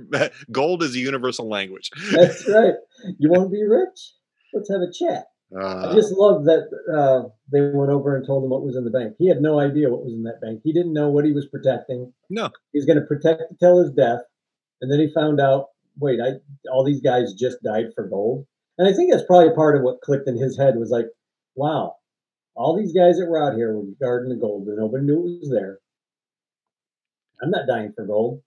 gold 0.50 0.82
is 0.82 0.94
a 0.94 0.98
universal 0.98 1.48
language. 1.48 1.90
That's 2.12 2.48
right. 2.48 2.74
You 3.18 3.30
want 3.30 3.44
to 3.44 3.48
be 3.48 3.62
rich? 3.64 4.12
Let's 4.52 4.70
have 4.70 4.80
a 4.80 4.92
chat. 4.92 5.26
I 5.56 5.60
Uh, 5.60 5.94
just 5.94 6.12
love 6.12 6.44
that 6.44 6.64
uh, 6.92 7.28
they 7.52 7.60
went 7.60 7.90
over 7.90 8.16
and 8.16 8.26
told 8.26 8.42
him 8.44 8.50
what 8.50 8.64
was 8.64 8.76
in 8.76 8.84
the 8.84 8.90
bank. 8.90 9.14
He 9.18 9.28
had 9.28 9.40
no 9.40 9.60
idea 9.60 9.88
what 9.90 10.04
was 10.04 10.12
in 10.14 10.24
that 10.24 10.40
bank. 10.40 10.60
He 10.64 10.72
didn't 10.72 10.92
know 10.92 11.10
what 11.10 11.24
he 11.24 11.32
was 11.32 11.46
protecting. 11.46 12.12
No. 12.30 12.50
he 12.72 12.78
was 12.78 12.86
going 12.86 12.98
to 12.98 13.06
protect 13.06 13.42
until 13.50 13.78
his 13.78 13.92
death, 13.92 14.20
and 14.80 14.90
then 14.90 14.98
he 15.00 15.12
found 15.12 15.40
out. 15.40 15.68
Wait, 15.96 16.18
I 16.20 16.40
all 16.72 16.84
these 16.84 17.00
guys 17.00 17.34
just 17.34 17.62
died 17.62 17.92
for 17.94 18.08
gold, 18.08 18.46
and 18.78 18.88
I 18.88 18.92
think 18.92 19.12
that's 19.12 19.24
probably 19.26 19.54
part 19.54 19.76
of 19.76 19.82
what 19.82 20.00
clicked 20.00 20.26
in 20.26 20.36
his 20.36 20.58
head 20.58 20.74
was 20.76 20.90
like, 20.90 21.06
wow, 21.54 21.94
all 22.56 22.76
these 22.76 22.92
guys 22.92 23.18
that 23.18 23.26
were 23.26 23.40
out 23.40 23.54
here 23.54 23.72
were 23.76 23.84
guarding 24.00 24.30
the 24.30 24.40
gold, 24.40 24.66
and 24.66 24.76
nobody 24.78 25.04
knew 25.04 25.18
it 25.20 25.38
was 25.40 25.50
there. 25.52 25.78
I'm 27.40 27.50
not 27.50 27.68
dying 27.68 27.92
for 27.94 28.04
gold. 28.06 28.42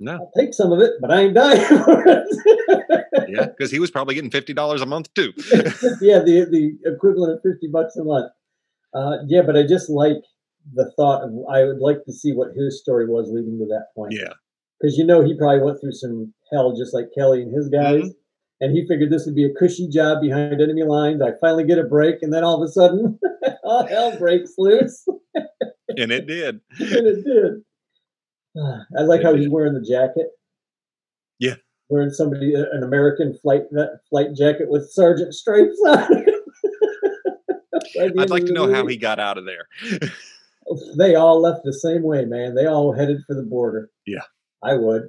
No, 0.00 0.12
I'll 0.12 0.32
take 0.36 0.54
some 0.54 0.72
of 0.72 0.80
it, 0.80 0.92
but 1.00 1.10
I 1.10 1.22
ain't 1.22 1.34
dying 1.34 1.60
for 1.66 2.04
it. 2.06 3.28
yeah, 3.28 3.46
because 3.46 3.70
he 3.70 3.78
was 3.78 3.90
probably 3.90 4.14
getting 4.14 4.30
fifty 4.30 4.52
dollars 4.54 4.80
a 4.82 4.86
month 4.86 5.12
too. 5.14 5.32
yeah, 6.00 6.20
the 6.20 6.46
the 6.50 6.78
equivalent 6.84 7.32
of 7.34 7.40
fifty 7.42 7.68
bucks 7.72 7.96
a 7.96 8.04
month. 8.04 8.30
Uh, 8.94 9.16
yeah, 9.26 9.42
but 9.42 9.56
I 9.56 9.66
just 9.66 9.90
like 9.90 10.16
the 10.74 10.90
thought 10.96 11.22
of 11.22 11.30
I 11.50 11.64
would 11.64 11.78
like 11.78 12.04
to 12.04 12.12
see 12.12 12.32
what 12.32 12.48
his 12.56 12.80
story 12.80 13.06
was 13.06 13.28
leading 13.32 13.58
to 13.58 13.66
that 13.66 13.86
point. 13.94 14.12
Yeah, 14.12 14.32
because 14.80 14.96
you 14.96 15.04
know 15.04 15.22
he 15.24 15.36
probably 15.36 15.62
went 15.64 15.80
through 15.80 15.92
some 15.92 16.32
hell 16.52 16.74
just 16.76 16.94
like 16.94 17.06
Kelly 17.16 17.42
and 17.42 17.54
his 17.54 17.68
guys, 17.68 18.02
Mhm. 18.02 18.14
and 18.60 18.72
he 18.76 18.86
figured 18.86 19.10
this 19.10 19.26
would 19.26 19.34
be 19.34 19.44
a 19.44 19.52
cushy 19.58 19.88
job 19.88 20.22
behind 20.22 20.60
enemy 20.60 20.82
lines. 20.84 21.20
I 21.22 21.32
finally 21.40 21.64
get 21.64 21.78
a 21.78 21.84
break, 21.84 22.22
and 22.22 22.32
then 22.32 22.44
all 22.44 22.62
of 22.62 22.66
a 22.68 22.72
sudden, 22.72 23.18
all 23.64 23.86
hell 23.86 24.16
breaks 24.16 24.54
loose, 24.58 25.04
and 25.34 26.10
it 26.12 26.26
did. 26.26 26.60
and 26.78 27.06
it 27.06 27.24
did. 27.24 27.62
I 28.98 29.02
like 29.02 29.22
how 29.22 29.34
he's 29.34 29.48
wearing 29.48 29.74
the 29.74 29.80
jacket. 29.80 30.28
Yeah. 31.38 31.54
Wearing 31.88 32.10
somebody 32.10 32.54
uh, 32.54 32.64
an 32.72 32.82
American 32.82 33.36
flight 33.40 33.62
flight 34.10 34.34
jacket 34.36 34.68
with 34.68 34.90
sergeant 34.90 35.34
stripes 35.34 35.78
on. 35.86 36.06
it. 36.10 36.34
I'd 38.18 38.30
like 38.30 38.44
to 38.46 38.52
know 38.52 38.72
how 38.72 38.86
he 38.86 38.96
got 38.96 39.18
out 39.18 39.38
of 39.38 39.44
there. 39.46 39.68
They 40.98 41.14
all 41.14 41.40
left 41.40 41.64
the 41.64 41.72
same 41.72 42.02
way, 42.02 42.26
man. 42.26 42.54
They 42.54 42.66
all 42.66 42.92
headed 42.92 43.22
for 43.26 43.34
the 43.34 43.42
border. 43.42 43.90
Yeah. 44.06 44.24
I 44.62 44.74
would. 44.74 45.08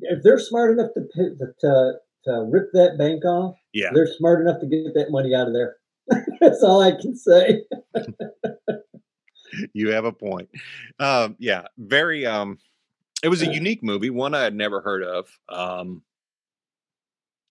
If 0.00 0.22
they're 0.22 0.38
smart 0.38 0.72
enough 0.78 0.90
to 0.92 1.02
to 1.60 1.92
to 2.24 2.46
rip 2.50 2.68
that 2.74 2.98
bank 2.98 3.24
off, 3.24 3.54
Yeah, 3.72 3.92
they're 3.94 4.06
smart 4.18 4.42
enough 4.42 4.60
to 4.60 4.66
get 4.66 4.92
that 4.94 5.10
money 5.10 5.34
out 5.34 5.46
of 5.46 5.54
there. 5.54 5.76
That's 6.42 6.62
all 6.62 6.82
I 6.82 6.92
can 7.00 7.16
say. 7.16 7.62
you 9.72 9.90
have 9.90 10.04
a 10.04 10.12
point. 10.12 10.50
Um, 10.98 11.34
yeah, 11.38 11.62
very. 11.78 12.26
Um, 12.26 12.58
it 13.22 13.28
was 13.28 13.42
a 13.42 13.52
unique 13.52 13.82
movie, 13.82 14.10
one 14.10 14.34
I 14.34 14.42
had 14.42 14.54
never 14.54 14.80
heard 14.80 15.02
of. 15.02 15.28
Um, 15.48 16.02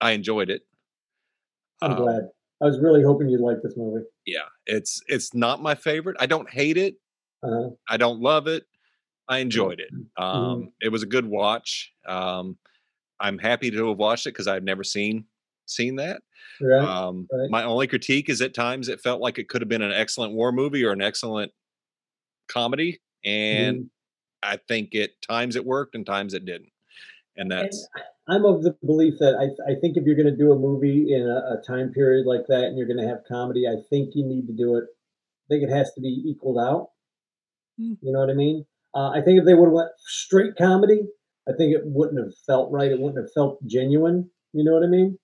I 0.01 0.11
enjoyed 0.11 0.49
it. 0.49 0.63
I'm 1.81 1.91
Um, 1.91 1.97
glad. 1.97 2.29
I 2.61 2.65
was 2.65 2.79
really 2.79 3.03
hoping 3.03 3.29
you'd 3.29 3.39
like 3.41 3.61
this 3.63 3.75
movie. 3.77 4.05
Yeah, 4.25 4.47
it's 4.65 5.01
it's 5.07 5.33
not 5.33 5.61
my 5.61 5.75
favorite. 5.75 6.17
I 6.19 6.25
don't 6.25 6.49
hate 6.49 6.77
it. 6.77 6.95
Uh, 7.41 7.69
I 7.87 7.95
don't 7.97 8.19
love 8.19 8.47
it. 8.47 8.65
I 9.29 9.39
enjoyed 9.39 9.79
it. 9.79 9.91
Mm-hmm. 9.93 10.23
Um, 10.23 10.73
It 10.81 10.89
was 10.89 11.03
a 11.03 11.05
good 11.05 11.25
watch. 11.25 11.93
Um, 12.05 12.57
I'm 13.19 13.37
happy 13.37 13.71
to 13.71 13.87
have 13.89 13.97
watched 13.97 14.25
it 14.27 14.31
because 14.31 14.47
I've 14.47 14.63
never 14.63 14.83
seen 14.83 15.25
seen 15.67 15.95
that. 15.97 16.21
right? 16.61 16.81
Um, 16.81 17.27
right. 17.31 17.49
My 17.49 17.63
only 17.63 17.87
critique 17.87 18.27
is 18.29 18.41
at 18.41 18.53
times 18.55 18.89
it 18.89 18.99
felt 19.01 19.21
like 19.21 19.37
it 19.37 19.47
could 19.49 19.61
have 19.61 19.69
been 19.69 19.83
an 19.83 19.93
excellent 19.93 20.33
war 20.33 20.51
movie 20.51 20.83
or 20.83 20.91
an 20.91 21.01
excellent 21.01 21.51
comedy, 22.47 22.99
and 23.23 23.77
Mhm. 23.85 23.89
I 24.43 24.57
think 24.67 24.95
at 24.95 25.21
times 25.21 25.55
it 25.55 25.65
worked 25.65 25.95
and 25.95 26.05
times 26.05 26.33
it 26.33 26.45
didn't. 26.45 26.71
And 27.35 27.51
And 27.51 27.51
that's 27.51 27.87
I'm 28.27 28.45
of 28.45 28.63
the 28.63 28.75
belief 28.85 29.15
that 29.19 29.35
I, 29.35 29.71
I 29.71 29.75
think 29.79 29.97
if 29.97 30.03
you're 30.05 30.15
going 30.15 30.27
to 30.27 30.35
do 30.35 30.51
a 30.51 30.59
movie 30.59 31.13
in 31.13 31.23
a, 31.23 31.57
a 31.57 31.61
time 31.65 31.91
period 31.91 32.25
like 32.25 32.45
that 32.47 32.65
and 32.65 32.77
you're 32.77 32.87
going 32.87 32.99
to 32.99 33.07
have 33.07 33.19
comedy, 33.27 33.65
I 33.67 33.75
think 33.89 34.11
you 34.13 34.25
need 34.25 34.45
to 34.47 34.53
do 34.53 34.75
it. 34.77 34.83
I 34.83 35.45
think 35.49 35.63
it 35.63 35.73
has 35.73 35.91
to 35.93 36.01
be 36.01 36.23
equaled 36.27 36.59
out. 36.59 36.89
Hmm. 37.79 37.93
You 38.01 38.11
know 38.11 38.19
what 38.19 38.29
I 38.29 38.33
mean? 38.33 38.65
Uh, 38.93 39.09
I 39.09 39.21
think 39.21 39.39
if 39.39 39.45
they 39.45 39.53
would 39.53 39.67
have 39.67 39.73
went 39.73 39.89
straight 39.97 40.55
comedy, 40.57 41.01
I 41.47 41.53
think 41.57 41.73
it 41.73 41.81
wouldn't 41.85 42.19
have 42.19 42.33
felt 42.45 42.71
right. 42.71 42.91
It 42.91 42.99
wouldn't 42.99 43.23
have 43.23 43.33
felt 43.33 43.65
genuine. 43.65 44.29
You 44.53 44.63
know 44.63 44.73
what 44.73 44.83
I 44.83 44.87
mean? 44.87 45.17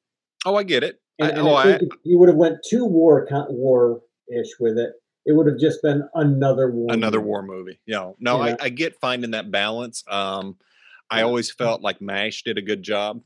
oh, 0.46 0.56
I 0.56 0.64
get 0.64 0.84
it. 0.84 1.02
And, 1.20 1.32
I, 1.32 1.36
and 1.36 1.48
oh, 1.48 1.54
I 1.54 1.62
I, 1.62 1.78
think 1.78 1.94
if 1.94 2.00
you 2.04 2.20
would 2.20 2.30
have 2.30 2.38
went 2.38 2.58
too 2.68 2.86
war 2.86 3.28
war 3.50 4.02
ish 4.32 4.52
with 4.60 4.78
it, 4.78 4.94
it 5.26 5.34
would 5.34 5.48
have 5.48 5.60
just 5.60 5.82
been 5.82 6.08
another 6.16 6.72
war. 6.72 6.88
another 6.92 7.18
movie. 7.20 7.28
war 7.28 7.42
movie. 7.44 7.80
Know, 7.88 8.16
no, 8.20 8.44
Yeah. 8.46 8.56
I, 8.60 8.66
I 8.66 8.70
get 8.70 9.00
finding 9.00 9.32
that 9.32 9.52
balance. 9.52 10.04
Um, 10.08 10.58
I 11.10 11.22
always 11.22 11.52
felt 11.52 11.82
like 11.82 12.02
Mash 12.02 12.44
did 12.44 12.58
a 12.58 12.62
good 12.62 12.82
job. 12.84 13.22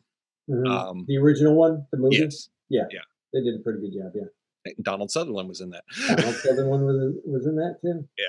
Mhm. 0.50 0.68
Um, 0.68 1.06
the 1.08 1.18
original 1.18 1.56
one, 1.56 1.86
the 1.92 1.98
movie, 1.98 2.18
yes, 2.18 2.50
yeah 2.70 2.86
yeah 2.92 3.00
they 3.34 3.42
did 3.42 3.56
a 3.60 3.64
pretty 3.64 3.80
good 3.82 3.94
job. 3.94 4.12
Yeah, 4.16 4.74
Donald 4.82 5.12
Sutherland 5.12 5.48
was 5.48 5.62
in 5.62 5.70
that. 5.70 5.84
Donald 6.08 6.36
Sutherland 6.44 6.86
was 6.86 7.14
was 7.26 7.46
in 7.46 7.56
that 7.58 7.78
too. 7.82 8.08
Yeah 8.18 8.26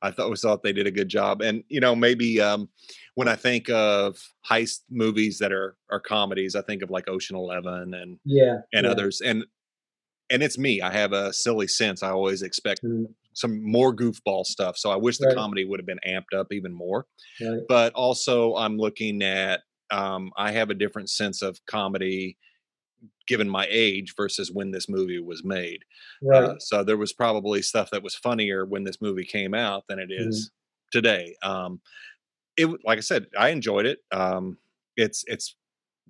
I 0.00 0.10
thought 0.12 0.30
was 0.30 0.40
thought 0.40 0.62
they 0.62 0.72
did 0.72 0.86
a 0.86 0.90
good 0.92 1.08
job, 1.08 1.42
and 1.42 1.64
you 1.68 1.80
know 1.80 1.96
maybe 1.96 2.40
um, 2.40 2.68
when 3.16 3.26
I 3.28 3.34
think 3.34 3.68
of 3.68 4.16
heist 4.48 4.82
movies 4.90 5.38
that 5.40 5.52
are 5.52 5.76
are 5.90 5.98
comedies, 6.00 6.54
I 6.54 6.62
think 6.62 6.82
of 6.82 6.90
like 6.90 7.08
Ocean 7.08 7.34
Eleven 7.36 7.94
and 7.94 8.18
Yeah, 8.24 8.58
and 8.72 8.84
yeah. 8.84 8.90
others, 8.92 9.20
and 9.20 9.44
and 10.30 10.42
it's 10.42 10.58
me. 10.58 10.80
I 10.80 10.92
have 10.92 11.12
a 11.12 11.32
silly 11.32 11.66
sense. 11.68 12.02
I 12.02 12.10
always 12.10 12.42
expect 12.42 12.82
Mhm. 12.84 13.14
some 13.34 13.62
more 13.62 13.94
goofball 13.94 14.44
stuff, 14.44 14.76
so 14.76 14.90
I 14.90 14.96
wish 14.96 15.18
the 15.18 15.26
Right. 15.26 15.36
comedy 15.36 15.64
would 15.64 15.80
have 15.80 15.86
been 15.86 16.00
amped 16.06 16.36
up 16.38 16.52
even 16.52 16.72
more. 16.72 17.06
Right. 17.40 17.62
But 17.68 17.92
also, 17.94 18.54
I'm 18.56 18.76
looking 18.78 19.22
at 19.22 19.60
um, 19.90 20.32
I 20.36 20.52
have 20.52 20.68
a 20.68 20.74
different 20.74 21.08
sense 21.08 21.40
of 21.40 21.64
comedy 21.64 22.36
given 23.26 23.48
my 23.48 23.66
age 23.70 24.14
versus 24.16 24.50
when 24.52 24.70
this 24.70 24.88
movie 24.88 25.18
was 25.20 25.42
made. 25.44 25.82
Right. 26.22 26.44
Uh, 26.44 26.58
so 26.58 26.84
there 26.84 26.96
was 26.98 27.12
probably 27.14 27.62
stuff 27.62 27.90
that 27.90 28.02
was 28.02 28.14
funnier 28.14 28.66
when 28.66 28.84
this 28.84 29.00
movie 29.00 29.24
came 29.24 29.54
out 29.54 29.84
than 29.88 29.98
it 29.98 30.10
is 30.10 30.50
Mm-hmm. 30.50 30.98
today. 30.98 31.36
Um, 31.42 31.80
it 32.58 32.66
like 32.84 32.98
I 32.98 33.00
said, 33.02 33.26
I 33.38 33.48
enjoyed 33.50 33.86
it. 33.86 34.00
Um, 34.12 34.58
it's 34.96 35.24
it's 35.26 35.54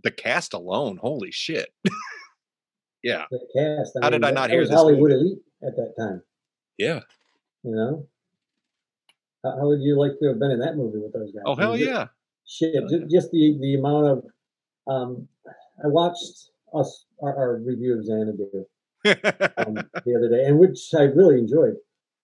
the 0.02 0.10
cast 0.10 0.54
alone. 0.54 0.96
Holy 0.96 1.30
shit! 1.30 1.68
yeah, 3.02 3.24
cast. 3.56 3.96
How 4.02 4.10
did 4.10 4.24
I 4.24 4.30
not 4.30 4.50
hear 4.50 4.64
this 4.64 4.74
Hollywood 4.74 5.10
movie? 5.10 5.14
Elite 5.14 5.38
at 5.62 5.76
that 5.76 5.94
time. 5.98 6.22
yeah. 6.76 7.00
You 7.64 7.74
know, 7.74 8.06
how, 9.44 9.50
how 9.58 9.66
would 9.66 9.80
you 9.80 9.98
like 9.98 10.12
to 10.20 10.28
have 10.28 10.38
been 10.38 10.52
in 10.52 10.60
that 10.60 10.76
movie 10.76 10.98
with 10.98 11.12
those 11.12 11.32
guys? 11.32 11.42
Oh 11.44 11.54
I 11.54 11.56
mean, 11.56 11.60
hell 11.60 11.76
yeah! 11.76 12.06
Shit, 12.46 12.74
Hell 12.74 12.88
ju- 12.88 13.08
just 13.10 13.30
the 13.30 13.58
the 13.60 13.74
amount 13.74 14.06
of. 14.06 14.24
Um, 14.86 15.28
I 15.84 15.88
watched 15.88 16.50
us 16.74 17.04
our, 17.22 17.36
our 17.36 17.56
review 17.58 17.98
of 17.98 18.04
Xanadu 18.04 18.64
um, 19.04 19.74
the 20.04 20.14
other 20.16 20.28
day, 20.30 20.44
and 20.46 20.58
which 20.58 20.78
I 20.96 21.02
really 21.02 21.38
enjoyed. 21.38 21.74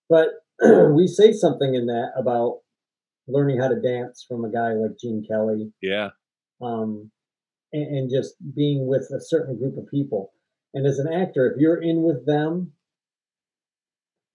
But 0.09 0.29
we 0.93 1.07
say 1.07 1.31
something 1.31 1.75
in 1.75 1.85
that 1.87 2.11
about 2.17 2.59
learning 3.27 3.59
how 3.59 3.67
to 3.67 3.79
dance 3.79 4.25
from 4.27 4.45
a 4.45 4.51
guy 4.51 4.71
like 4.73 4.97
Gene 4.99 5.25
Kelly, 5.29 5.71
yeah, 5.81 6.09
um, 6.61 7.11
and, 7.73 7.97
and 7.97 8.09
just 8.09 8.35
being 8.55 8.87
with 8.87 9.11
a 9.15 9.19
certain 9.21 9.57
group 9.57 9.77
of 9.77 9.85
people. 9.91 10.31
And 10.75 10.85
as 10.85 10.99
an 10.99 11.11
actor, 11.11 11.47
if 11.49 11.57
you're 11.59 11.81
in 11.81 12.03
with 12.03 12.25
them, 12.27 12.73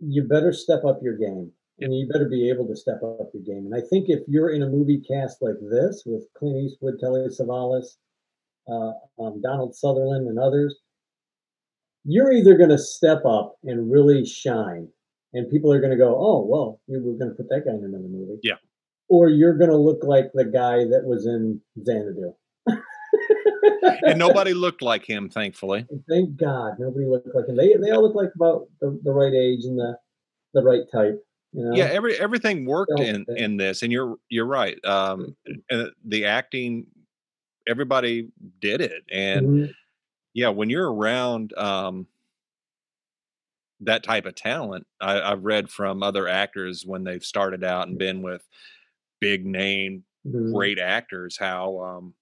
you 0.00 0.24
better 0.24 0.52
step 0.52 0.84
up 0.84 1.00
your 1.02 1.16
game, 1.16 1.52
and 1.78 1.94
you 1.94 2.08
better 2.10 2.28
be 2.28 2.48
able 2.50 2.66
to 2.66 2.74
step 2.74 3.00
up 3.02 3.30
your 3.34 3.42
game. 3.44 3.66
And 3.66 3.74
I 3.74 3.86
think 3.86 4.08
if 4.08 4.20
you're 4.26 4.50
in 4.50 4.62
a 4.62 4.68
movie 4.68 5.00
cast 5.06 5.42
like 5.42 5.60
this 5.70 6.02
with 6.06 6.24
Clint 6.36 6.56
Eastwood, 6.56 6.98
Telly 6.98 7.28
Savalas, 7.28 7.96
uh, 8.68 8.92
um, 9.22 9.40
Donald 9.42 9.74
Sutherland, 9.76 10.26
and 10.28 10.38
others, 10.38 10.80
you're 12.04 12.32
either 12.32 12.56
going 12.56 12.70
to 12.70 12.78
step 12.78 13.24
up 13.26 13.56
and 13.64 13.92
really 13.92 14.24
shine, 14.24 14.88
and 15.34 15.50
people 15.50 15.70
are 15.72 15.80
going 15.80 15.90
to 15.92 15.98
go, 15.98 16.16
"Oh, 16.18 16.44
well, 16.48 16.80
we 16.88 16.98
we're 16.98 17.18
going 17.18 17.30
to 17.30 17.36
put 17.36 17.48
that 17.50 17.64
guy 17.66 17.72
in 17.72 17.84
another 17.84 18.08
movie." 18.08 18.38
Yeah. 18.42 18.56
or 19.08 19.28
you're 19.28 19.58
going 19.58 19.70
to 19.70 19.76
look 19.76 20.04
like 20.04 20.30
the 20.34 20.44
guy 20.44 20.84
that 20.86 21.02
was 21.04 21.26
in 21.26 21.60
Xanadu. 21.84 22.32
And 24.02 24.18
nobody 24.18 24.52
looked 24.54 24.82
like 24.82 25.04
him, 25.04 25.28
thankfully. 25.28 25.86
Thank 26.08 26.36
God, 26.36 26.74
nobody 26.78 27.06
looked 27.06 27.28
like 27.34 27.48
him. 27.48 27.56
They 27.56 27.74
they 27.80 27.90
all 27.90 28.02
look 28.02 28.14
like 28.14 28.30
about 28.34 28.68
the, 28.80 28.98
the 29.02 29.12
right 29.12 29.32
age 29.32 29.64
and 29.64 29.78
the 29.78 29.96
the 30.54 30.62
right 30.62 30.82
type. 30.90 31.24
You 31.52 31.64
know? 31.64 31.74
Yeah, 31.74 31.84
every 31.86 32.18
everything 32.18 32.64
worked 32.64 32.98
in 32.98 33.26
in 33.36 33.56
this, 33.56 33.82
and 33.82 33.92
you're 33.92 34.16
you're 34.28 34.46
right. 34.46 34.82
Um, 34.84 35.36
and 35.68 35.90
the 36.04 36.26
acting, 36.26 36.86
everybody 37.68 38.28
did 38.60 38.80
it, 38.80 39.02
and 39.10 39.46
mm-hmm. 39.46 39.70
yeah, 40.32 40.48
when 40.48 40.70
you're 40.70 40.92
around 40.92 41.52
um, 41.56 42.06
that 43.80 44.02
type 44.02 44.26
of 44.26 44.34
talent, 44.34 44.86
I, 45.00 45.20
I've 45.20 45.44
read 45.44 45.70
from 45.70 46.02
other 46.02 46.28
actors 46.28 46.84
when 46.86 47.04
they've 47.04 47.24
started 47.24 47.64
out 47.64 47.88
and 47.88 47.98
been 47.98 48.22
with 48.22 48.46
big 49.20 49.44
name, 49.44 50.04
mm-hmm. 50.26 50.52
great 50.52 50.78
actors, 50.78 51.36
how 51.38 51.80
um, 51.80 52.14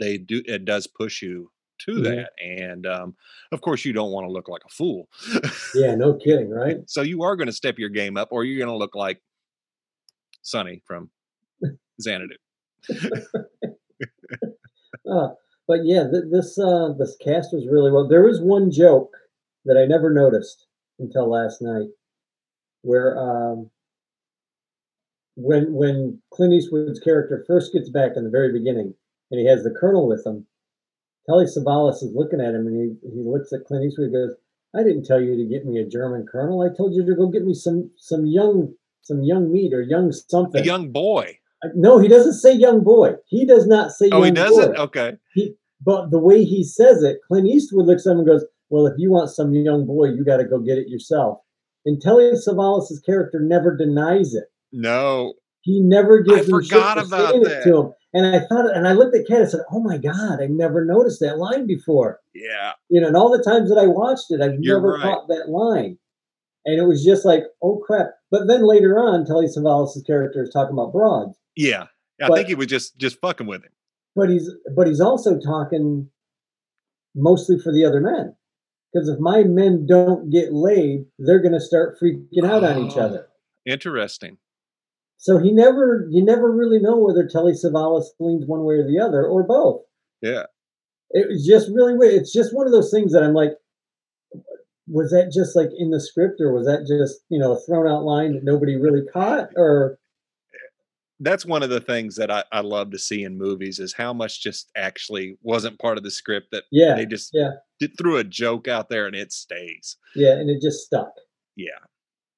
they 0.00 0.18
do 0.18 0.42
it 0.46 0.64
does 0.64 0.86
push 0.88 1.22
you 1.22 1.50
to 1.86 1.92
mm-hmm. 1.92 2.02
that. 2.02 2.30
And 2.42 2.86
um, 2.86 3.14
of 3.52 3.60
course, 3.60 3.84
you 3.84 3.92
don't 3.92 4.12
want 4.12 4.26
to 4.26 4.32
look 4.32 4.48
like 4.48 4.62
a 4.66 4.70
fool. 4.70 5.08
yeah, 5.74 5.94
no 5.94 6.14
kidding, 6.14 6.50
right? 6.50 6.78
so 6.86 7.02
you 7.02 7.22
are 7.22 7.36
going 7.36 7.46
to 7.46 7.52
step 7.52 7.78
your 7.78 7.88
game 7.88 8.16
up, 8.16 8.28
or 8.30 8.44
you're 8.44 8.58
going 8.58 8.72
to 8.72 8.78
look 8.78 8.94
like 8.94 9.20
Sonny 10.42 10.82
from 10.86 11.10
Xanadu. 12.00 12.34
uh, 15.10 15.28
but 15.68 15.84
yeah, 15.84 16.04
th- 16.10 16.24
this 16.30 16.58
uh, 16.58 16.92
this 16.98 17.16
cast 17.22 17.52
was 17.52 17.66
really 17.70 17.92
well. 17.92 18.08
There 18.08 18.24
was 18.24 18.40
one 18.40 18.70
joke 18.70 19.16
that 19.64 19.76
I 19.76 19.84
never 19.86 20.10
noticed 20.12 20.66
until 20.98 21.30
last 21.30 21.60
night, 21.62 21.88
where 22.82 23.18
um, 23.18 23.70
when 25.36 25.72
when 25.72 26.20
Clint 26.32 26.54
Eastwood's 26.54 27.00
character 27.00 27.44
first 27.46 27.72
gets 27.72 27.90
back 27.90 28.12
in 28.16 28.24
the 28.24 28.30
very 28.30 28.52
beginning, 28.52 28.94
and 29.30 29.40
he 29.40 29.46
has 29.46 29.62
the 29.62 29.74
colonel 29.78 30.08
with 30.08 30.26
him, 30.26 30.46
Telly 31.28 31.44
Savalas 31.44 32.02
is 32.02 32.12
looking 32.14 32.40
at 32.40 32.54
him, 32.54 32.66
and 32.66 32.76
he 32.76 33.08
he 33.08 33.22
looks 33.22 33.52
at 33.52 33.64
Clint 33.66 33.84
Eastwood 33.84 34.06
and 34.06 34.14
goes, 34.14 34.36
"I 34.74 34.82
didn't 34.82 35.04
tell 35.04 35.20
you 35.20 35.36
to 35.36 35.44
get 35.44 35.66
me 35.66 35.78
a 35.78 35.86
German 35.86 36.26
colonel. 36.26 36.62
I 36.62 36.74
told 36.76 36.94
you 36.94 37.04
to 37.04 37.14
go 37.14 37.28
get 37.28 37.44
me 37.44 37.54
some 37.54 37.90
some 37.96 38.26
young 38.26 38.74
some 39.02 39.22
young 39.22 39.52
meat 39.52 39.72
or 39.72 39.82
young 39.82 40.12
something." 40.12 40.62
A 40.62 40.64
young 40.64 40.90
boy. 40.90 41.38
No, 41.74 41.98
he 41.98 42.08
doesn't 42.08 42.34
say 42.34 42.54
young 42.54 42.82
boy. 42.82 43.14
He 43.26 43.44
does 43.44 43.66
not 43.66 43.92
say. 43.92 44.08
Oh, 44.12 44.22
he 44.22 44.30
doesn't. 44.30 44.76
Boy. 44.76 44.82
Okay. 44.82 45.16
He, 45.34 45.54
but 45.84 46.10
the 46.10 46.18
way 46.18 46.44
he 46.44 46.64
says 46.64 47.02
it, 47.02 47.18
Clint 47.28 47.46
Eastwood 47.46 47.86
looks 47.86 48.06
at 48.06 48.12
him 48.12 48.18
and 48.18 48.26
goes, 48.26 48.44
"Well, 48.70 48.86
if 48.86 48.94
you 48.96 49.10
want 49.10 49.30
some 49.30 49.52
young 49.52 49.86
boy, 49.86 50.06
you 50.06 50.24
got 50.24 50.38
to 50.38 50.44
go 50.44 50.58
get 50.58 50.78
it 50.78 50.88
yourself." 50.88 51.38
And 51.84 52.00
Telly 52.00 52.30
Savalas' 52.32 53.04
character 53.04 53.40
never 53.40 53.76
denies 53.76 54.34
it. 54.34 54.44
No, 54.72 55.34
he 55.60 55.80
never 55.80 56.22
gives. 56.22 56.48
I 56.48 56.50
forgot 56.50 56.98
about 56.98 57.42
that. 57.44 57.62
to 57.64 57.76
him. 57.76 57.92
And 58.12 58.26
I 58.26 58.40
thought, 58.40 58.74
and 58.74 58.88
I 58.88 58.92
looked 58.92 59.14
at 59.14 59.26
Ken 59.26 59.42
and 59.42 59.50
said, 59.50 59.60
"Oh 59.70 59.80
my 59.80 59.96
God, 59.96 60.40
I 60.42 60.46
never 60.46 60.84
noticed 60.84 61.20
that 61.20 61.38
line 61.38 61.66
before." 61.66 62.18
Yeah, 62.34 62.72
you 62.88 63.00
know, 63.00 63.06
and 63.06 63.16
all 63.16 63.30
the 63.30 63.42
times 63.42 63.70
that 63.70 63.78
I 63.78 63.86
watched 63.86 64.30
it, 64.30 64.40
I've 64.40 64.58
You're 64.60 64.78
never 64.78 64.94
right. 64.94 65.02
caught 65.02 65.28
that 65.28 65.48
line, 65.48 65.96
and 66.64 66.80
it 66.80 66.86
was 66.86 67.04
just 67.04 67.24
like, 67.24 67.44
"Oh 67.62 67.76
crap!" 67.86 68.10
But 68.30 68.48
then 68.48 68.66
later 68.66 68.98
on, 68.98 69.24
Telly 69.24 69.46
Savalas' 69.46 70.04
character 70.04 70.42
is 70.42 70.50
talking 70.50 70.72
about 70.72 70.92
broads. 70.92 71.38
Yeah, 71.54 71.84
I 72.20 72.28
but, 72.28 72.34
think 72.34 72.48
he 72.48 72.54
was 72.56 72.66
just 72.66 72.98
just 72.98 73.20
fucking 73.20 73.46
with 73.46 73.62
him. 73.62 73.72
But 74.16 74.28
he's 74.28 74.50
but 74.74 74.88
he's 74.88 75.00
also 75.00 75.38
talking 75.38 76.08
mostly 77.14 77.60
for 77.60 77.72
the 77.72 77.84
other 77.84 78.00
men, 78.00 78.34
because 78.92 79.08
if 79.08 79.20
my 79.20 79.44
men 79.44 79.86
don't 79.86 80.30
get 80.30 80.52
laid, 80.52 81.04
they're 81.18 81.42
going 81.42 81.54
to 81.54 81.60
start 81.60 81.96
freaking 82.02 82.44
out 82.44 82.64
oh, 82.64 82.72
on 82.72 82.86
each 82.86 82.96
oh, 82.96 83.02
other. 83.02 83.28
Interesting. 83.66 84.38
So 85.20 85.38
he 85.38 85.52
never, 85.52 86.08
you 86.10 86.24
never 86.24 86.50
really 86.50 86.78
know 86.78 86.96
whether 86.96 87.28
Telly 87.28 87.52
Savalas 87.52 88.06
leans 88.18 88.46
one 88.46 88.64
way 88.64 88.76
or 88.76 88.86
the 88.86 88.98
other, 88.98 89.22
or 89.22 89.42
both. 89.42 89.82
Yeah, 90.22 90.44
it 91.10 91.28
was 91.28 91.46
just 91.46 91.68
really 91.74 91.94
weird. 91.94 92.14
It's 92.14 92.32
just 92.32 92.54
one 92.54 92.66
of 92.66 92.72
those 92.72 92.90
things 92.90 93.12
that 93.12 93.22
I'm 93.22 93.34
like, 93.34 93.52
was 94.88 95.10
that 95.10 95.30
just 95.32 95.54
like 95.54 95.68
in 95.76 95.90
the 95.90 96.00
script, 96.00 96.40
or 96.40 96.54
was 96.54 96.66
that 96.66 96.86
just 96.88 97.20
you 97.28 97.38
know 97.38 97.52
a 97.52 97.60
thrown 97.60 97.86
out 97.86 98.02
line 98.02 98.32
that 98.32 98.44
nobody 98.44 98.76
really 98.76 99.02
caught, 99.12 99.50
or? 99.56 99.98
That's 101.22 101.44
one 101.44 101.62
of 101.62 101.68
the 101.68 101.82
things 101.82 102.16
that 102.16 102.30
I, 102.30 102.44
I 102.50 102.60
love 102.60 102.90
to 102.92 102.98
see 102.98 103.24
in 103.24 103.36
movies 103.36 103.78
is 103.78 103.92
how 103.92 104.14
much 104.14 104.42
just 104.42 104.70
actually 104.74 105.36
wasn't 105.42 105.78
part 105.78 105.98
of 105.98 106.02
the 106.02 106.10
script 106.10 106.46
that 106.52 106.64
yeah 106.72 106.94
they 106.94 107.04
just 107.04 107.32
yeah 107.34 107.50
did, 107.78 107.92
threw 107.98 108.16
a 108.16 108.24
joke 108.24 108.68
out 108.68 108.88
there 108.88 109.06
and 109.06 109.14
it 109.14 109.32
stays. 109.32 109.98
Yeah, 110.16 110.32
and 110.32 110.48
it 110.48 110.62
just 110.62 110.86
stuck. 110.86 111.12
Yeah, 111.56 111.76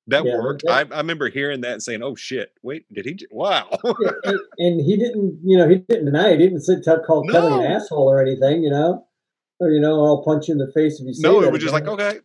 that 0.09 0.24
yeah, 0.24 0.34
worked. 0.34 0.64
That, 0.66 0.92
I, 0.92 0.94
I 0.94 0.98
remember 0.98 1.28
hearing 1.30 1.61
that 1.61 1.72
and 1.72 1.82
saying, 1.82 2.03
"Oh 2.03 2.14
shit! 2.14 2.53
Wait, 2.62 2.84
did 2.92 3.07
he? 3.07 3.18
Wow!" 3.30 3.68
and, 3.84 4.40
and, 4.59 4.80
he 4.80 4.96
didn't, 4.96 5.40
you 5.44 5.57
know, 5.57 5.68
he 5.68 5.76
didn't 5.76 6.07
deny 6.07 6.30
it. 6.30 6.40
He 6.40 6.46
didn't 6.46 6.62
sit 6.62 6.82
tell 6.82 7.03
call 7.03 7.24
no. 7.24 7.32
Kelly 7.32 7.64
an 7.64 7.72
asshole 7.72 8.11
or 8.11 8.20
anything, 8.20 8.62
you 8.62 8.70
know, 8.70 9.07
or 9.61 9.70
you 9.70 9.80
know, 9.80 10.05
I'll 10.05 10.24
punch 10.24 10.48
you 10.48 10.53
in 10.53 10.59
the 10.59 10.70
face 10.74 10.98
if 10.98 11.07
you 11.07 11.14
say 11.14 11.28
no. 11.28 11.40
it 11.42 11.53
was 11.53 11.62
just 11.62 11.72
like 11.72 11.86
okay. 11.86 12.18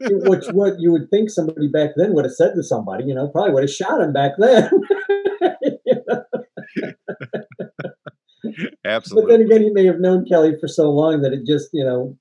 Which 0.00 0.46
what 0.52 0.74
you 0.78 0.92
would 0.92 1.10
think 1.10 1.28
somebody 1.28 1.68
back 1.68 1.90
then 1.96 2.14
would 2.14 2.24
have 2.24 2.34
said 2.34 2.54
to 2.54 2.62
somebody, 2.62 3.04
you 3.04 3.14
know, 3.14 3.28
probably 3.28 3.52
would 3.52 3.64
have 3.64 3.70
shot 3.70 4.00
him 4.00 4.12
back 4.12 4.32
then. 4.38 4.70
Absolutely. 8.84 9.22
But 9.24 9.28
then 9.28 9.46
again, 9.46 9.62
he 9.62 9.70
may 9.70 9.86
have 9.86 9.98
known 9.98 10.24
Kelly 10.26 10.54
for 10.60 10.68
so 10.68 10.90
long 10.90 11.22
that 11.22 11.32
it 11.32 11.46
just, 11.46 11.70
you 11.72 11.84
know, 11.84 12.16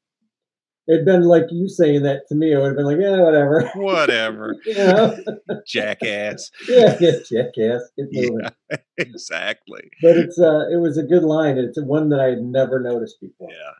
it'd 0.87 1.05
been 1.05 1.23
like 1.23 1.45
you 1.49 1.67
saying 1.67 2.03
that 2.03 2.27
to 2.27 2.35
me. 2.35 2.53
I 2.53 2.59
would 2.59 2.67
have 2.67 2.75
been 2.75 2.85
like, 2.85 2.97
yeah, 2.99 3.21
whatever. 3.21 3.69
Whatever. 3.75 4.55
jackass. 5.67 6.51
Yeah, 6.67 6.97
yeah, 6.99 7.11
jackass. 7.29 7.81
Yeah, 7.97 8.49
exactly. 8.97 9.89
But 10.01 10.17
it's 10.17 10.39
uh 10.39 10.67
it 10.71 10.77
was 10.77 10.97
a 10.97 11.03
good 11.03 11.23
line. 11.23 11.57
It's 11.57 11.79
one 11.81 12.09
that 12.09 12.19
I 12.19 12.29
had 12.29 12.41
never 12.41 12.79
noticed 12.79 13.19
before. 13.21 13.49
Yeah. 13.51 13.71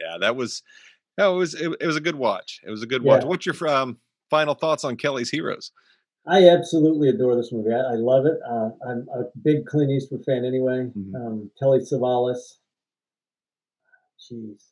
Yeah, 0.00 0.18
that 0.18 0.36
was 0.36 0.62
that 1.16 1.26
was 1.26 1.54
it, 1.54 1.74
it 1.80 1.86
was 1.86 1.96
a 1.96 2.00
good 2.00 2.16
watch. 2.16 2.60
It 2.66 2.70
was 2.70 2.82
a 2.82 2.86
good 2.86 3.02
watch. 3.02 3.22
Yeah. 3.22 3.28
What's 3.28 3.46
your 3.46 3.68
um, 3.68 3.98
final 4.30 4.54
thoughts 4.54 4.84
on 4.84 4.96
Kelly's 4.96 5.30
Heroes? 5.30 5.72
I 6.26 6.48
absolutely 6.48 7.08
adore 7.08 7.36
this 7.36 7.52
movie. 7.52 7.72
I, 7.72 7.78
I 7.78 7.94
love 7.94 8.26
it. 8.26 8.38
Uh, 8.48 8.70
I'm 8.86 9.08
a 9.14 9.24
big 9.42 9.64
Clint 9.64 9.90
Eastwood 9.90 10.24
fan 10.24 10.44
anyway. 10.44 10.90
Mm-hmm. 10.96 11.14
Um, 11.14 11.50
Telly 11.58 11.80
Savalas. 11.80 12.58
Jeez 14.30 14.62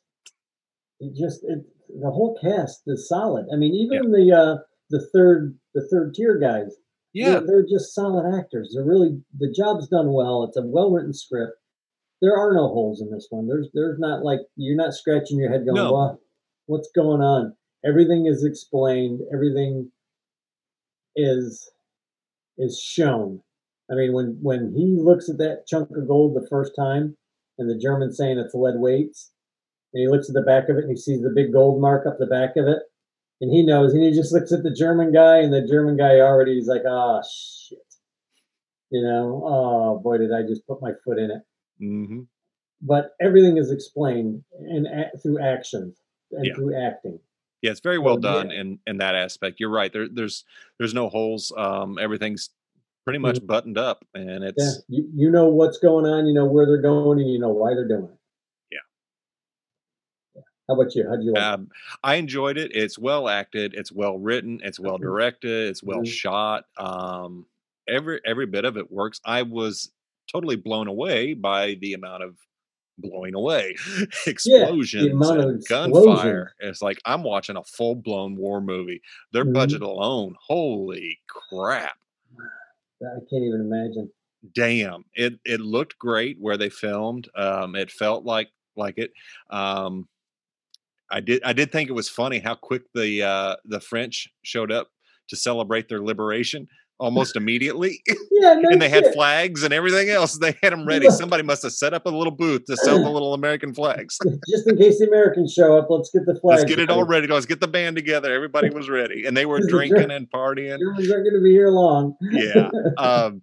it 0.99 1.15
just 1.15 1.43
it, 1.43 1.65
the 1.89 2.11
whole 2.11 2.37
cast 2.41 2.81
is 2.87 3.07
solid. 3.07 3.45
I 3.51 3.55
mean, 3.55 3.73
even 3.73 4.11
yeah. 4.11 4.17
the 4.17 4.37
uh, 4.37 4.55
the 4.89 5.07
third 5.13 5.57
the 5.73 5.87
third 5.91 6.13
tier 6.13 6.39
guys, 6.39 6.75
yeah, 7.13 7.31
they're, 7.31 7.43
they're, 7.47 7.65
just 7.69 7.93
solid 7.93 8.37
actors. 8.37 8.73
They're 8.75 8.85
really 8.85 9.21
the 9.37 9.53
job's 9.55 9.87
done 9.87 10.11
well. 10.13 10.43
It's 10.43 10.57
a 10.57 10.61
well 10.65 10.91
written 10.91 11.13
script. 11.13 11.53
There 12.21 12.35
are 12.35 12.53
no 12.53 12.67
holes 12.67 13.01
in 13.01 13.11
this 13.11 13.27
one. 13.29 13.47
There's 13.47 13.69
there's 13.73 13.99
not 13.99 14.23
like 14.23 14.39
you're 14.55 14.77
not 14.77 14.93
scratching 14.93 15.37
your 15.37 15.51
head 15.51 15.65
going, 15.65 15.75
no. 15.75 15.91
"What 15.91 16.15
what's 16.65 16.89
going 16.95 17.21
on?" 17.21 17.53
Everything 17.85 18.25
is 18.25 18.43
explained. 18.43 19.21
Everything 19.33 19.91
is 21.15 21.69
is 22.57 22.79
shown. 22.81 23.41
I 23.91 23.95
mean, 23.95 24.13
when 24.13 24.39
when 24.41 24.73
he 24.75 24.97
looks 24.99 25.29
at 25.29 25.37
that 25.37 25.65
chunk 25.67 25.89
of 25.95 26.07
gold 26.07 26.35
the 26.35 26.47
first 26.49 26.73
time, 26.77 27.15
and 27.57 27.69
the 27.69 27.79
German 27.79 28.11
saying 28.11 28.37
it's 28.39 28.53
lead 28.53 28.75
weights, 28.77 29.31
and 29.97 30.03
he 30.03 30.07
looks 30.07 30.29
at 30.29 30.35
the 30.35 30.41
back 30.41 30.69
of 30.69 30.77
it 30.77 30.83
and 30.83 30.91
he 30.91 30.95
sees 30.95 31.21
the 31.23 31.31
big 31.33 31.51
gold 31.51 31.81
mark 31.81 32.05
up 32.05 32.17
the 32.19 32.27
back 32.27 32.55
of 32.55 32.67
it. 32.67 32.83
And 33.41 33.51
he 33.51 33.63
knows, 33.63 33.93
and 33.93 34.03
he 34.03 34.11
just 34.11 34.31
looks 34.31 34.51
at 34.51 34.63
the 34.63 34.73
German 34.73 35.11
guy, 35.11 35.37
and 35.37 35.53
the 35.53 35.67
German 35.67 35.95
guy 35.97 36.19
already 36.19 36.57
is 36.57 36.67
like, 36.67 36.83
oh 36.87 37.21
shit. 37.21 37.79
You 38.91 39.03
know, 39.03 39.43
oh 39.43 39.99
boy, 39.99 40.19
did 40.19 40.31
I 40.31 40.43
just 40.43 40.65
put 40.67 40.81
my 40.81 40.91
foot 41.03 41.17
in 41.17 41.31
it. 41.31 41.41
Mm-hmm. 41.81 42.21
But 42.81 43.11
everything 43.19 43.57
is 43.57 43.71
explained 43.71 44.43
in 44.59 44.87
through 45.21 45.39
actions 45.39 45.97
and 46.31 46.45
yeah. 46.45 46.55
through 46.55 46.79
acting. 46.79 47.19
Yeah, 47.61 47.71
it's 47.71 47.79
very 47.79 47.97
well 47.97 48.15
so, 48.15 48.21
done 48.21 48.49
yeah. 48.51 48.61
in 48.61 48.79
in 48.85 48.97
that 48.97 49.15
aspect. 49.15 49.59
You're 49.59 49.71
right. 49.71 49.91
There, 49.91 50.07
there's 50.07 50.43
there's 50.77 50.93
no 50.93 51.09
holes. 51.09 51.51
Um, 51.57 51.97
everything's 51.99 52.49
pretty 53.03 53.19
much 53.19 53.37
mm-hmm. 53.37 53.45
buttoned 53.47 53.77
up, 53.77 54.05
and 54.13 54.43
it's 54.43 54.83
yeah. 54.89 54.99
you, 54.99 55.09
you 55.15 55.31
know 55.31 55.47
what's 55.47 55.77
going 55.77 56.05
on. 56.05 56.25
You 56.25 56.33
know 56.33 56.45
where 56.45 56.65
they're 56.65 56.81
going, 56.81 57.19
and 57.19 57.31
you 57.31 57.39
know 57.39 57.49
why 57.49 57.73
they're 57.73 57.87
doing 57.87 58.09
it. 58.11 58.16
How 60.67 60.75
about 60.75 60.93
you? 60.95 61.07
How 61.09 61.15
do 61.15 61.23
you 61.23 61.33
like 61.33 61.43
um, 61.43 61.69
I 62.03 62.15
enjoyed 62.15 62.57
it. 62.57 62.71
It's 62.75 62.99
well 62.99 63.29
acted. 63.29 63.73
It's 63.73 63.91
well 63.91 64.17
written. 64.17 64.59
It's 64.63 64.79
well 64.79 64.97
directed. 64.97 65.69
It's 65.69 65.81
well 65.81 65.99
mm-hmm. 65.99 66.05
shot. 66.05 66.65
Um, 66.77 67.45
every 67.87 68.19
every 68.25 68.45
bit 68.45 68.65
of 68.65 68.77
it 68.77 68.91
works. 68.91 69.21
I 69.25 69.43
was 69.43 69.91
totally 70.31 70.57
blown 70.57 70.87
away 70.87 71.33
by 71.33 71.77
the 71.81 71.93
amount 71.93 72.23
of 72.23 72.35
blowing 72.97 73.35
away 73.35 73.75
explosions 74.27 75.05
yeah, 75.05 75.41
and 75.41 75.65
gunfire. 75.67 76.53
It's 76.59 76.81
like 76.81 76.99
I'm 77.05 77.23
watching 77.23 77.55
a 77.55 77.63
full 77.63 77.95
blown 77.95 78.35
war 78.35 78.59
movie. 78.59 79.01
Their 79.31 79.45
mm-hmm. 79.45 79.53
budget 79.53 79.81
alone, 79.81 80.35
holy 80.47 81.19
crap! 81.27 81.97
I 83.01 83.19
can't 83.29 83.43
even 83.43 83.61
imagine. 83.61 84.11
Damn, 84.53 85.05
it 85.13 85.39
it 85.45 85.61
looked 85.61 85.97
great 85.97 86.37
where 86.39 86.57
they 86.57 86.69
filmed. 86.69 87.29
Um, 87.35 87.75
it 87.75 87.89
felt 87.89 88.25
like 88.25 88.49
like 88.75 88.97
it. 88.97 89.11
Um, 89.49 90.07
I 91.11 91.19
did 91.19 91.43
I 91.43 91.53
did 91.53 91.71
think 91.71 91.89
it 91.89 91.93
was 91.93 92.09
funny 92.09 92.39
how 92.39 92.55
quick 92.55 92.83
the 92.93 93.23
uh, 93.23 93.55
the 93.65 93.79
French 93.79 94.27
showed 94.43 94.71
up 94.71 94.89
to 95.29 95.35
celebrate 95.35 95.89
their 95.89 96.01
liberation. 96.01 96.67
Almost 96.99 97.35
immediately. 97.35 98.01
Yeah, 98.39 98.53
no 98.53 98.69
and 98.69 98.79
they 98.79 98.87
had 98.87 99.11
flags 99.13 99.63
and 99.63 99.73
everything 99.73 100.09
else. 100.09 100.37
They 100.37 100.55
had 100.61 100.71
them 100.71 100.85
ready. 100.87 101.09
Somebody 101.09 101.41
must 101.41 101.63
have 101.63 101.71
set 101.71 101.95
up 101.95 102.05
a 102.05 102.09
little 102.09 102.29
booth 102.29 102.65
to 102.65 102.77
sell 102.77 103.01
the 103.03 103.09
little 103.09 103.33
American 103.33 103.73
flags. 103.73 104.15
Just 104.47 104.67
in 104.67 104.77
case 104.77 104.99
the 104.99 105.07
Americans 105.07 105.53
show 105.53 105.75
up, 105.75 105.87
let's 105.89 106.11
get 106.11 106.23
the 106.27 106.35
flags. 106.39 106.61
Let's 106.61 106.69
get 106.69 106.77
it 106.77 106.91
all 106.91 107.03
ready. 107.03 107.25
Let's 107.25 107.47
get 107.47 107.61
the 107.61 107.67
band 107.67 107.95
together. 107.95 108.31
Everybody 108.31 108.69
was 108.69 108.89
ready, 108.89 109.25
and 109.25 109.35
they 109.35 109.47
were 109.47 109.57
This 109.57 109.65
is 109.65 109.71
great. 109.73 109.89
drinking 109.89 110.11
and 110.11 110.29
partying. 110.29 110.77
Germans 110.77 111.11
aren't 111.11 111.23
going 111.23 111.33
to 111.33 111.41
be 111.43 111.49
here 111.49 111.69
long. 111.69 112.15
Yeah. 112.21 112.69
Um, 112.99 113.41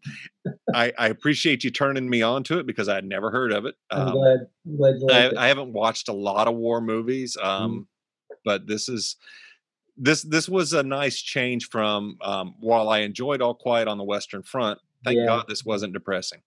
I, 0.72 0.92
I 0.96 1.09
appreciate 1.09 1.64
you 1.64 1.72
turning 1.72 2.09
me 2.09 2.22
on 2.22 2.44
to 2.44 2.61
it 2.61 2.66
because 2.66 2.88
I 2.88 2.94
had 2.94 3.05
never 3.05 3.32
heard 3.32 3.50
of 3.50 3.64
it. 3.66 3.74
I'm 3.90 4.09
Um, 4.09 4.12
glad. 4.14 4.38
I'm 4.64 4.76
glad 4.76 4.94
I, 5.11 5.26
it. 5.26 5.36
I 5.36 5.48
haven't 5.48 5.72
watched 5.72 6.09
a 6.09 6.12
lot 6.14 6.46
of 6.46 6.55
war 6.55 6.80
movies, 6.80 7.36
Mm-hmm. 7.36 7.48
um, 7.64 7.88
but 8.44 8.68
this 8.68 8.88
is 8.88 9.16
this 9.97 10.22
this 10.22 10.49
was 10.49 10.72
a 10.72 10.82
nice 10.82 11.20
change 11.20 11.68
from 11.68 12.16
um, 12.22 12.55
while 12.61 12.88
I 12.88 13.01
enjoyed 13.01 13.40
All 13.40 13.55
Quiet 13.55 13.88
on 13.88 13.99
the 13.99 14.05
Western 14.05 14.42
Front. 14.42 14.78
Thank 15.05 15.18
Yeah. 15.18 15.26
God 15.26 15.45
this 15.49 15.64
wasn't 15.64 15.92
depressing. 15.92 16.40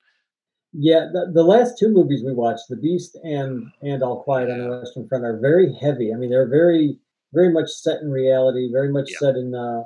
Yeah, 0.74 1.08
the, 1.12 1.32
the 1.34 1.44
last 1.44 1.80
two 1.80 1.90
movies 1.90 2.24
we 2.26 2.34
watched, 2.34 2.66
The 2.70 2.76
Beast 2.76 3.18
and 3.24 3.72
and 3.82 4.04
All 4.04 4.24
Quiet 4.24 4.50
on 4.50 4.60
the 4.60 4.70
Western 4.70 5.08
Front, 5.08 5.24
are 5.26 5.40
very 5.40 5.74
heavy. 5.74 6.14
I 6.14 6.18
mean, 6.18 6.30
they're 6.30 6.50
very 6.50 7.00
very 7.34 7.52
much 7.52 7.70
set 7.70 8.02
in 8.02 8.12
reality, 8.12 8.70
very 8.72 8.92
much 8.92 9.10
Yeah. 9.12 9.18
set 9.20 9.36
in 9.36 9.54
uh, 9.56 9.84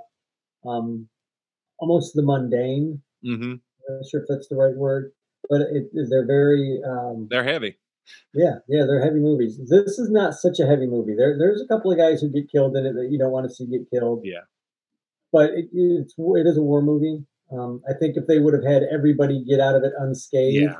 um, 0.68 1.07
almost 1.80 2.16
the 2.16 2.22
mundane. 2.24 3.01
hmm 3.24 3.53
I'm 3.89 3.97
not 3.97 4.05
sure 4.09 4.22
if 4.22 4.28
that's 4.30 4.47
the 4.47 4.55
right 4.55 4.76
word, 4.76 5.12
but 5.49 5.62
it, 5.62 5.89
they're 6.09 6.26
very 6.26 6.82
um, 6.86 7.28
They're 7.30 7.43
heavy. 7.43 7.78
Yeah, 8.34 8.55
yeah, 8.68 8.86
they're 8.86 9.03
heavy 9.03 9.20
movies. 9.20 9.59
This 9.70 9.99
is 9.99 10.09
not 10.09 10.34
such 10.34 10.59
a 10.59 10.66
heavy 10.68 10.88
movie. 10.88 11.14
There, 11.18 11.38
there's 11.38 11.62
a 11.62 11.68
couple 11.68 11.91
of 11.91 11.97
guys 11.97 12.22
who 12.22 12.30
get 12.30 12.51
killed 12.51 12.76
in 12.78 12.86
it 12.86 12.93
that 12.93 13.09
you 13.12 13.18
don't 13.20 13.32
want 13.32 13.47
to 13.47 13.53
see 13.53 13.66
get 13.68 13.89
killed. 13.91 14.22
Yeah. 14.24 14.41
but 15.32 15.51
it, 15.51 15.66
it's 15.74 16.14
it 16.18 16.47
is 16.47 16.57
a 16.57 16.62
war 16.62 16.82
movie. 16.82 17.24
Um, 17.51 17.82
I 17.89 17.93
think 17.99 18.16
if 18.18 18.28
they 18.28 18.39
would 18.39 18.53
have 18.53 18.64
had 18.64 18.84
everybody 18.91 19.43
get 19.43 19.59
out 19.59 19.76
of 19.76 19.84
it 19.84 19.91
unscathed, 19.99 20.62
Yeah. 20.64 20.76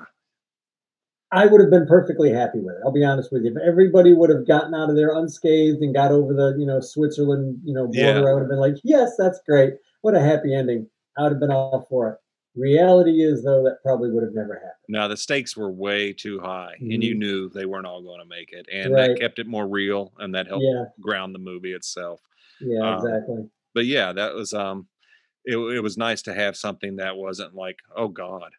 I 1.34 1.46
would 1.46 1.62
have 1.62 1.70
been 1.70 1.88
perfectly 1.88 2.32
happy 2.32 2.60
with 2.60 2.76
it. 2.76 2.82
I'll 2.86 2.92
be 2.92 3.06
honest 3.06 3.32
with 3.32 3.44
you. 3.44 3.52
If 3.52 3.58
everybody 3.66 4.14
would 4.14 4.30
have 4.30 4.46
gotten 4.48 4.74
out 4.74 4.90
of 4.90 4.96
there 4.98 5.16
unscathed 5.18 5.82
and 5.82 5.94
got 5.96 6.12
over 6.12 6.34
the, 6.34 6.56
you 6.60 6.66
know, 6.66 6.80
Switzerland, 6.82 7.60
you 7.64 7.74
know, 7.74 7.86
border, 7.86 8.00
Yeah. 8.00 8.30
I 8.30 8.34
would 8.34 8.42
have 8.42 8.50
been 8.50 8.60
like, 8.60 8.76
yes, 8.84 9.14
that's 9.18 9.40
great. 9.48 9.74
What 10.02 10.16
a 10.16 10.20
happy 10.20 10.54
ending. 10.54 10.88
I 11.18 11.24
would 11.24 11.32
have 11.34 11.40
been 11.40 11.52
all 11.52 11.86
for 11.90 12.10
it. 12.10 12.18
Reality 12.56 13.24
is, 13.24 13.44
though, 13.44 13.64
that 13.64 13.78
probably 13.82 14.12
would 14.12 14.24
have 14.24 14.34
never 14.34 14.56
happened. 14.56 14.72
Now 14.90 15.08
the 15.08 15.16
stakes 15.16 15.56
were 15.56 15.72
way 15.72 16.12
too 16.12 16.40
high, 16.40 16.76
and 16.80 17.02
you 17.04 17.16
knew 17.16 17.50
they 17.50 17.66
weren't 17.66 17.86
all 17.88 18.02
going 18.02 18.20
to 18.20 18.26
make 18.26 18.52
it, 18.52 18.66
and 18.72 18.88
Mm-hmm. 18.88 18.96
Right. 18.96 19.08
that 19.16 19.20
kept 19.20 19.40
it 19.40 19.48
more 19.48 19.68
real, 19.68 20.12
and 20.20 20.36
that 20.36 20.48
helped 20.48 20.66
Yeah, 20.66 20.86
ground 21.00 21.34
the 21.34 21.40
movie 21.40 21.72
itself. 21.74 22.20
yeah, 22.60 22.82
Um, 22.98 23.06
exactly. 23.06 23.50
But 23.74 23.86
yeah, 23.86 24.12
that 24.12 24.34
was 24.34 24.54
um, 24.54 24.88
it, 25.46 25.56
it 25.56 25.80
was 25.82 25.98
nice 25.98 26.22
to 26.24 26.34
have 26.34 26.58
something 26.58 26.98
that 26.98 27.16
wasn't 27.16 27.56
like, 27.56 27.78
oh 27.96 28.10
God. 28.10 28.52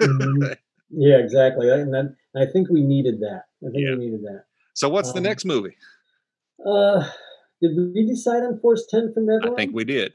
Mhm. 0.00 0.56
Yeah, 0.90 1.18
exactly. 1.18 1.68
And 1.68 1.92
then 1.92 2.16
I 2.34 2.46
think 2.46 2.70
we 2.70 2.82
needed 2.82 3.20
that. 3.20 3.42
I 3.62 3.70
think 3.70 3.74
Yeah. 3.84 3.90
we 3.96 4.06
needed 4.06 4.22
that. 4.22 4.44
So 4.72 4.88
what's 4.88 5.12
the 5.12 5.18
Um, 5.18 5.24
next 5.24 5.44
movie? 5.44 5.76
Uh, 6.64 7.06
did 7.60 7.76
we 7.76 8.06
decide 8.06 8.42
on 8.42 8.58
Force 8.60 8.86
10 8.88 9.12
from 9.12 9.26
Navarone? 9.26 9.52
I 9.52 9.56
think 9.56 9.74
we 9.74 9.84
did. 9.84 10.14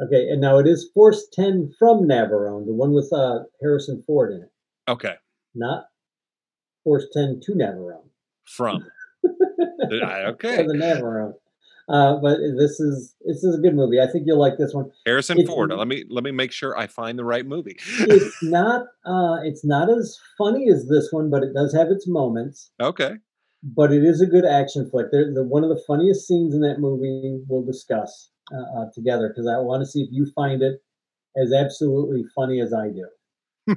Okay, 0.00 0.28
and 0.28 0.40
now 0.40 0.58
it 0.58 0.66
is 0.66 0.90
Force 0.92 1.26
10 1.32 1.72
from 1.78 2.02
Navarone, 2.08 2.66
the 2.66 2.74
one 2.74 2.92
with 2.92 3.12
uh, 3.12 3.40
Harrison 3.62 4.02
Ford 4.06 4.32
in 4.32 4.42
it, 4.42 4.50
Okay, 4.88 5.14
not 5.54 5.84
Force 6.82 7.06
10 7.12 7.40
to 7.44 7.52
Navarone. 7.52 8.08
from. 8.44 8.84
Okay, 9.92 10.56
the 10.66 10.72
Navarone. 10.74 11.34
Uh, 11.88 12.16
but 12.16 12.38
this 12.58 12.80
is 12.80 13.14
this 13.26 13.44
is 13.44 13.54
a 13.56 13.58
good 13.58 13.74
movie. 13.74 14.00
I 14.00 14.06
think 14.06 14.24
you'll 14.26 14.38
like 14.40 14.56
this 14.56 14.72
one. 14.72 14.90
Harrison 15.04 15.38
it's- 15.38 15.52
Ford. 15.54 15.70
Let 15.70 15.86
me 15.86 16.04
let 16.08 16.24
me 16.24 16.30
make 16.30 16.50
sure 16.52 16.76
I 16.78 16.86
find 16.86 17.18
the 17.18 17.24
right 17.24 17.44
movie. 17.44 17.76
It's 18.00 18.36
not 18.42 18.86
uh, 19.04 19.38
it's 19.44 19.64
not 19.64 19.90
as 19.90 20.18
funny 20.38 20.70
as 20.70 20.88
this 20.88 21.08
one, 21.12 21.28
but 21.30 21.42
it 21.42 21.52
does 21.52 21.74
have 21.74 21.88
its 21.88 22.08
moments. 22.08 22.70
okay, 22.80 23.16
But 23.62 23.92
it 23.92 24.02
is 24.04 24.22
a 24.22 24.26
good 24.26 24.46
action 24.46 24.88
flick. 24.88 25.08
They're, 25.12 25.32
the 25.34 25.44
one 25.44 25.62
of 25.62 25.68
the 25.70 25.82
funniest 25.86 26.26
scenes 26.26 26.54
in 26.54 26.60
that 26.62 26.78
movie 26.80 27.40
we'll 27.46 27.64
discuss 27.64 28.30
uh, 28.52 28.80
uh, 28.80 28.90
together 28.92 29.28
because 29.28 29.46
I 29.46 29.58
want 29.58 29.82
to 29.82 29.86
see 29.86 30.02
if 30.02 30.08
you 30.12 30.26
find 30.34 30.62
it 30.62 30.82
as 31.36 31.52
absolutely 31.52 32.24
funny 32.34 32.60
as 32.60 32.72
I 32.72 32.88
do. 32.88 33.76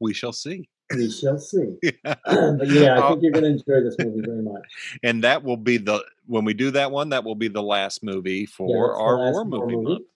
we 0.00 0.14
shall 0.14 0.32
see. 0.32 0.68
We 0.94 1.10
shall 1.10 1.38
see. 1.38 1.74
but 2.04 2.68
yeah, 2.68 3.02
I 3.02 3.08
think 3.08 3.22
you're 3.22 3.32
going 3.32 3.44
to 3.44 3.50
enjoy 3.50 3.82
this 3.82 3.96
movie 3.98 4.22
very 4.24 4.42
much. 4.42 4.62
and 5.02 5.24
that 5.24 5.42
will 5.42 5.56
be 5.56 5.78
the 5.78 6.04
when 6.26 6.44
we 6.44 6.54
do 6.54 6.70
that 6.72 6.90
one 6.90 7.10
that 7.10 7.24
will 7.24 7.34
be 7.34 7.48
the 7.48 7.62
last 7.62 8.02
movie 8.02 8.46
for 8.46 8.68
the 8.68 9.00
our 9.00 9.16
war 9.16 9.32
war 9.32 9.44
movie 9.44 9.76
movie. 9.76 9.88
month 9.88 10.06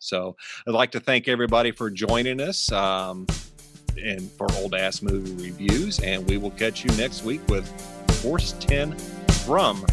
so 0.00 0.34
i'd 0.66 0.74
like 0.74 0.90
to 0.90 0.98
thank 0.98 1.28
everybody 1.28 1.70
for 1.70 1.90
joining 1.90 2.40
us 2.40 2.72
um, 2.72 3.26
and 4.02 4.30
for 4.32 4.46
old 4.54 4.74
ass 4.74 5.02
movie 5.02 5.34
reviews 5.44 6.00
and 6.00 6.26
we 6.28 6.38
will 6.38 6.50
catch 6.52 6.84
you 6.84 6.90
next 6.96 7.24
week 7.24 7.40
with 7.48 7.68
force 8.20 8.54
10 8.60 8.96
from 9.44 9.84